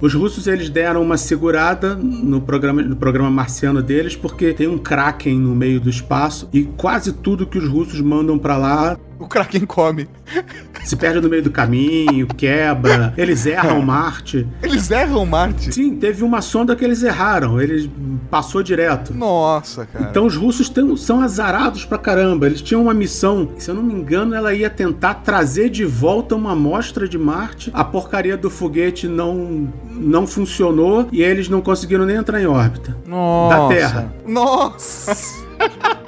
[0.01, 4.79] Os russos eles deram uma segurada no programa, no programa marciano deles porque tem um
[4.79, 9.27] Kraken no meio do espaço e quase tudo que os russos mandam pra lá O
[9.27, 10.09] Kraken come.
[10.85, 14.47] se perde no meio do caminho, quebra, eles erram Marte.
[14.63, 15.73] Eles erram Marte.
[15.73, 17.89] Sim, teve uma sonda que eles erraram, eles
[18.31, 19.13] passou direto.
[19.15, 20.09] Nossa, cara.
[20.11, 22.47] Então os russos têm- são azarados pra caramba.
[22.47, 26.35] Eles tinham uma missão, se eu não me engano, ela ia tentar trazer de volta
[26.37, 27.71] uma amostra de Marte.
[27.75, 32.97] A porcaria do foguete não, não funcionou e eles não conseguiram nem entrar em órbita.
[33.07, 33.57] Nossa.
[33.57, 34.13] da Terra.
[34.27, 35.37] Nossa.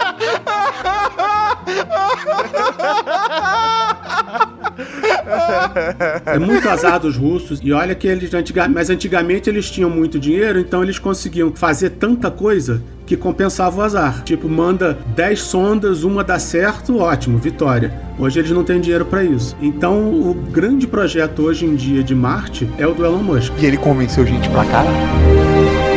[6.27, 7.61] É muito azar dos russos.
[7.63, 8.31] E olha que eles
[8.71, 13.83] mas antigamente eles tinham muito dinheiro, então eles conseguiam fazer tanta coisa que compensava o
[13.83, 14.23] azar.
[14.23, 17.93] Tipo, manda 10 sondas, uma dá certo, ótimo, vitória.
[18.19, 19.57] Hoje eles não têm dinheiro para isso.
[19.61, 23.53] Então, o grande projeto hoje em dia de Marte é o do Elon Musk.
[23.59, 25.88] E ele convenceu gente pra caralho.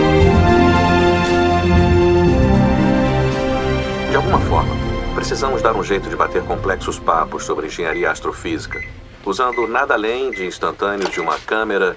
[5.21, 8.83] Precisamos dar um jeito de bater complexos papos sobre engenharia astrofísica,
[9.23, 11.95] usando nada além de instantâneos de uma câmera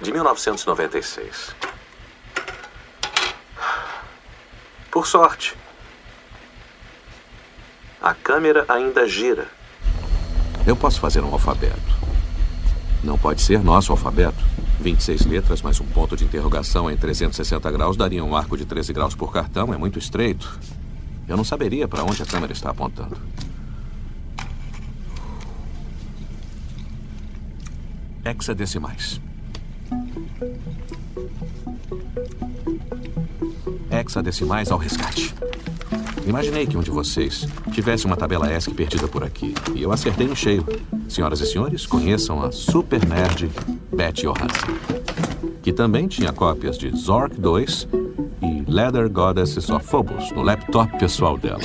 [0.00, 1.54] de 1996.
[4.90, 5.54] Por sorte,
[8.00, 9.46] a câmera ainda gira.
[10.66, 11.76] Eu posso fazer um alfabeto.
[13.04, 14.42] Não pode ser nosso alfabeto.
[14.80, 18.94] 26 letras mais um ponto de interrogação em 360 graus daria um arco de 13
[18.94, 19.74] graus por cartão.
[19.74, 20.58] É muito estreito.
[21.28, 23.16] Eu não saberia para onde a câmera está apontando.
[28.24, 29.20] Hexadecimais.
[33.90, 35.34] Hexadecimais ao resgate.
[36.26, 39.54] Imaginei que um de vocês tivesse uma tabela ESC perdida por aqui.
[39.74, 40.64] E eu acertei no cheio.
[41.08, 43.48] Senhoras e senhores, conheçam a super nerd
[43.94, 44.66] Betty Johansson.
[45.62, 47.86] Que também tinha cópias de Zork 2
[48.42, 51.60] e Leather Goddesses of Phobos no laptop pessoal dela.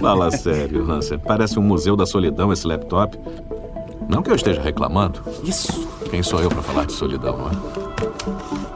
[0.00, 1.18] Fala sério, Hansen.
[1.18, 3.18] Parece um museu da solidão esse laptop.
[4.08, 5.20] Não que eu esteja reclamando.
[5.42, 5.88] Isso.
[6.10, 8.67] Quem sou eu para falar de solidão, não é?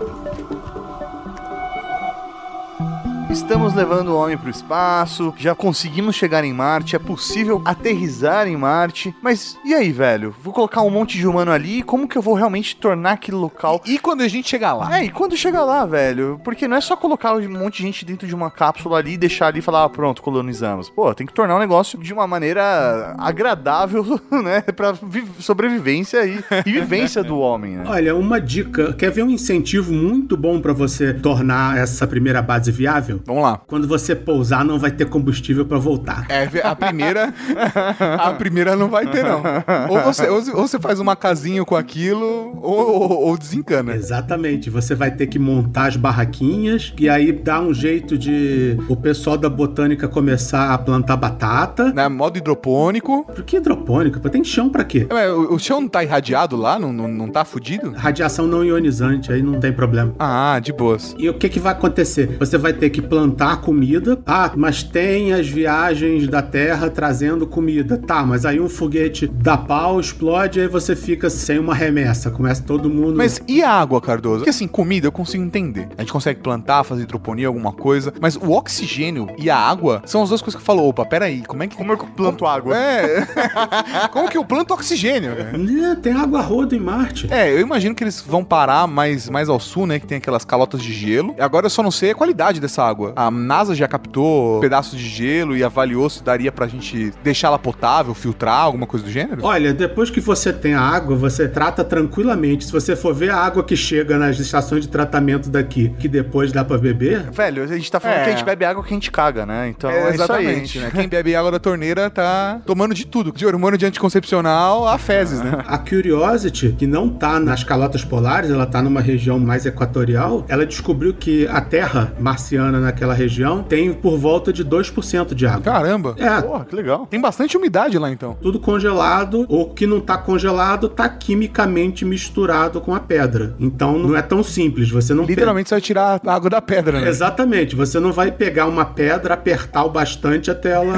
[3.33, 8.47] Estamos levando o homem para o espaço, já conseguimos chegar em Marte, é possível aterrizar
[8.47, 9.15] em Marte.
[9.23, 10.35] Mas e aí, velho?
[10.43, 13.81] Vou colocar um monte de humano ali, como que eu vou realmente tornar aquele local?
[13.87, 14.99] E quando a gente chegar lá?
[14.99, 16.39] É, e quando chegar lá, velho?
[16.45, 19.17] Porque não é só colocar um monte de gente dentro de uma cápsula ali e
[19.17, 20.91] deixar ali e falar, ah, pronto, colonizamos.
[20.91, 24.61] Pô, tem que tornar o negócio de uma maneira agradável, né?
[24.61, 27.85] Pra vi- sobrevivência e, e vivência do homem, né?
[27.87, 28.93] Olha, uma dica.
[28.93, 33.22] Quer ver um incentivo muito bom para você tornar essa primeira base viável?
[33.27, 33.61] Vamos lá.
[33.67, 36.27] Quando você pousar, não vai ter combustível para voltar.
[36.29, 37.33] É, a primeira.
[38.19, 39.43] a primeira não vai ter, não.
[39.89, 43.95] Ou você, ou, você faz uma casinha com aquilo, ou, ou- ou desencana.
[43.95, 44.71] Exatamente.
[44.71, 49.37] Você vai ter que montar as barraquinhas e aí dá um jeito de o pessoal
[49.37, 51.93] da botânica começar a plantar batata.
[51.93, 52.09] Né?
[52.09, 53.25] Modo hidropônico.
[53.25, 54.21] Por que hidropônica?
[54.21, 55.07] Pô, Tem chão pra quê?
[55.11, 56.79] Ué, o, o chão não tá irradiado lá?
[56.79, 57.93] Não, não, não tá fudido?
[57.93, 60.15] Radiação não ionizante, aí não tem problema.
[60.19, 61.15] Ah, de boas.
[61.19, 62.37] E o que, que vai acontecer?
[62.39, 64.19] Você vai ter que plantar comida.
[64.27, 67.99] Ah, mas tem as viagens da Terra trazendo comida.
[67.99, 72.31] Tá, mas aí um foguete dá pau, explode, aí você fica sem uma remessa.
[72.31, 73.15] Começa todo mundo.
[73.15, 74.39] Mas e a água, Cardoso?
[74.39, 75.89] Porque assim, comida eu consigo entender.
[75.99, 78.15] A gente consegue plantar, fazer hidroponia, alguma coisa.
[78.19, 81.43] Mas o oxigênio e a água são as duas coisas que eu falo, opa, peraí,
[81.43, 81.77] como é que.
[81.77, 82.75] Como eu planto água?
[82.75, 83.27] É.
[84.11, 85.35] como que eu planto oxigênio?
[85.59, 87.29] Né, tem água roda em Marte.
[87.31, 90.01] É, eu imagino que eles vão parar mais, mais ao sul, né?
[90.01, 91.35] Que tem aquelas calotas de gelo.
[91.39, 93.02] Agora eu só não sei a qualidade dessa água.
[93.17, 97.59] A NASA já captou pedaços de gelo e avaliou se daria pra gente deixar ela
[97.59, 99.41] potável, filtrar, alguma coisa do gênero?
[99.45, 102.65] Olha, depois que você tem a água, você trata tranquilamente.
[102.65, 106.53] Se você for ver a água que chega nas estações de tratamento daqui, que depois
[106.53, 108.25] dá pra beber, Velho, a gente tá falando É.
[108.25, 109.69] que a gente bebe água que a gente caga, né?
[109.69, 110.15] Então é, É, isso aí.
[110.15, 110.91] exatamente, né?
[110.95, 113.33] Quem bebe água da torneira tá tomando de tudo.
[113.33, 115.63] De hormônio de anticoncepcional a fezes, né?
[115.67, 120.67] A Curiosity, que não tá nas calotas polares, ela tá numa região mais equatorial, ela
[120.67, 125.63] descobriu que a terra marciana naquela região tem por volta de 2% de água.
[125.63, 126.15] Caramba.
[126.19, 127.07] É, Porra, que legal.
[127.07, 128.37] Tem bastante umidade lá então.
[128.41, 133.55] tudo congelado, ou que não tá congelado, tá quimicamente misturado com a pedra.
[133.59, 137.01] Então não é tão simples, você não Literalmente você vai tirar a água da pedra,
[137.01, 137.09] né?
[137.09, 140.93] Exatamente, você não vai pegar uma pedra, apertar o bastante até ela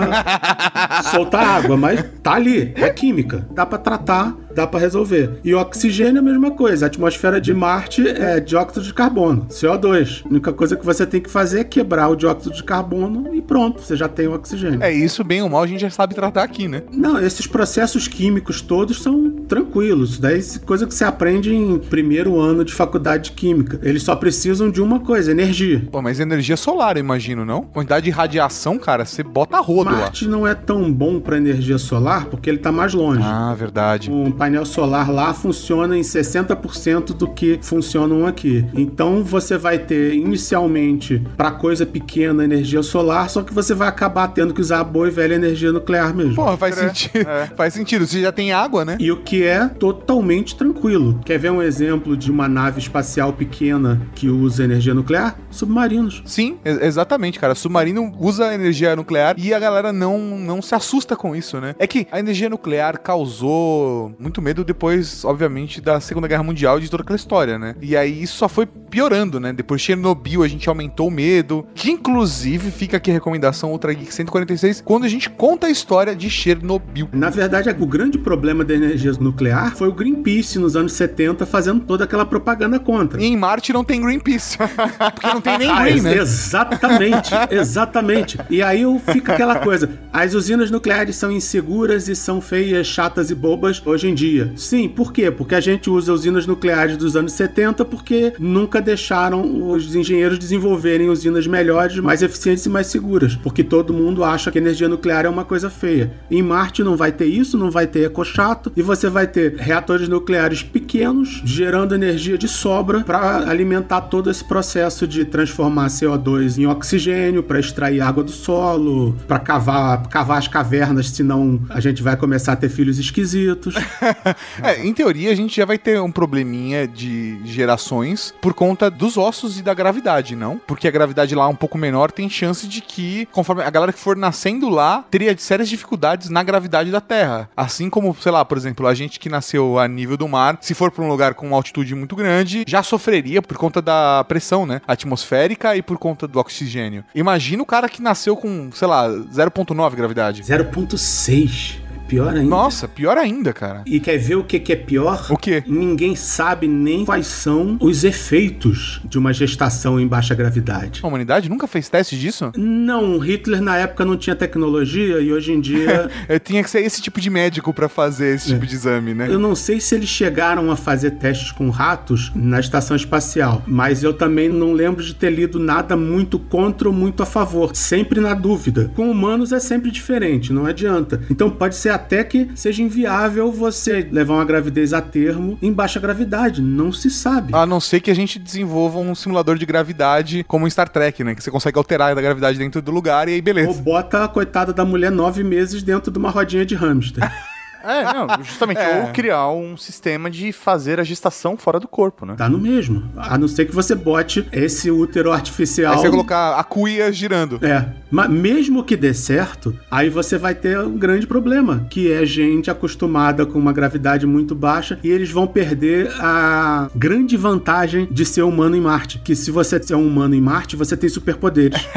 [1.11, 5.41] soltar água, mas tá ali, é química, dá pra tratar, dá pra resolver.
[5.45, 10.23] E oxigênio é a mesma coisa, a atmosfera de Marte é dióxido de carbono, CO2.
[10.25, 13.43] A única coisa que você tem que fazer é quebrar o dióxido de carbono e
[13.43, 14.83] pronto, você já tem o oxigênio.
[14.83, 16.83] É isso, bem ou mal, a gente já sabe tratar aqui, né?
[16.93, 20.19] Não, esses processos químicos todos são tranquilos.
[20.19, 23.79] Daí é coisa que você aprende em primeiro ano de faculdade de química.
[23.83, 25.87] Eles só precisam de uma coisa, energia.
[25.91, 27.63] Pô, mas energia solar, eu imagino, não?
[27.63, 29.99] Quantidade de radiação, cara, você bota a rodo lá.
[29.99, 33.23] Marte não é tão bom para energia solar porque ele tá mais longe.
[33.23, 34.11] Ah, verdade.
[34.11, 38.63] Um painel solar lá funciona em 60% do que funcionam aqui.
[38.75, 44.29] Então você vai ter inicialmente para coisa pequena energia solar, só que você vai acabar
[44.29, 46.35] tendo que usar a boa e velha energia nuclear mesmo.
[46.35, 47.25] Porra, faz sentido.
[47.57, 48.07] Faz sentido.
[48.07, 48.97] Você já tem água, né?
[49.01, 51.21] E o que é totalmente tranquilo.
[51.25, 55.39] Quer ver um exemplo de uma nave espacial pequena que usa energia nuclear?
[55.51, 56.23] Submarinos.
[56.27, 57.55] Sim, exatamente, cara.
[57.55, 61.75] Submarino usa energia nuclear e a galera não, não se assusta com isso, né?
[61.79, 66.83] É que a energia nuclear causou muito medo depois, obviamente, da Segunda Guerra Mundial e
[66.83, 67.75] de toda aquela história, né?
[67.81, 69.53] E aí isso só foi piorando, né?
[69.53, 71.67] Depois de Chernobyl a gente aumentou o medo.
[71.75, 76.15] Que inclusive fica aqui a recomendação Ultra Geek 146 quando a gente conta a história
[76.15, 77.09] de Chernobyl.
[77.13, 81.81] Na verdade, o grande problema da energia nuclear foi o Greenpeace nos anos 70 fazendo
[81.81, 83.23] toda aquela propaganda contra.
[83.23, 84.59] E em Marte não tem Greenpeace.
[85.15, 86.17] Porque não tem nem Ah, Green, né?
[86.17, 88.39] Exatamente, exatamente.
[88.49, 93.35] E aí fica aquela coisa: as usinas nucleares são inseguras e são feias, chatas e
[93.35, 94.24] bobas hoje em dia.
[94.57, 95.31] Sim, por quê?
[95.31, 101.09] Porque a gente usa usinas nucleares dos anos 70 porque nunca deixaram os engenheiros desenvolverem
[101.09, 103.37] usinas melhores, mais eficientes e mais seguras.
[103.37, 106.13] Porque todo mundo acha que energia nuclear é uma coisa feia.
[106.31, 110.09] Em Marte não vai ter isso, não vai ter ecochato e você vai ter reatores
[110.09, 116.67] nucleares pequenos gerando energia de sobra para alimentar todo esse processo de transformar CO2 em
[116.67, 122.17] oxigênio, para extrair água do solo, para cavar, cavar as cavernas, senão a gente vai
[122.17, 123.75] começar a ter filhos esquisitos.
[124.63, 129.17] É, em teoria a gente já vai ter um probleminha de gerações por conta dos
[129.17, 130.59] ossos e da gravidade, não?
[130.59, 133.93] Porque a gravidade lá é um pouco menor, tem chance de que, conforme a galera
[133.93, 137.49] que for nascendo lá, teria sérias dificuldades na gravidade da Terra.
[137.57, 140.75] Assim como, sei lá, por exemplo, a gente que nasceu a nível do mar, se
[140.75, 144.65] for pra um lugar com uma altitude muito grande, já sofreria por conta da pressão,
[144.65, 144.81] né?
[144.87, 147.05] Atmosférica e por conta do oxigênio.
[147.15, 150.43] Imagina o cara que nasceu com, sei lá, 0.9 gravidade.
[150.43, 151.84] 0.6.
[152.07, 152.49] Pior ainda.
[152.49, 153.83] Nossa, pior ainda, cara.
[153.87, 155.27] E quer ver o que, que é pior?
[155.31, 155.63] O quê?
[155.67, 161.01] Ninguém sabe nem quais são os efeitos de uma gestação em baixa gravidade.
[161.03, 162.53] A humanidade nunca fez teste disso?
[162.57, 166.81] Não, Hitler na época não tinha tecnologia e hoje em dia Eu tinha que ser
[166.81, 169.29] esse tipo de médico pra fazer esse tipo de exame, né?
[169.29, 174.03] eu não sei se eles chegaram a fazer testes com ratos na estação espacial, mas
[174.03, 178.21] eu também não lembro de ter lido nada muito contra ou muito a favor, sempre
[178.21, 178.91] na dúvida.
[178.95, 181.21] Com humanos é sempre diferente, não adianta.
[181.31, 186.01] Então pode ser até que seja inviável você levar uma gravidez a termo em baixa
[186.01, 187.55] gravidade, não se sabe.
[187.55, 191.23] A não ser que a gente desenvolva um simulador de gravidade como em Star Trek,
[191.23, 191.35] né?
[191.35, 193.83] Que você consegue alterar a gravidade dentro do lugar e aí Ou beleza.
[193.83, 197.23] bota a coitada da mulher nove meses dentro de uma rodinha de hamster.
[197.85, 198.75] É, não, justamente.
[198.85, 199.03] É.
[199.05, 202.35] Ou criar um sistema de fazer a gestação fora do corpo, né?
[202.37, 203.09] Tá no mesmo.
[203.17, 205.95] A não ser que você bote esse útero artificial.
[205.95, 207.65] Aí você colocar a cuia girando.
[207.65, 212.27] É, mas mesmo que dê certo, aí você vai ter um grande problema, que é
[212.27, 218.25] gente acostumada com uma gravidade muito baixa e eles vão perder a grande vantagem de
[218.25, 221.81] ser humano em Marte, que se você é um humano em Marte, você tem superpoderes.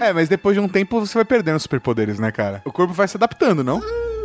[0.00, 2.62] é, mas depois de um tempo você vai perdendo os superpoderes, né, cara?
[2.64, 3.80] O corpo vai se adaptando, não?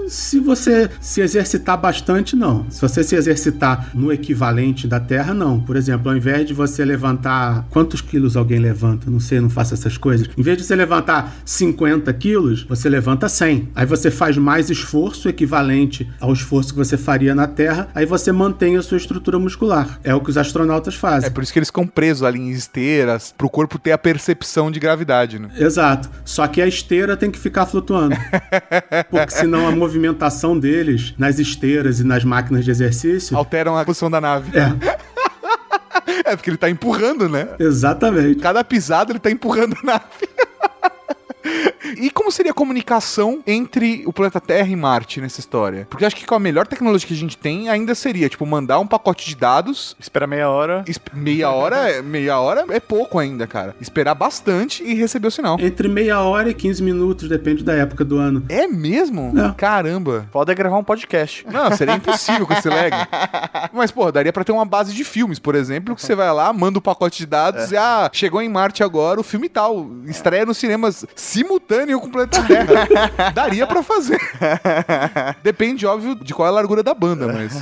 [0.08, 2.66] Se você se exercitar bastante, não.
[2.70, 5.60] Se você se exercitar no equivalente da Terra, não.
[5.60, 7.66] Por exemplo, ao invés de você levantar.
[7.70, 9.10] Quantos quilos alguém levanta?
[9.10, 10.30] Não sei, não faço essas coisas.
[10.38, 13.70] Em vez de você levantar 50 quilos, você levanta 100.
[13.76, 17.90] Aí você faz mais esforço equivalente ao esforço que você faria na Terra.
[17.96, 20.00] Aí você mantém a sua estrutura muscular.
[20.04, 21.32] É o que os astronautas É fazem.
[21.32, 24.80] por isso que eles ficam presos ali em esteiras, pro corpo ter a percepção de
[24.80, 25.50] gravidade, né?
[25.58, 26.10] Exato.
[26.26, 28.16] Só que a esteira tem que ficar flutuando.
[29.10, 33.38] Porque senão a movimentação deles nas esteiras e nas máquinas de exercício.
[33.38, 34.52] Alteram a posição da nave.
[34.58, 35.04] É,
[36.26, 37.50] É, porque ele tá empurrando, né?
[37.60, 38.40] exatamente.
[38.40, 40.04] Cada pisada ele tá empurrando a nave.
[42.00, 45.88] E como seria a comunicação entre o planeta Terra e Marte nessa história?
[45.90, 48.46] Porque eu acho que com a melhor tecnologia que a gente tem ainda seria, tipo,
[48.46, 49.96] mandar um pacote de dados.
[50.00, 50.84] Espera meia hora.
[50.88, 53.76] es- Meia hora, é- meia hora é pouco ainda, cara.
[53.82, 55.58] Esperar bastante e receber o sinal.
[55.60, 58.44] Entre meia hora e 15 minutos, depende da época do ano.
[58.50, 59.34] É mesmo?
[59.40, 59.54] É.
[59.56, 60.28] Caramba.
[60.32, 61.46] Pode gravar um podcast.
[61.52, 62.92] Não, seria impossível com esse lag.
[63.74, 66.52] Mas, pô, daria pra ter uma base de filmes, por exemplo, que você vai lá,
[66.54, 69.90] manda o pacote de dados e, ah, chegou em Marte agora o filme tal.
[70.06, 71.06] Estreia nos cinemas
[71.84, 73.32] simultâneo com o planeta Terra.
[73.34, 74.20] daria pra fazer.
[75.44, 77.62] Depende, óbvio, de qual é a largura da banda, mas.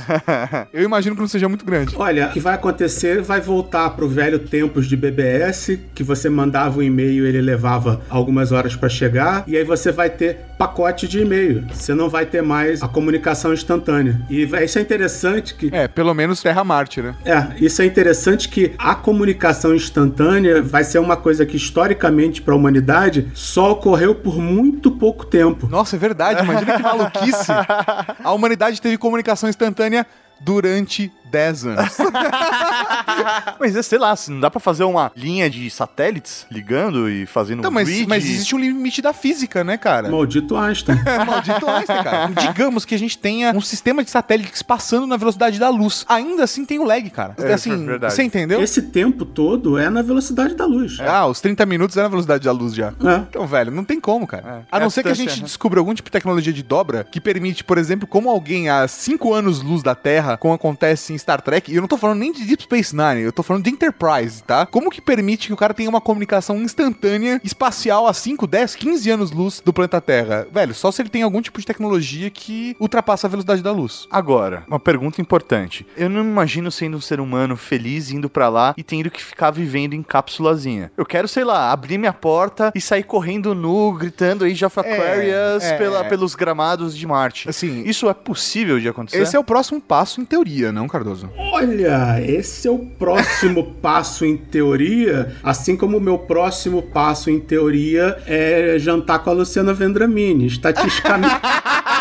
[0.72, 1.94] Eu imagino que não seja muito grande.
[1.96, 6.78] Olha, o que vai acontecer vai voltar pro velho tempos de BBS, que você mandava
[6.78, 11.20] um e-mail, ele levava algumas horas para chegar, e aí você vai ter pacote de
[11.20, 11.64] e-mail.
[11.72, 14.20] Você não vai ter mais a comunicação instantânea.
[14.30, 17.14] E isso é interessante que É, pelo menos Terra-Marte, né?
[17.24, 22.54] É, isso é interessante que a comunicação instantânea vai ser uma coisa que historicamente para
[22.54, 25.66] a humanidade só ocorreu caiu por muito pouco tempo.
[25.66, 26.44] Nossa, é verdade.
[26.44, 27.52] Imagina que maluquice.
[28.22, 30.06] A humanidade teve comunicação instantânea
[30.40, 31.96] durante 10 anos.
[33.58, 37.24] Mas é, sei lá, se não dá pra fazer uma linha de satélites ligando e
[37.26, 38.06] fazendo Não, um mas, grid.
[38.08, 40.10] mas existe um limite da física, né, cara?
[40.10, 40.98] Maldito Einstein.
[41.26, 42.30] Maldito Einstein, cara.
[42.48, 46.04] Digamos que a gente tenha um sistema de satélites passando na velocidade da luz.
[46.08, 47.34] Ainda assim tem o lag, cara.
[47.38, 48.12] É, assim, verdade.
[48.14, 48.62] você entendeu?
[48.62, 50.98] Esse tempo todo é na velocidade da luz.
[51.00, 52.88] Ah, os 30 minutos é na velocidade da luz já.
[52.88, 53.16] É.
[53.28, 54.64] Então, velho, não tem como, cara.
[54.70, 54.76] É.
[54.76, 55.44] A não É ser que a gente né?
[55.44, 59.32] descubra algum tipo de tecnologia de dobra que permite, por exemplo, como alguém a 5
[59.32, 62.44] anos-luz da Terra, como acontece em Star Trek, e eu não tô falando nem de
[62.44, 64.66] Deep Space Nine, eu tô falando de Enterprise, tá?
[64.66, 69.10] Como que permite que o cara tenha uma comunicação instantânea espacial a 5, 10, 15
[69.10, 70.46] anos-luz do planeta Terra?
[70.52, 74.06] Velho, só se ele tem algum tipo de tecnologia que ultrapassa a velocidade da luz.
[74.10, 75.86] Agora, uma pergunta importante.
[75.96, 79.50] Eu não imagino sendo um ser humano feliz indo pra lá e tendo que ficar
[79.50, 80.90] vivendo em cápsulazinha.
[80.96, 85.62] Eu quero, sei lá, abrir minha porta e sair correndo nu, gritando Age of Aquarius
[85.64, 85.76] é.
[85.78, 87.48] pela- pelos gramados de Marte.
[87.48, 89.20] Assim, Isso é possível de acontecer?
[89.22, 91.11] esse é o próximo passo em teoria, não, Cardoso?
[91.36, 97.38] Olha, esse é o próximo passo em teoria, assim como o meu próximo passo em
[97.38, 100.46] teoria é jantar com a Luciana Vendramini.
[100.46, 101.34] Estatisticamente.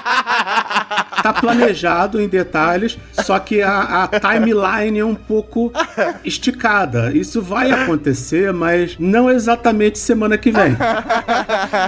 [1.23, 5.71] Tá planejado em detalhes, só que a, a timeline é um pouco
[6.23, 7.11] esticada.
[7.15, 10.75] Isso vai acontecer, mas não exatamente semana que vem.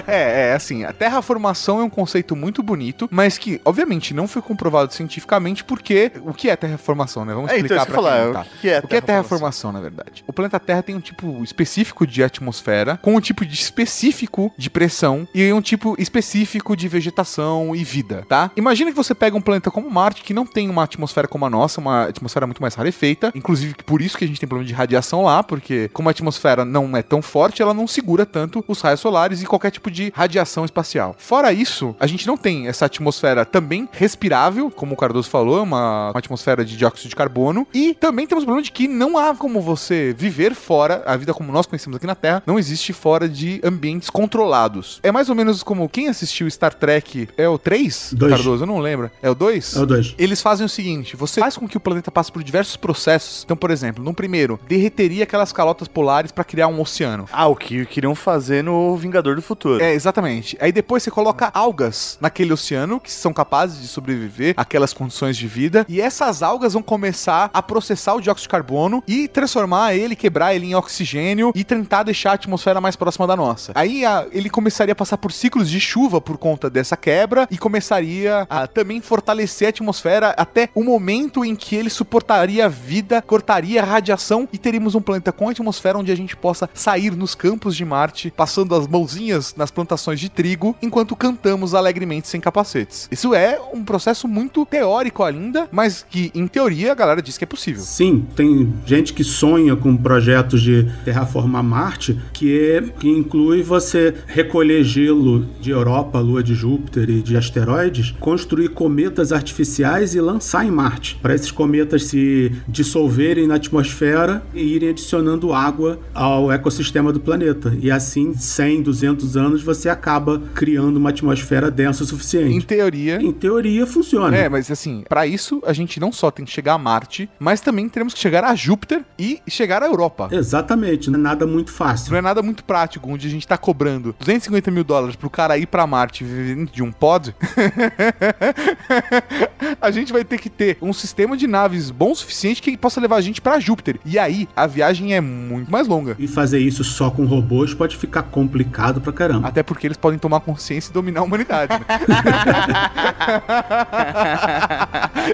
[0.07, 4.41] É, é assim, a terraformação é um conceito muito bonito, mas que, obviamente, não foi
[4.41, 7.33] comprovado cientificamente porque o que é terraformação, né?
[7.33, 8.49] Vamos É, então, explicar eu pra ia quem não falar, tá.
[8.57, 10.23] o que é O que é terraformação, na verdade?
[10.27, 14.69] O planeta Terra tem um tipo específico de atmosfera, com um tipo de específico de
[14.69, 18.51] pressão e um tipo específico de vegetação e vida, tá?
[18.55, 21.49] Imagina que você pega um planeta como Marte, que não tem uma atmosfera como a
[21.49, 24.73] nossa, uma atmosfera muito mais rarefeita, inclusive por isso que a gente tem problema de
[24.73, 28.79] radiação lá, porque como a atmosfera não é tão forte, ela não segura tanto os
[28.81, 31.15] raios solares e qualquer tipo de radiação espacial.
[31.17, 36.11] Fora isso, a gente não tem essa atmosfera também respirável, como o Cardoso falou, uma,
[36.11, 39.35] uma atmosfera de dióxido de carbono, e também temos o problema de que não há
[39.35, 43.27] como você viver fora, a vida como nós conhecemos aqui na Terra, não existe fora
[43.27, 44.99] de ambientes controlados.
[45.01, 48.33] É mais ou menos como quem assistiu Star Trek, é o 3, Dois.
[48.33, 48.63] Cardoso?
[48.63, 49.09] Eu não lembro.
[49.21, 49.75] É o 2?
[49.75, 50.13] É o dois.
[50.17, 53.43] Eles fazem o seguinte: você faz com que o planeta passe por diversos processos.
[53.43, 57.27] Então, por exemplo, no primeiro, derreteria aquelas calotas polares para criar um oceano.
[57.31, 59.81] Ah, o que queriam fazer no Vingador do Futuro.
[59.83, 60.57] É, exatamente.
[60.59, 65.47] Aí depois você coloca algas naquele oceano que são capazes de sobreviver àquelas condições de
[65.47, 65.85] vida.
[65.89, 70.53] E essas algas vão começar a processar o dióxido de carbono e transformar ele, quebrar
[70.55, 73.71] ele em oxigênio e tentar deixar a atmosfera mais próxima da nossa.
[73.75, 77.57] Aí a- ele começaria a passar por ciclos de chuva por conta dessa quebra e
[77.57, 83.21] começaria a também fortalecer a atmosfera até o momento em que ele suportaria a vida,
[83.21, 87.35] cortaria a radiação e teríamos um planeta com atmosfera onde a gente possa sair nos
[87.35, 93.07] campos de Marte, passando as mãozinhas nas plantações de trigo, enquanto cantamos alegremente sem capacetes.
[93.11, 97.43] Isso é um processo muito teórico ainda, mas que em teoria a galera diz que
[97.43, 97.81] é possível.
[97.81, 104.13] Sim, tem gente que sonha com projetos de terraformar Marte, que, é, que inclui você
[104.27, 110.65] recolher gelo de Europa, Lua de Júpiter e de asteroides, construir cometas artificiais e lançar
[110.65, 117.11] em Marte, para esses cometas se dissolverem na atmosfera e irem adicionando água ao ecossistema
[117.11, 117.75] do planeta.
[117.81, 122.65] E assim, 100, 200 anos, você acaba criando uma atmosfera densa o Em suficiente.
[122.65, 123.21] teoria.
[123.21, 124.35] Em teoria, funciona.
[124.35, 127.61] É, mas assim, pra isso a gente não só tem que chegar a Marte, mas
[127.61, 130.29] também teremos que chegar a Júpiter e chegar à Europa.
[130.31, 132.11] Exatamente, não é nada muito fácil.
[132.11, 135.57] Não é nada muito prático, onde a gente tá cobrando 250 mil dólares pro cara
[135.57, 137.33] ir pra Marte viver dentro de um pod.
[139.81, 143.01] a gente vai ter que ter um sistema de naves bom o suficiente que possa
[143.01, 143.99] levar a gente pra Júpiter.
[144.05, 146.15] E aí, a viagem é muito mais longa.
[146.17, 149.47] E fazer isso só com robôs pode ficar complicado pra caramba.
[149.47, 151.73] Até porque eles podem tomar consciência e dominar a humanidade.
[151.73, 151.85] né?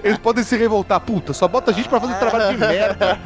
[0.02, 1.00] eles podem se revoltar.
[1.00, 3.18] Puta, só bota a gente pra fazer trabalho de merda.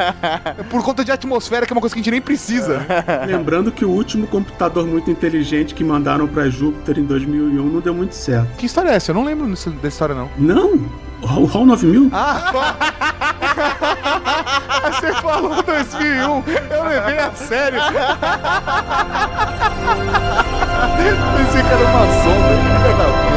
[0.70, 2.84] Por conta de atmosfera, que é uma coisa que a gente nem precisa.
[3.26, 7.94] Lembrando que o último computador muito inteligente que mandaram pra Júpiter em 2001 não deu
[7.94, 8.56] muito certo.
[8.56, 9.10] Que história é essa?
[9.10, 10.30] Eu não lembro dessa dessa história, não.
[10.36, 10.80] Não?
[11.22, 12.10] O HAL 9000?
[12.12, 12.52] Ah,
[14.92, 17.80] você falou 2001, eu levei a sério.
[21.36, 22.54] Pensei que era uma sonda.
[22.84, 23.33] filha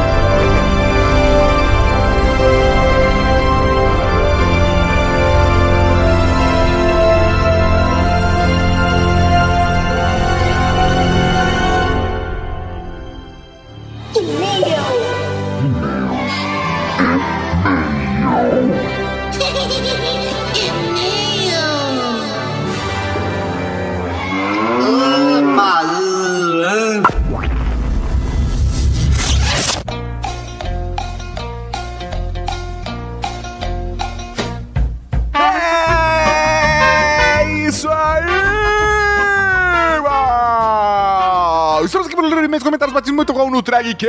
[42.92, 44.08] batismo muito bom no Dragcast.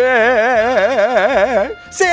[1.92, 2.06] Sim,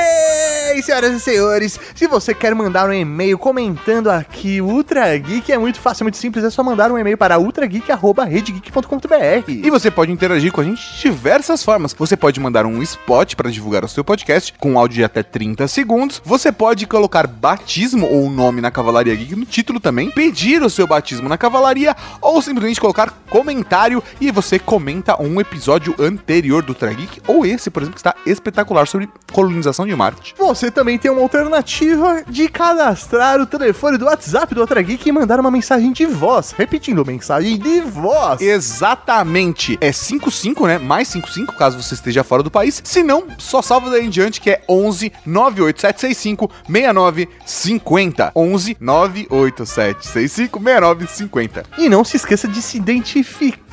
[0.81, 5.77] senhoras e senhores, se você quer mandar um e-mail comentando aqui Ultra Geek, é muito
[5.79, 9.49] fácil, é muito simples, é só mandar um e-mail para ultrageek.redegeek.com.br.
[9.49, 11.93] E você pode interagir com a gente de diversas formas.
[11.93, 15.67] Você pode mandar um spot para divulgar o seu podcast com áudio de até 30
[15.67, 16.21] segundos.
[16.23, 20.87] Você pode colocar batismo ou nome na Cavalaria Geek no título também, pedir o seu
[20.87, 26.91] batismo na Cavalaria ou simplesmente colocar comentário e você comenta um episódio anterior do Ultra
[26.93, 30.33] Geek ou esse, por exemplo, que está espetacular sobre colonização de Marte.
[30.37, 35.11] Você também tem uma alternativa de cadastrar o telefone do WhatsApp do Ultra Geek e
[35.11, 36.51] mandar uma mensagem de voz.
[36.51, 38.41] Repetindo, mensagem de voz.
[38.41, 39.77] Exatamente.
[39.79, 40.77] É 55, né?
[40.77, 42.81] Mais 55, caso você esteja fora do país.
[42.83, 48.31] Se não, só salva daí em diante, que é 11 98765 6950.
[48.35, 51.63] 11 98765 6950.
[51.77, 53.66] E não se esqueça de se identificar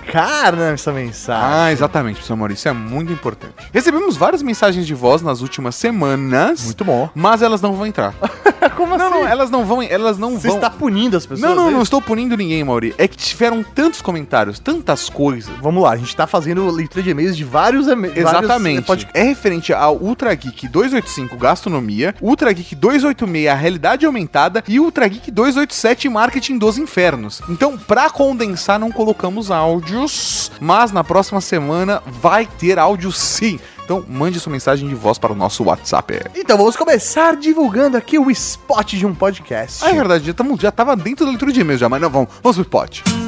[0.56, 1.42] nessa mensagem.
[1.44, 2.60] Ah, exatamente, professor Maurício.
[2.60, 3.54] Isso é muito importante.
[3.72, 6.64] Recebemos várias mensagens de voz nas últimas semanas.
[6.64, 7.08] Muito bom.
[7.14, 8.14] Mas elas não vão entrar.
[8.76, 9.14] Como Não, assim?
[9.20, 9.82] não, elas não vão.
[9.82, 10.56] Elas não Você vão.
[10.56, 11.40] está punindo as pessoas?
[11.48, 12.94] Não, não, é não estou punindo ninguém, Mauri.
[12.98, 15.52] É que tiveram tantos comentários, tantas coisas.
[15.60, 18.16] Vamos lá, a gente tá fazendo leitura de e-mails de vários e-mails.
[18.16, 18.86] Exatamente.
[18.86, 19.08] Pode...
[19.14, 25.30] É referente ao Ultra Geek 285 Gastronomia, Ultra Geek 286 Realidade Aumentada e Ultra Geek
[25.30, 27.40] 287 Marketing dos Infernos.
[27.48, 29.50] Então, pra condensar, não colocamos
[29.94, 33.58] áudios, mas na próxima semana vai ter áudio sim.
[33.84, 36.22] Então, mande sua mensagem de voz para o nosso WhatsApp.
[36.34, 39.84] Então vamos começar divulgando aqui o spot de um podcast.
[39.84, 42.10] Ah, é verdade, já, tamo, já tava dentro da leitura de e-mails já, mas não,
[42.10, 43.23] vamos, vamos pro spot.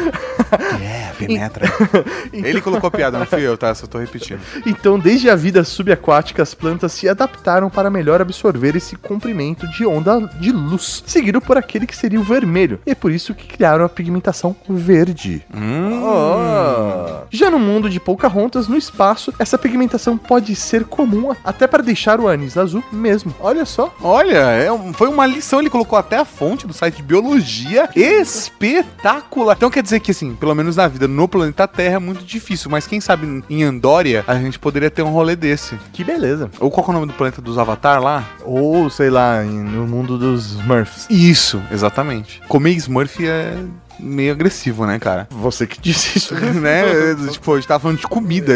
[0.82, 1.66] É, penetra.
[2.30, 3.74] Ele colocou piada, não fui eu, tá?
[3.74, 4.38] Só tô repetindo.
[4.66, 9.86] Então, desde a vida subaquática, as plantas se adaptaram para melhor absorver esse comprimento de
[9.86, 12.80] onda de luz, seguido por aquele que seria o vermelho.
[12.84, 15.42] E é por isso que criaram a pigmentação verde.
[15.55, 16.03] Hum.
[16.05, 17.22] Ah.
[17.30, 19.86] Já no mundo de Pocahontas, no espaço, essa pigmentação
[20.16, 23.34] pode ser comum até para deixar o anis azul mesmo.
[23.41, 23.95] Olha só.
[24.03, 27.89] Olha, é um- foi uma lição, ele colocou até a fonte do site de biologia.
[27.95, 29.55] Espetacular.
[29.57, 32.70] Então quer dizer que, assim, pelo menos na vida no planeta Terra é muito difícil,
[32.70, 35.76] mas quem sabe em Andória a gente poderia ter um rolê desse.
[35.93, 36.51] Que beleza.
[36.61, 38.24] Ou qual que é o nome do planeta dos Avatar lá?
[38.45, 41.07] Ou, sei lá, no mundo dos Smurfs.
[41.11, 42.41] Isso, exatamente.
[42.49, 43.55] Comer Smurf é
[43.99, 45.26] meio agressivo, né, cara?
[45.30, 46.34] Você que disse isso.
[46.34, 46.84] né?
[47.30, 48.53] tipo, a gente tava falando de comida.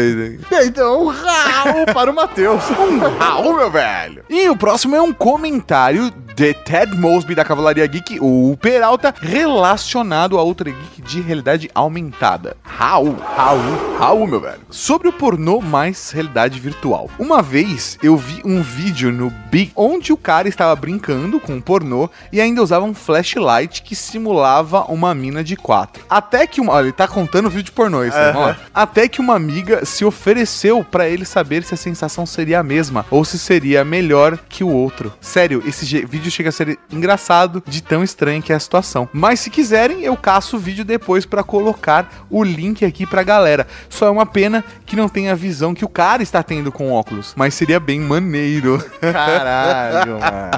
[0.63, 2.63] Então, Raul para o Matheus.
[3.19, 4.23] Raul, meu velho!
[4.29, 10.37] E o próximo é um comentário de Ted Mosby da Cavalaria Geek, o Peralta, relacionado
[10.37, 12.55] a outra geek de realidade aumentada.
[12.63, 14.61] Raul, Raul, Raul, meu velho.
[14.69, 17.09] Sobre o pornô mais realidade virtual.
[17.19, 21.61] Uma vez eu vi um vídeo no Big onde o cara estava brincando com o
[21.61, 26.03] pornô e ainda usava um flashlight que simulava uma mina menina de 4.
[26.09, 26.73] Até que uma.
[26.73, 28.17] Olha, ele tá contando vídeo pornô isso.
[28.17, 28.57] aí, vamos lá.
[28.73, 33.05] Até que uma amiga se ofereceu pra ele saber se a sensação seria a mesma
[33.09, 35.13] ou se seria melhor que o outro.
[35.19, 39.09] Sério, esse vídeo chega a ser engraçado de tão estranho que é a situação.
[39.13, 43.65] Mas se quiserem, eu caço o vídeo depois pra colocar o link aqui pra galera.
[43.89, 46.91] Só é uma pena que não tem a visão que o cara está tendo com
[46.91, 48.83] óculos, mas seria bem maneiro.
[48.99, 50.51] Caralho, mano.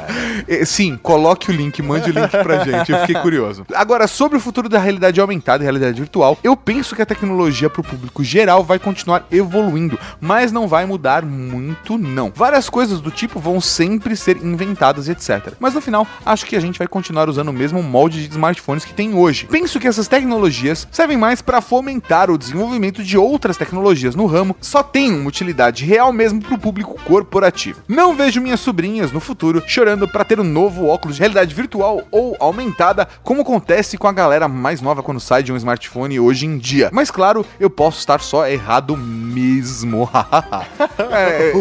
[0.48, 3.66] Eh, Sim, coloque o link, mande o link pra gente, eu fiquei curioso.
[3.74, 7.70] Agora, sobre o futuro da realidade aumentada e realidade virtual, eu penso que a tecnologia
[7.70, 12.32] pro público geral vai continuar evoluindo, mas não vai mudar muito não.
[12.36, 15.54] Várias coisas do tipo vão sempre ser inventadas etc.
[15.60, 18.86] Mas no final, acho que a gente vai continuar usando o mesmo molde de smartphones
[18.86, 19.48] que tem hoje.
[19.48, 24.56] Penso que essas tecnologias servem mais para fomentar o desenvolvimento de outras tecnologias no ramo,
[24.62, 27.82] só tem uma utilidade real mesmo pro público corporativo.
[27.88, 32.02] Não vejo minhas sobrinhas no futuro chorando para ter um novo óculos de realidade virtual
[32.12, 36.46] ou aumentada, como acontece com a galera mais nova quando sai de um smartphone hoje
[36.46, 36.90] em dia.
[36.94, 40.10] Mas claro, eu posso estar só errado mesmo.
[41.12, 41.54] é,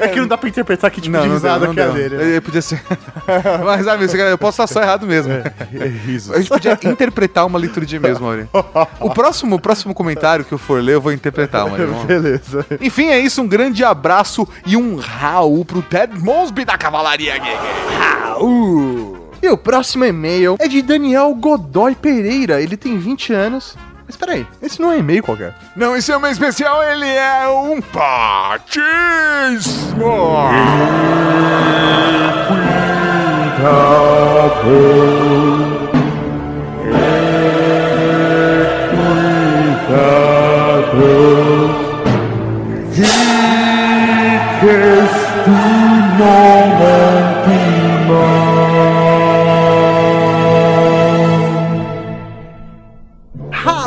[0.00, 1.92] É que não dá pra interpretar que tipo não, de risada não que é deu.
[1.94, 2.16] dele.
[2.16, 2.36] né?
[2.36, 2.82] Eh, Podia ser.
[3.64, 5.32] Mas, sabe, eu posso estar só errado mesmo.
[5.32, 6.32] É riso.
[6.34, 8.48] A gente podia interpretar uma liturgia mesmo, Mauri.
[9.00, 11.68] O próximo, o próximo comentário que eu for ler, eu vou interpretar.
[11.68, 12.66] Vamos- Beleza.
[12.80, 13.40] Enfim, é isso.
[13.42, 17.58] Um grande abraço e um Raul pro Ted Mosby da Cavalaria Geek.
[19.42, 22.62] E o próximo e-mail é de Daniel Godoy Pereira.
[22.62, 23.76] Ele tem 20 anos.
[24.06, 25.52] Mas peraí, esse não é e-mail qualquer.
[25.74, 28.72] Não, esse é uma especial, ele é um patismo.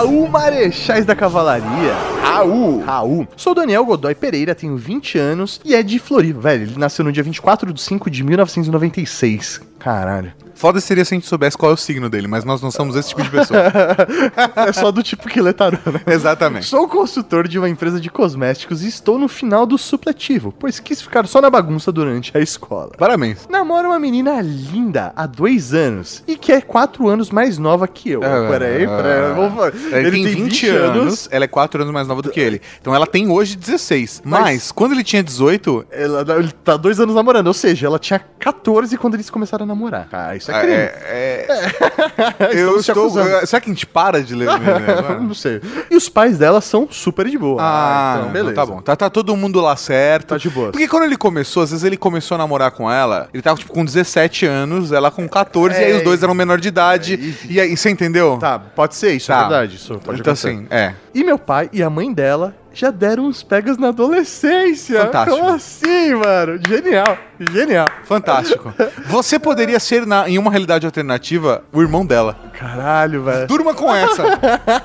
[0.05, 1.95] Raul Marechais da Cavalaria.
[2.21, 2.83] Raul.
[2.83, 3.27] Raul.
[3.35, 6.41] Sou Daniel Godoy Pereira, tenho 20 anos e é de Floripa.
[6.41, 9.61] Velho, ele nasceu no dia 24 de 5 de 1996.
[9.79, 10.31] Caralho.
[10.55, 12.95] Foda seria se a gente soubesse qual é o signo dele, mas nós não somos
[12.95, 13.59] esse tipo de pessoa.
[14.55, 16.01] É só do tipo que lê tarô, né?
[16.07, 16.65] Exatamente.
[16.65, 21.01] Sou consultor de uma empresa de cosméticos e estou no final do supletivo, pois quis
[21.01, 22.91] ficar só na bagunça durante a escola.
[22.97, 23.47] Parabéns.
[23.49, 28.11] Namoro uma menina linda há dois anos e que é quatro anos mais nova que
[28.11, 28.21] eu.
[28.23, 29.33] Ah, peraí, peraí.
[29.35, 29.73] Vamos...
[29.91, 32.61] Ele, tem 20, anos, ela é 4 anos mais nova do que ele.
[32.81, 34.21] Então ela tem hoje 16.
[34.23, 37.99] Mas, Mas- quando ele tinha 18, Ela, ele tá dois anos namorando, ou seja, ela
[37.99, 40.07] tinha 14 quando eles começaram a namorar.
[40.11, 40.73] Ah, isso é crime.
[40.73, 43.09] é, é- eu Estamos te estou.
[43.47, 44.47] Será que a gente para de ler?
[44.47, 45.17] né?
[45.21, 45.61] Não sei.
[45.89, 47.61] E os pais dela são super de boa.
[47.61, 48.81] Ah, então, tá bom.
[48.81, 50.29] Tá, tá todo mundo lá certo.
[50.29, 50.71] Tá de boa.
[50.71, 53.71] Porque quando ele começou, às vezes ele começou a namorar com ela, ele tava tipo
[53.73, 57.35] com 17 anos, ela com 14, e aí É, os dois eram menor de idade.
[57.49, 58.37] e aí, você entendeu?
[58.39, 59.37] Tá, pode ser isso, Tá.
[59.37, 59.75] é verdade.
[59.75, 60.49] Isso pode então acontecer.
[60.49, 60.93] assim, é.
[61.13, 64.99] E meu pai e a mãe dela já deram uns pegas na adolescência.
[65.05, 65.37] Fantástico.
[65.39, 66.59] Como assim, mano?
[66.67, 67.17] Genial.
[67.51, 67.87] Genial.
[68.03, 68.73] Fantástico.
[69.07, 72.37] Você poderia ser, na- em uma realidade alternativa, o irmão dela.
[72.53, 73.47] Caralho, velho.
[73.47, 74.23] Durma com essa.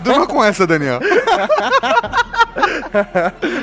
[0.03, 1.01] Durma com essa, Daniel.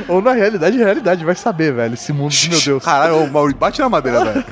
[0.08, 1.94] Ou na realidade, realidade, vai saber, velho.
[1.94, 2.84] Esse mundo, meu Deus.
[2.84, 4.44] Caralho, Mauri, bate na madeira, velho.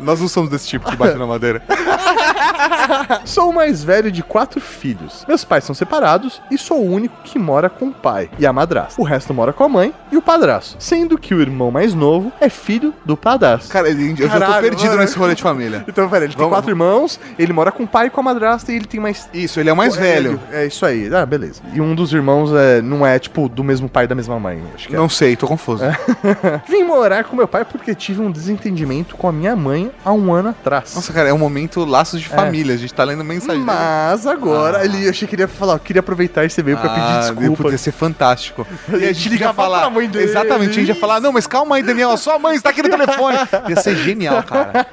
[0.00, 1.62] Nós não somos desse tipo que bate na madeira.
[3.24, 5.24] Sou o mais velho de quatro filhos.
[5.26, 8.52] Meus pais são separados e sou o único que mora com o pai e a
[8.52, 9.00] madrasta.
[9.00, 10.76] O resto mora com a mãe e o padrasto.
[10.78, 13.70] Sendo que o irmão mais novo é filho do padrasto.
[13.70, 15.00] Cara, eu já tô Caralho, perdido mano.
[15.02, 15.84] nesse rolê de família.
[15.86, 18.24] Então, peraí, ele tem Vamos- quatro irmãos, ele mora com o pai e com a
[18.24, 19.28] madrasta e ele tem mais.
[19.32, 20.40] Isso, ele é o mais É, velho.
[20.52, 21.12] É isso aí.
[21.14, 21.60] Ah, beleza.
[21.72, 24.62] E um dos irmãos é, não é, tipo, do mesmo pai e da mesma mãe.
[24.74, 24.98] Acho que é.
[24.98, 25.84] Não sei, tô confuso.
[26.68, 30.32] Vim morar com meu pai porque tive um desentendimento com a minha mãe há um
[30.32, 30.94] ano atrás.
[30.94, 32.47] Nossa, cara, é um momento laços de família.
[32.48, 33.62] A gente tá lendo mensagem.
[33.62, 36.90] Mas agora, ele, eu achei que ele ia falar, eu queria aproveitar esse e-mail pra
[36.90, 37.62] pedir desculpa.
[37.64, 38.66] Podia ser fantástico.
[38.98, 39.88] E a gente ia falar.
[39.90, 40.24] mãe dele.
[40.24, 42.82] Exatamente, a gente ia falar, não, mas calma aí, Daniel, a sua mãe está aqui
[42.82, 43.36] no telefone.
[43.68, 44.86] Ia ser genial, cara.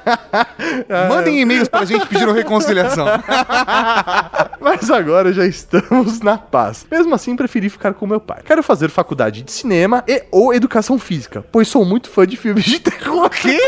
[1.08, 3.06] Mandem e-mails pra gente pedindo reconciliação.
[4.60, 6.86] Mas agora já estamos na paz.
[6.90, 8.40] Mesmo assim, preferi ficar com meu pai.
[8.44, 12.64] Quero fazer faculdade de cinema e ou educação física, pois sou muito fã de filmes
[12.64, 13.28] de terror.
[13.30, 13.58] Quê?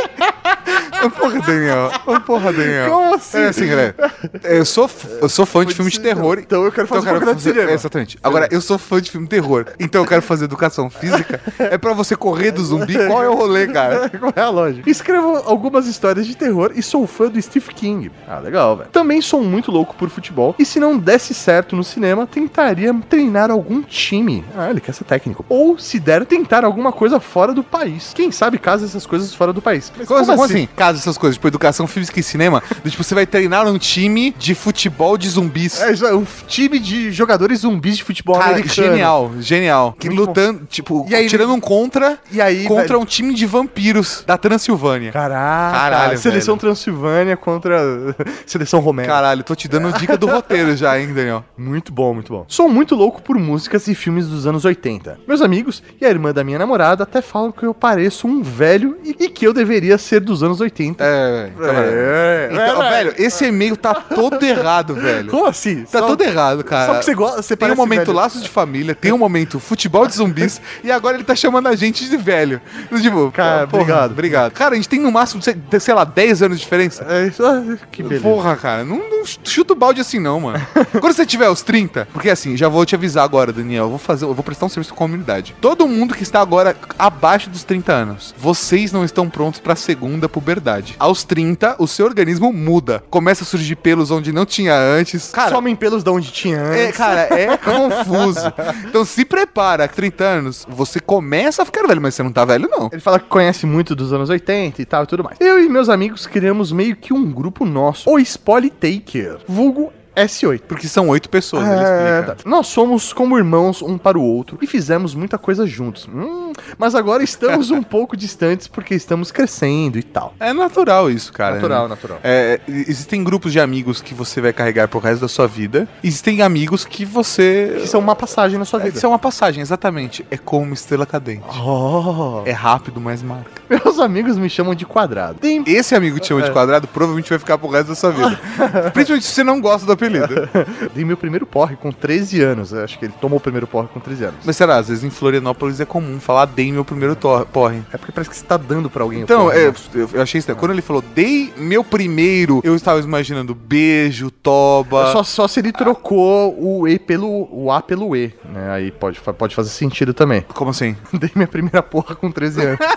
[1.18, 1.90] Porra, Daniel.
[2.26, 2.90] Porra, Daniel.
[2.90, 3.38] Como assim?
[3.38, 4.12] É assim, galera.
[4.44, 4.90] Eu sou,
[5.20, 6.38] eu sou fã de filme de terror.
[6.38, 7.70] Então eu quero fazer faculdade de cinema.
[7.70, 8.18] É, exatamente.
[8.22, 9.66] Agora, eu sou fã de filme de terror.
[9.78, 11.40] Então eu quero fazer educação física.
[11.58, 12.94] É pra você correr do zumbi.
[13.06, 14.08] Qual é o rolê, cara?
[14.18, 14.88] Qual é a lógica?
[14.88, 18.10] Escrevo algumas histórias de terror e sou fã do Steve King.
[18.26, 18.90] Ah, legal, velho.
[18.90, 23.50] Também sou muito louco por futebol e se não desse certo no cinema, tentaria treinar
[23.50, 24.44] algum time.
[24.56, 25.44] Ah, ele quer ser técnico.
[25.48, 28.12] Ou, se der, tentar alguma coisa fora do país.
[28.14, 29.92] Quem sabe casa essas coisas fora do país.
[29.96, 30.68] Mas Como, como assim?
[30.76, 32.62] errado essas coisas, tipo educação física e cinema.
[32.84, 35.80] tipo, você vai treinar um time de futebol de zumbis.
[35.80, 38.88] É, isso é um time de jogadores zumbis de futebol Cara, americano.
[38.88, 39.96] genial, genial.
[39.98, 43.34] Que Muito lutando, tipo, E aí- tirando um contra E aí, contra velho- um time
[43.34, 45.12] de vampiros da Transilvânia.
[45.12, 46.60] Caraca, Caralho, Seleção velho.
[46.60, 47.78] Transilvânia contra
[48.46, 49.10] Seleção Romênia.
[49.10, 51.44] Caralho, tô te dando dica do roteiro já, hein, Daniel?
[51.56, 52.44] Muito bom, muito bom.
[52.48, 55.18] Sou muito louco por músicas e filmes dos anos 80.
[55.26, 58.96] Meus amigos e a irmã da minha namorada até falam que eu pareço um velho
[59.04, 61.04] e, e que eu deveria ser dos anos 80.
[61.04, 65.30] É, então, É, Então, é, velho, esse e-mail tá todo errado, velho.
[65.30, 65.82] Como assim?
[65.84, 66.86] Tá Só- todo errado, cara.
[66.86, 68.12] Só porque você gosta, você Tem um momento velho.
[68.12, 71.74] laços de família, tem um momento futebol de zumbis e agora ele tá chamando a
[71.74, 72.60] gente de velho.
[73.00, 74.10] Tipo, Cara, porra, obrigado.
[74.12, 74.52] Obrigado.
[74.52, 77.04] Cara, a gente tem no máximo, sei lá, 10 anos de diferença.
[77.08, 78.22] É isso, ah, que beleza.
[78.22, 80.64] Porra, cara, não, não chuta o balde assim não, mano.
[81.00, 83.98] Quando você tiver os 30, porque assim, já vou te avisar agora, Daniel, eu vou
[83.98, 85.54] fazer, eu vou prestar um serviço com a comunidade.
[85.60, 90.28] Todo mundo que está agora abaixo dos 30 anos, vocês não estão prontos pra segunda
[90.28, 90.94] puberdade.
[90.98, 93.02] Aos 30, o seu organismo muda.
[93.10, 95.30] Começa a surgir pelos onde não tinha antes.
[95.30, 96.80] Cara, Somem pelos de onde tinha antes.
[96.80, 98.52] é, cara, é confuso.
[98.88, 102.68] Então se prepara, 30 anos, você começa a ficar velho, mas você não tá velho,
[102.70, 102.88] não.
[102.92, 105.36] Ele fala que conhece muito dos anos 80 e tal e tudo mais.
[105.40, 109.92] Eu e meus amigos criamos meio que um grupo nosso, o Spoilitaker, vulgo
[110.24, 110.60] S8.
[110.68, 112.36] Porque são oito pessoas, ele É, explica.
[112.42, 112.48] tá.
[112.48, 116.08] Nós somos como irmãos um para o outro e fizemos muita coisa juntos.
[116.12, 120.34] Hum, mas agora estamos um pouco distantes porque estamos crescendo e tal.
[120.40, 121.56] É natural isso, cara.
[121.56, 121.88] Natural, né?
[121.90, 122.18] natural.
[122.22, 125.88] É, existem grupos de amigos que você vai carregar pro resto da sua vida.
[126.02, 127.80] Existem amigos que você.
[127.82, 128.96] Isso é uma passagem na sua É, vida.
[128.96, 130.24] Isso é uma passagem, exatamente.
[130.30, 131.44] É como uma estrela cadente.
[131.48, 132.42] Oh.
[132.44, 133.50] É rápido, mas marca.
[133.68, 135.38] Meus amigos me chamam de quadrado.
[135.38, 136.52] Tem Esse amigo que te chama de É.
[136.52, 138.38] quadrado provavelmente vai ficar pro resto da sua vida.
[138.92, 140.48] Principalmente se você não gosta do apelido.
[140.94, 142.72] Dei meu primeiro porre com 13 anos.
[142.72, 144.40] Eu Acho que ele tomou o primeiro porre com 13 anos.
[144.44, 147.16] Mas será, às vezes em Florianópolis é comum falar dei meu primeiro
[147.52, 147.82] porre.
[147.92, 149.20] É porque parece que você tá dando pra alguém.
[149.20, 149.74] o Então, porre, é, né?
[150.14, 150.54] eu achei isso.
[150.56, 155.12] Quando ele falou dei meu primeiro, eu estava imaginando beijo, toba.
[155.12, 158.70] Só, só se ele trocou o E pelo o A pelo E, né?
[158.70, 160.42] Aí pode, pode fazer sentido também.
[160.54, 160.96] Como assim?
[161.12, 162.78] Dei minha primeira porra com 13 anos.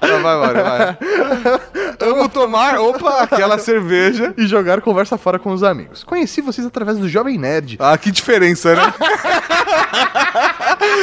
[0.00, 0.98] Vai, vai, vai, vai.
[2.00, 4.34] Amo tomar, opa, aquela cerveja.
[4.36, 6.02] e jogar conversa fora com os amigos.
[6.04, 7.78] Conheci vocês através do Jovem Nerd.
[7.82, 8.82] Ah, que diferença, né?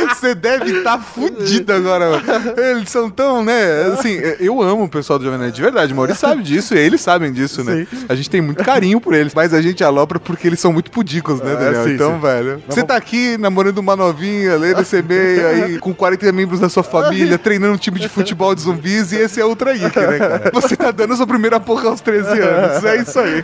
[0.09, 2.23] Você deve estar fudido agora, mano.
[2.57, 3.83] Eles são tão, né?
[3.93, 5.93] Assim, eu amo o pessoal do Jovem Nerd de verdade.
[5.93, 7.87] O Maurício sabe disso e eles sabem disso, né?
[8.07, 10.91] A gente tem muito carinho por eles, mas a gente alopra porque eles são muito
[10.91, 11.83] pudicos, né, É, Daniel?
[11.83, 12.19] sim, então, sim.
[12.21, 12.63] velho.
[12.67, 16.83] Você tá aqui namorando uma novinha, lendo esse e-mail aí, com 40 membros da sua
[16.83, 20.51] família, treinando um time de futebol de zumbis e esse é Ultra Geek, né, cara?
[20.53, 22.83] Você tá dando a sua primeira porra aos 13 anos.
[22.85, 23.43] É isso aí.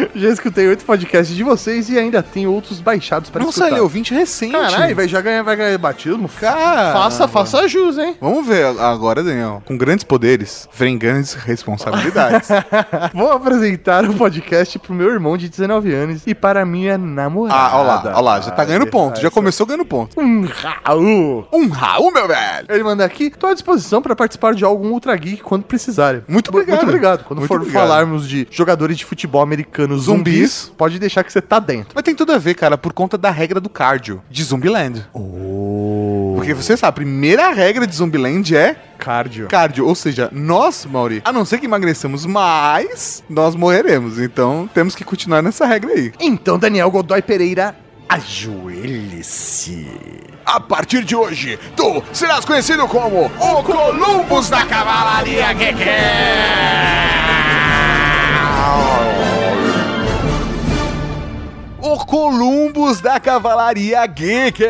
[0.14, 3.68] Já escutei oito podcasts de vocês e ainda tem outros baixados para Nossa, escutar.
[3.70, 4.52] ele é ouvinte recente.
[4.52, 6.28] Caralho, vai, já ganhar, vai ganhar batismo?
[6.40, 6.92] Cara.
[6.92, 8.16] Faça, faça jus, hein?
[8.20, 9.62] Vamos ver agora, Daniel.
[9.64, 12.48] Com grandes poderes, vem grandes responsabilidades.
[13.14, 17.58] Vou apresentar o podcast pro meu irmão de 19 anos e para minha namorada.
[17.58, 19.20] ah, olha lá, olha lá, já tá ganhando ponto.
[19.20, 20.18] Já começou ganhando ponto.
[20.20, 21.46] Um Raul.
[21.52, 22.66] Um Raul, meu velho.
[22.68, 26.22] Ele manda aqui, tô à disposição para participar de algum Ultra Geek quando precisarem.
[26.28, 26.76] Muito obrigado.
[26.76, 27.24] Muito obrigado.
[27.24, 27.82] Quando Muito for obrigado.
[27.82, 29.44] falarmos de jogadores de futebol
[29.88, 30.72] americanos zumbis, Zumbis.
[30.76, 31.90] pode deixar que você tá dentro.
[31.94, 35.06] Mas tem tudo a ver, cara, por conta da regra do cardio de Zumbiland.
[36.34, 39.48] Porque você sabe, a primeira regra de Zumbiland é Cardio.
[39.48, 39.86] cardio.
[39.86, 44.18] Ou seja, nós, Mauri, a não ser que emagreçamos mais, nós morreremos.
[44.18, 46.12] Então temos que continuar nessa regra aí.
[46.20, 47.74] Então, Daniel Godoy Pereira,
[48.08, 49.86] ajoelhe-se.
[50.46, 55.84] A partir de hoje, tu serás conhecido como o Columbus da Cavalaria Geek.
[61.80, 64.64] O Columbus da Cavalaria Geek.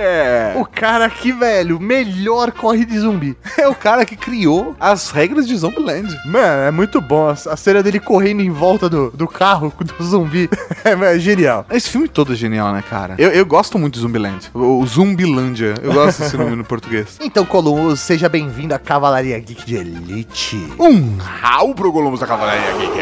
[0.57, 3.35] O cara aqui, velho, melhor corre de zumbi.
[3.57, 6.15] É o cara que criou as regras de Zombieland.
[6.27, 7.29] Mano, é muito bom.
[7.29, 10.51] A cena dele correndo em volta do, do carro do zumbi
[10.85, 11.65] é, é genial.
[11.71, 13.15] Esse filme todo é genial, né, cara?
[13.17, 14.51] Eu, eu gosto muito de Zumbiland.
[14.53, 15.75] O, o Zumbilândia.
[15.83, 17.19] Eu gosto desse nome no português.
[17.29, 20.57] Então, Columbus, seja bem-vindo à Cavalaria Geek de Elite.
[20.79, 22.99] Um Raul pro Columbus da Cavalaria Geek.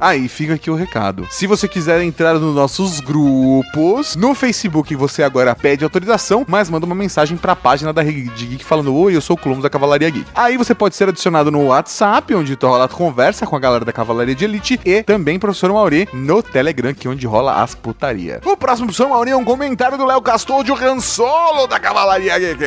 [0.00, 1.26] Aí fica aqui o recado.
[1.30, 6.86] Se você quiser entrar nos nossos grupos, no Facebook você agora pede autorização, mas manda
[6.86, 10.10] uma mensagem pra página da Rede Geek falando: Oi, eu sou o Columbus da Cavalaria
[10.10, 10.26] Geek.
[10.34, 14.34] Aí você pode ser adicionado no WhatsApp, onde rola conversa com a galera da Cavalaria
[14.34, 18.40] de Elite, e também professor Mauri no Telegram, que é onde rola as putaria.
[18.44, 22.38] O próximo professor Mauri é um comentário do Léo Castor de Han Solo da Cavalaria
[22.38, 22.64] Geek.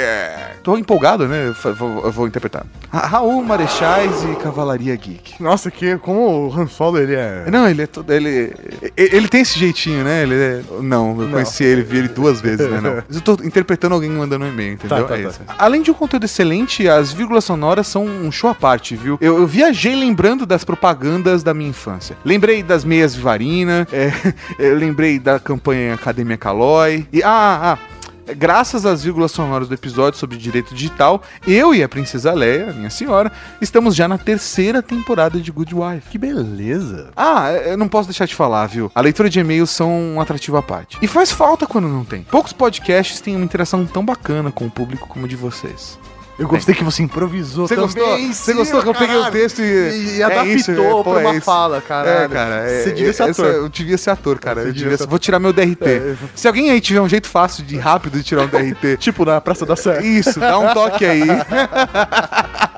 [0.64, 1.54] Tô empolgado, né?
[1.64, 2.66] Eu vou, eu vou interpretar.
[2.92, 5.42] Ra- Raul Marechais e Cavalaria Geek.
[5.42, 7.46] Nossa, que como o Han Solo, ele é...
[7.52, 8.12] Não, ele é todo.
[8.12, 8.54] Ele,
[8.96, 10.24] ele, tem esse jeitinho, né?
[10.24, 10.62] Ele é.
[10.82, 12.80] Não, eu conheci ele, vi ele duas vezes, né?
[12.82, 13.04] Não.
[13.08, 14.98] Mas eu tô interpretando alguém mandando um e-mail, entendeu?
[14.98, 15.30] Tá, tá, é tá.
[15.30, 15.42] isso.
[15.58, 19.18] Além de um conteúdo excelente, as vírgulas sonoras são um show à parte, viu?
[19.22, 22.18] Eu, eu viajei lembrando das propagandas da minha infância.
[22.24, 24.12] Lembrei das meias Vivarina, é,
[24.58, 27.08] eu lembrei da campanha Academia Calói.
[27.12, 27.22] E.
[27.24, 27.89] Ah, ah.
[28.36, 32.90] Graças às vírgulas sonoras do episódio sobre direito digital, eu e a Princesa Leia, minha
[32.90, 33.32] senhora,
[33.62, 36.10] estamos já na terceira temporada de Good Wife.
[36.10, 37.12] Que beleza.
[37.16, 38.92] Ah, eu não posso deixar de falar, viu?
[38.94, 40.98] A leitura de e-mails são um atrativo à parte.
[41.02, 42.24] E faz falta quando não tem.
[42.24, 45.98] Poucos podcasts têm uma interação tão bacana com o público como a de vocês.
[46.40, 47.90] Eu gostei que você improvisou Você também.
[47.94, 48.34] gostou?
[48.34, 50.18] Você gostou que eu peguei o texto e.
[50.18, 51.42] E adaptou isso, é, pô, pra uma é isso.
[51.46, 52.10] fala, cara.
[52.10, 52.56] É, cara.
[52.70, 53.46] é- Você devia ser ator.
[53.46, 54.62] Eu devia ser ator, cara.
[54.62, 55.86] Eu devia ser- Vou tirar meu DRT.
[55.86, 56.16] É.
[56.34, 59.42] Se alguém aí tiver um jeito fácil de rápido de tirar um DRT, Tipo na
[59.42, 60.02] Praça da Sé.
[60.02, 61.22] isso, dá um toque aí.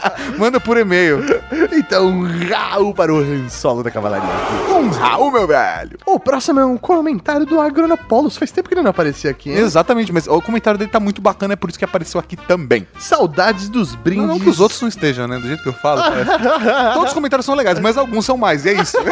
[0.37, 1.23] Manda por e-mail.
[1.71, 4.29] Então, um Raul para o Han Solo da Cavalaria.
[4.69, 5.97] Um Raul, meu velho.
[6.05, 8.37] O próximo é um comentário do Agronopolos.
[8.37, 9.57] Faz tempo que ele não aparecia aqui, hein?
[9.57, 12.87] Exatamente, mas o comentário dele tá muito bacana, é por isso que apareceu aqui também.
[12.97, 14.27] Saudades dos brindes.
[14.27, 15.37] Não, não que os outros não estejam, né?
[15.37, 16.01] Do jeito que eu falo.
[16.93, 18.97] Todos os comentários são legais, mas alguns são mais, e é isso.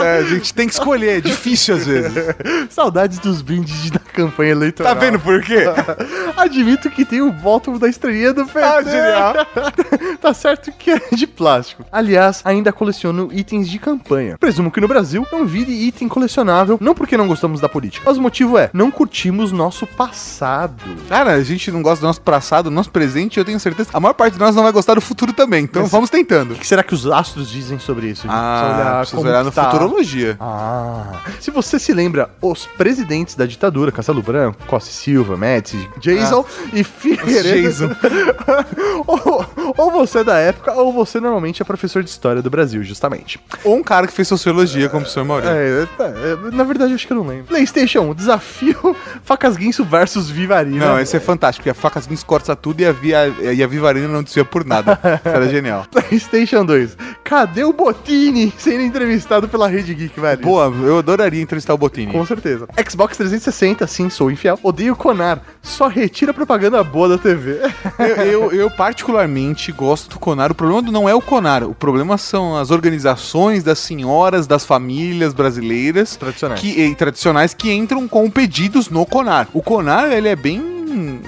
[0.00, 2.12] É, a gente tem que escolher, é difícil às vezes.
[2.70, 4.94] Saudades dos brindes da campanha eleitoral.
[4.94, 5.64] Tá vendo por quê?
[6.36, 8.60] Admito que tem o voto da estrelinha do PT.
[8.60, 9.34] Ah, genial.
[10.20, 11.84] tá certo que é de plástico.
[11.90, 14.36] Aliás, ainda coleciono itens de campanha.
[14.38, 18.16] Presumo que no Brasil não vire item colecionável, não porque não gostamos da política, mas
[18.16, 20.96] o motivo é, não curtimos nosso passado.
[21.08, 23.90] Cara, a gente não gosta do nosso passado, do nosso presente, eu tenho certeza.
[23.92, 26.54] A maior parte de nós não vai gostar do futuro também, então Mas- vamos tentando.
[26.54, 28.26] O que será que os astros dizem sobre isso?
[28.28, 29.70] Ah, precisa olhar no tá.
[29.70, 30.36] Futurologia.
[30.40, 36.44] Ah, se você se lembra, os presidentes da ditadura, Castelo Branco, Costa Silva, Médici, Jason
[36.72, 37.60] e Figueiredo.
[37.60, 37.90] Jason.
[39.56, 42.82] ou, ou você é da época, ou você normalmente é professor de história do Brasil,
[42.82, 43.40] justamente.
[43.64, 45.52] Ou um cara que fez sociologia, como o senhor Maurício.
[45.52, 47.46] É, tá, é, na verdade, acho que eu não lembro.
[47.46, 50.86] PlayStation 1, desafio Facas Guinso versus Vivarina.
[50.86, 53.66] Não, esse é fantástico, porque a faca Guinness corta tudo e a, via, e a
[53.66, 54.98] Vivarina não desvia por nada.
[55.24, 55.86] Isso era genial.
[55.90, 60.40] PlayStation 2, cadê o Botini sendo entrevistado pela Rede Geek, velho?
[60.40, 62.12] Boa, eu adoraria entrevistar o Botini.
[62.12, 62.66] Com certeza.
[62.88, 64.58] Xbox 360, sim, sou infiel.
[64.62, 65.42] Odeio Conar.
[65.62, 67.60] Só retira propaganda boa da TV.
[67.98, 70.50] Eu, eu, eu particularmente gosto do Conar.
[70.50, 75.34] O problema não é o Conar, o problema são as organizações das senhoras, das famílias
[75.34, 76.60] brasileiras Tradicionais.
[76.60, 79.48] que, e tradicionais que entram com pedidos no Conar.
[79.52, 80.79] O Conar, ele é bem.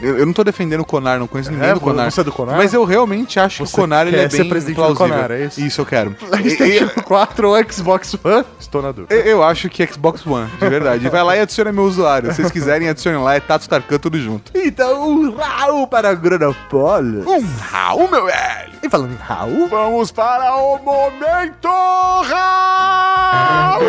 [0.03, 2.11] Eu, eu não tô defendendo o Conar, não conheço ninguém É, do Conar.
[2.11, 2.57] você é do Conar?
[2.57, 5.09] Mas eu realmente acho que Você o Conar ele é bem presidente plausível.
[5.09, 5.81] Conar, é isso?
[5.81, 6.11] eu quero.
[6.29, 8.45] PlayStation 4 ou Xbox One?
[8.59, 9.15] Estou na dúvida.
[9.15, 11.09] Eu, eu acho que Xbox One, de verdade.
[11.09, 12.31] Vai lá e adiciona meu usuário.
[12.31, 14.53] Se vocês quiserem, adicione lá, é Tato Tarkan tudo junto.
[14.55, 17.29] Então, um Raul para Granopolo.
[17.31, 18.73] Um Raul, meu velho!
[18.83, 23.83] E falando em Raul, Vamos para o Momento Raul!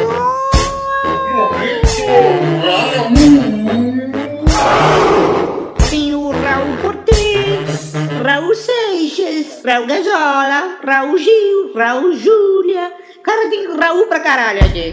[1.95, 2.29] Tem o
[4.47, 5.02] Raul
[7.53, 12.91] Cortez, Raul Seixas, Raul Gazola, Raul Gil, Raul Júlia.
[13.23, 14.91] Cara, tem Raul pra caralho aqui.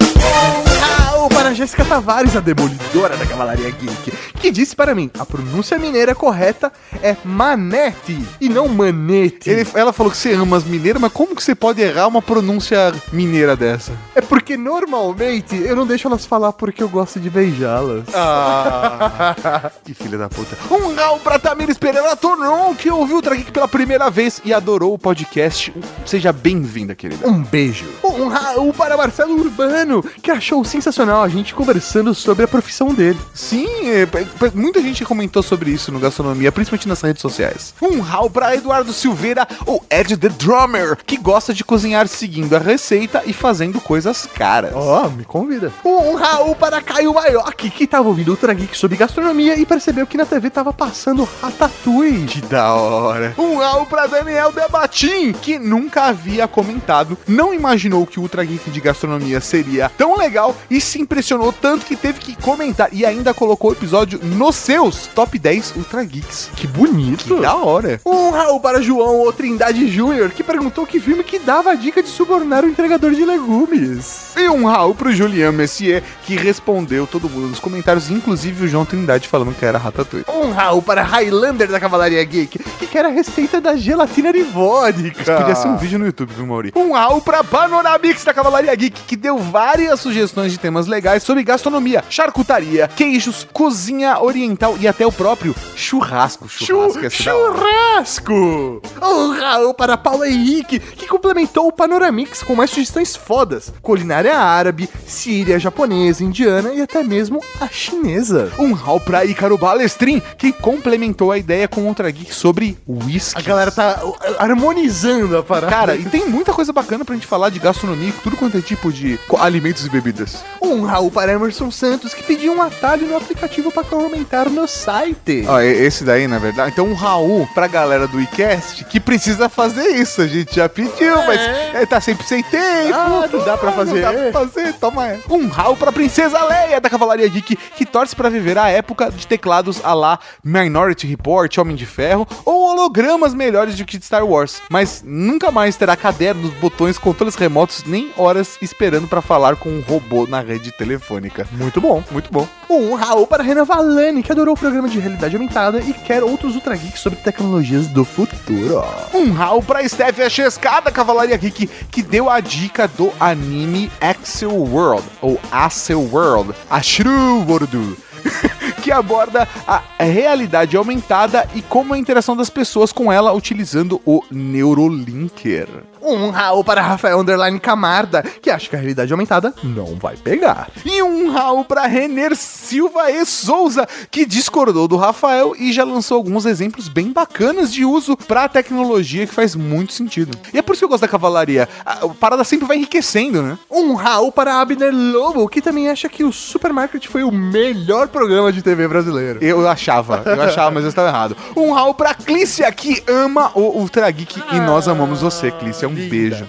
[0.81, 5.78] Raul para Jéssica Tavares, a demolidora da Cavalaria Geek, que disse para mim, a pronúncia
[5.78, 9.51] mineira correta é Manete e não Manete.
[9.51, 12.23] Ele- ela falou que você ama as mineiras, mas como que você pode errar uma
[12.23, 13.93] pronúncia mineira dessa?
[14.15, 18.05] É porque normalmente eu não deixo elas falar porque eu gosto de beijá-las.
[18.15, 20.57] Ah, que filha da puta.
[20.70, 24.95] Um Raul pra Tamires Pereira Tonon, que ouviu o Trageek pela primeira vez e adorou
[24.95, 25.73] o podcast.
[26.07, 27.29] Seja bem-vinda, querida.
[27.29, 27.85] Um beijo.
[28.03, 33.19] Um Raul para Marcelo Urbano, que achou sensacional a gente conversando sobre a profissão dele.
[33.35, 37.75] Sim, é, p- p- muita gente comentou sobre isso no Gastronomia, principalmente nas redes sociais.
[37.81, 42.59] Um Raul pra Eduardo Silveira, o Ed the Drummer, que gosta de cozinhar seguindo a
[42.59, 44.73] receita e fazendo coisas caras.
[44.75, 45.73] Ó, me convida.
[45.85, 50.17] Um Raul para Caio Maioc, que tava ouvindo Ultra Geek sobre gastronomia e percebeu que
[50.17, 52.27] na TV tava passando Ratatouille.
[52.27, 53.00] Que da hora.
[53.39, 58.71] Um Raul pra Daniel Debatim, que nunca havia comentado, não imaginou que o Ultra Geek
[58.71, 63.35] de gastronomia seria tão legal e se impressionou tanto que teve que comentar e ainda
[63.35, 66.51] colocou o episódio nos seus top 10 Ultra Geeks.
[66.57, 67.37] Que bonito.
[67.37, 68.01] Que da hora.
[68.05, 72.03] Um Raul para João ou Trindade Júnior, que perguntou que filme que dava a dica
[72.03, 74.35] de subornar o entregador de legumes.
[74.37, 78.85] E um Raul pro Julian Messier, que respondeu todo mundo nos comentários, inclusive o João
[78.85, 80.27] Trindade falando que era Ratatouille.
[80.29, 85.39] Um Raul para Highlander da Cavalaria Geek, que quer a receita da gelatina de vodka.
[85.39, 86.73] Podia ser um vídeo no YouTube, viu, Mauri?
[86.75, 91.45] Um Raul pra Panoramix da Cavalaria Geek, que deu várias sugestões de temas legais sobre
[91.45, 96.49] gastronomia, charcutaria, queijos, cozinha oriental e até o próprio churrasco.
[96.49, 97.59] Churrasco, da hora.
[97.59, 98.83] Churrasco!
[99.01, 103.73] Um Raul para Paulo Henrique, que complementou o Panoramix com mais sugestões fodas.
[103.81, 108.53] Culinária árabe, síria, japonesa, indiana e até mesmo a chinesa.
[108.59, 113.39] Um hall pra Ícaro Balestrin, que complementou a ideia com outra geek sobre whisky.
[113.39, 114.01] A galera tá
[114.39, 115.73] harmonizando a parada.
[115.73, 118.93] Cara, e tem muita coisa bacana pra gente falar de gastronomia, tudo quanto é tipo
[118.93, 120.43] de alimentos e bebidas.
[120.61, 125.44] um Raul para Emerson Santos, que pediu um atalho no aplicativo para comentar no site.
[125.48, 126.70] Ó, esse daí, na verdade.
[126.73, 130.20] Então, um Raul pra galera do iCast que precisa fazer isso.
[130.23, 132.94] A gente já pediu, mas é, tá sempre sem tempo.
[132.94, 134.02] Ah, não dá pra fazer.
[134.02, 135.32] Não dá pra fazer, toma essa.
[135.32, 139.27] Um Raul pra Princesa Leia da Cavalaria Geek, que torce pra viver a época de
[139.27, 144.25] teclados a lá Minority Report, Homem de Ferro, ou hologramas melhores do que de Star
[144.25, 144.63] Wars.
[144.71, 149.81] Mas nunca mais terá cadernos, botões, controles remotos, nem horas esperando pra falar com um
[149.81, 151.47] robô na rede telefônica.
[151.53, 152.03] Muito bom.
[152.11, 152.47] Muito bom.
[152.69, 156.55] Um Raul para Renan Valani, que adorou o programa de realidade aumentada e quer outros
[156.55, 158.83] Ultra Geeks sobre tecnologias do futuro.
[159.15, 164.53] Um Raul pra Steph Chesca da Cavalaria Geek, que deu a dica do anime Axel
[164.53, 167.97] World, ou Axel World, Ashru World,
[168.83, 174.23] que aborda a realidade aumentada e como a interação das pessoas com ela utilizando o
[174.31, 175.69] Neurolinker.
[176.03, 180.71] Um Raul para Rafael Underline Camarda, que acha que a realidade aumentada não vai pegar.
[180.85, 186.17] E um Raul pra Renner Silva e Souza, que discordou do Rafael e já lançou
[186.17, 190.37] alguns exemplos bem bacanas de uso pra tecnologia que faz muito sentido.
[190.55, 191.69] E é por isso que eu gosto da cavalaria.
[191.85, 193.59] A a parada sempre vai enriquecendo, né?
[193.71, 198.53] Um Raul para Abner Lobo, que também acha que o Supermarket foi o melhor programa
[198.53, 199.39] de TV brasileiro.
[199.43, 201.37] Eu achava, eu achava, mas eu estava errado.
[201.57, 205.89] Um Raul pra Clícia, que ama o Ultra Geek e nós amamos você, Clícia.
[205.89, 206.47] Um beijo.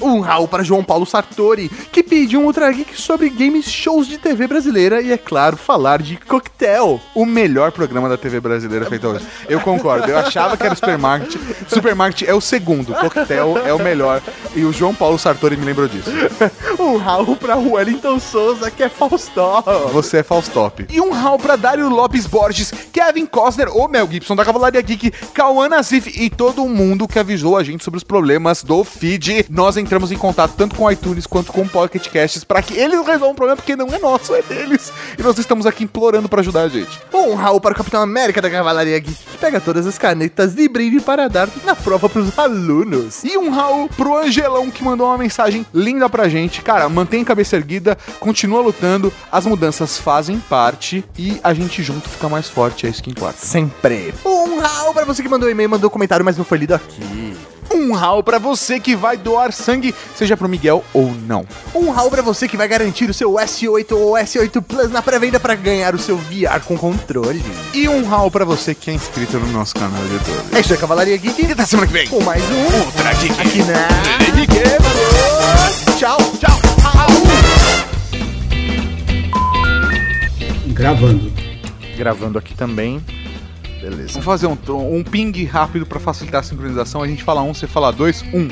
[0.00, 4.16] Um Raul para João Paulo Sartori, que pediu um Ultra Geek sobre games shows de
[4.16, 7.00] TV brasileira e, é claro, falar de coquetel.
[7.14, 9.26] O melhor programa da TV brasileira feito hoje.
[9.48, 11.36] Eu concordo, eu achava que era o Supermarket.
[11.66, 14.22] Supermarket é o segundo, Coquetel é o melhor.
[14.54, 16.10] E o João Paulo Sartori me lembrou disso.
[16.78, 19.62] Um Raul para Wellington Souza, que é Faustó.
[19.92, 20.86] Você é Faustop.
[20.88, 25.10] E um Raul pra Dário Lopes Borges, Kevin Costner, o Mel Gibson da Cavalaria Geek,
[25.34, 29.46] Cauã Nassif e todo mundo que avisou a gente sobre os problemas do feed.
[29.50, 32.76] Nós entramos em contato tanto com o iTunes quanto com o Pocket Casts para que
[32.76, 34.92] eles resolvam o problema, porque não é nosso, é deles.
[35.18, 37.00] E nós estamos aqui implorando para ajudar a gente.
[37.12, 40.68] Um Raul para o Capitão América da Cavalaria Geek, que pega todas as canetas de
[40.68, 43.24] brinde para dar na prova pros alunos.
[43.24, 46.60] E um Raul pro Angelão que mandou uma mensagem linda pra gente.
[46.60, 52.10] Cara, mantém a cabeça erguida, continua lutando, as mudanças fazem parte e a gente junto
[52.10, 53.38] fica mais forte, é isso que importa.
[53.38, 54.12] Sempre.
[54.22, 57.00] Um Raul para você que mandou e-mail, mandou comentário, mas não foi lido aqui.
[57.70, 61.44] Um Raul pra você que vai doar sangue, seja pro Miguel ou não.
[61.74, 65.38] Um Raul pra você que vai garantir o seu S8 ou S8 Plus na pré-venda
[65.38, 67.42] para ganhar o seu VR com controle.
[67.74, 70.56] E um Raul pra você que é inscrito no nosso canal de YouTube.
[70.56, 71.46] É isso aí, Cavalaria Geek.
[71.46, 72.08] E até semana que vem.
[72.08, 73.40] Com mais um Ultra Geek.
[73.40, 73.88] aqui na
[74.34, 75.98] Geek.
[75.98, 76.58] Tchau, tchau.
[80.68, 81.32] Gravando.
[81.96, 83.04] Gravando aqui também.
[83.88, 84.20] Beleza.
[84.20, 87.02] Vamos fazer um, um ping rápido pra facilitar a sincronização.
[87.02, 88.48] A gente fala um, você fala dois, um.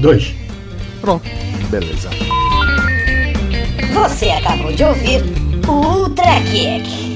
[0.00, 0.34] Dois.
[1.00, 1.28] Pronto.
[1.68, 2.08] Beleza.
[3.92, 5.22] Você acabou de ouvir
[5.66, 7.11] o Ultra Geek.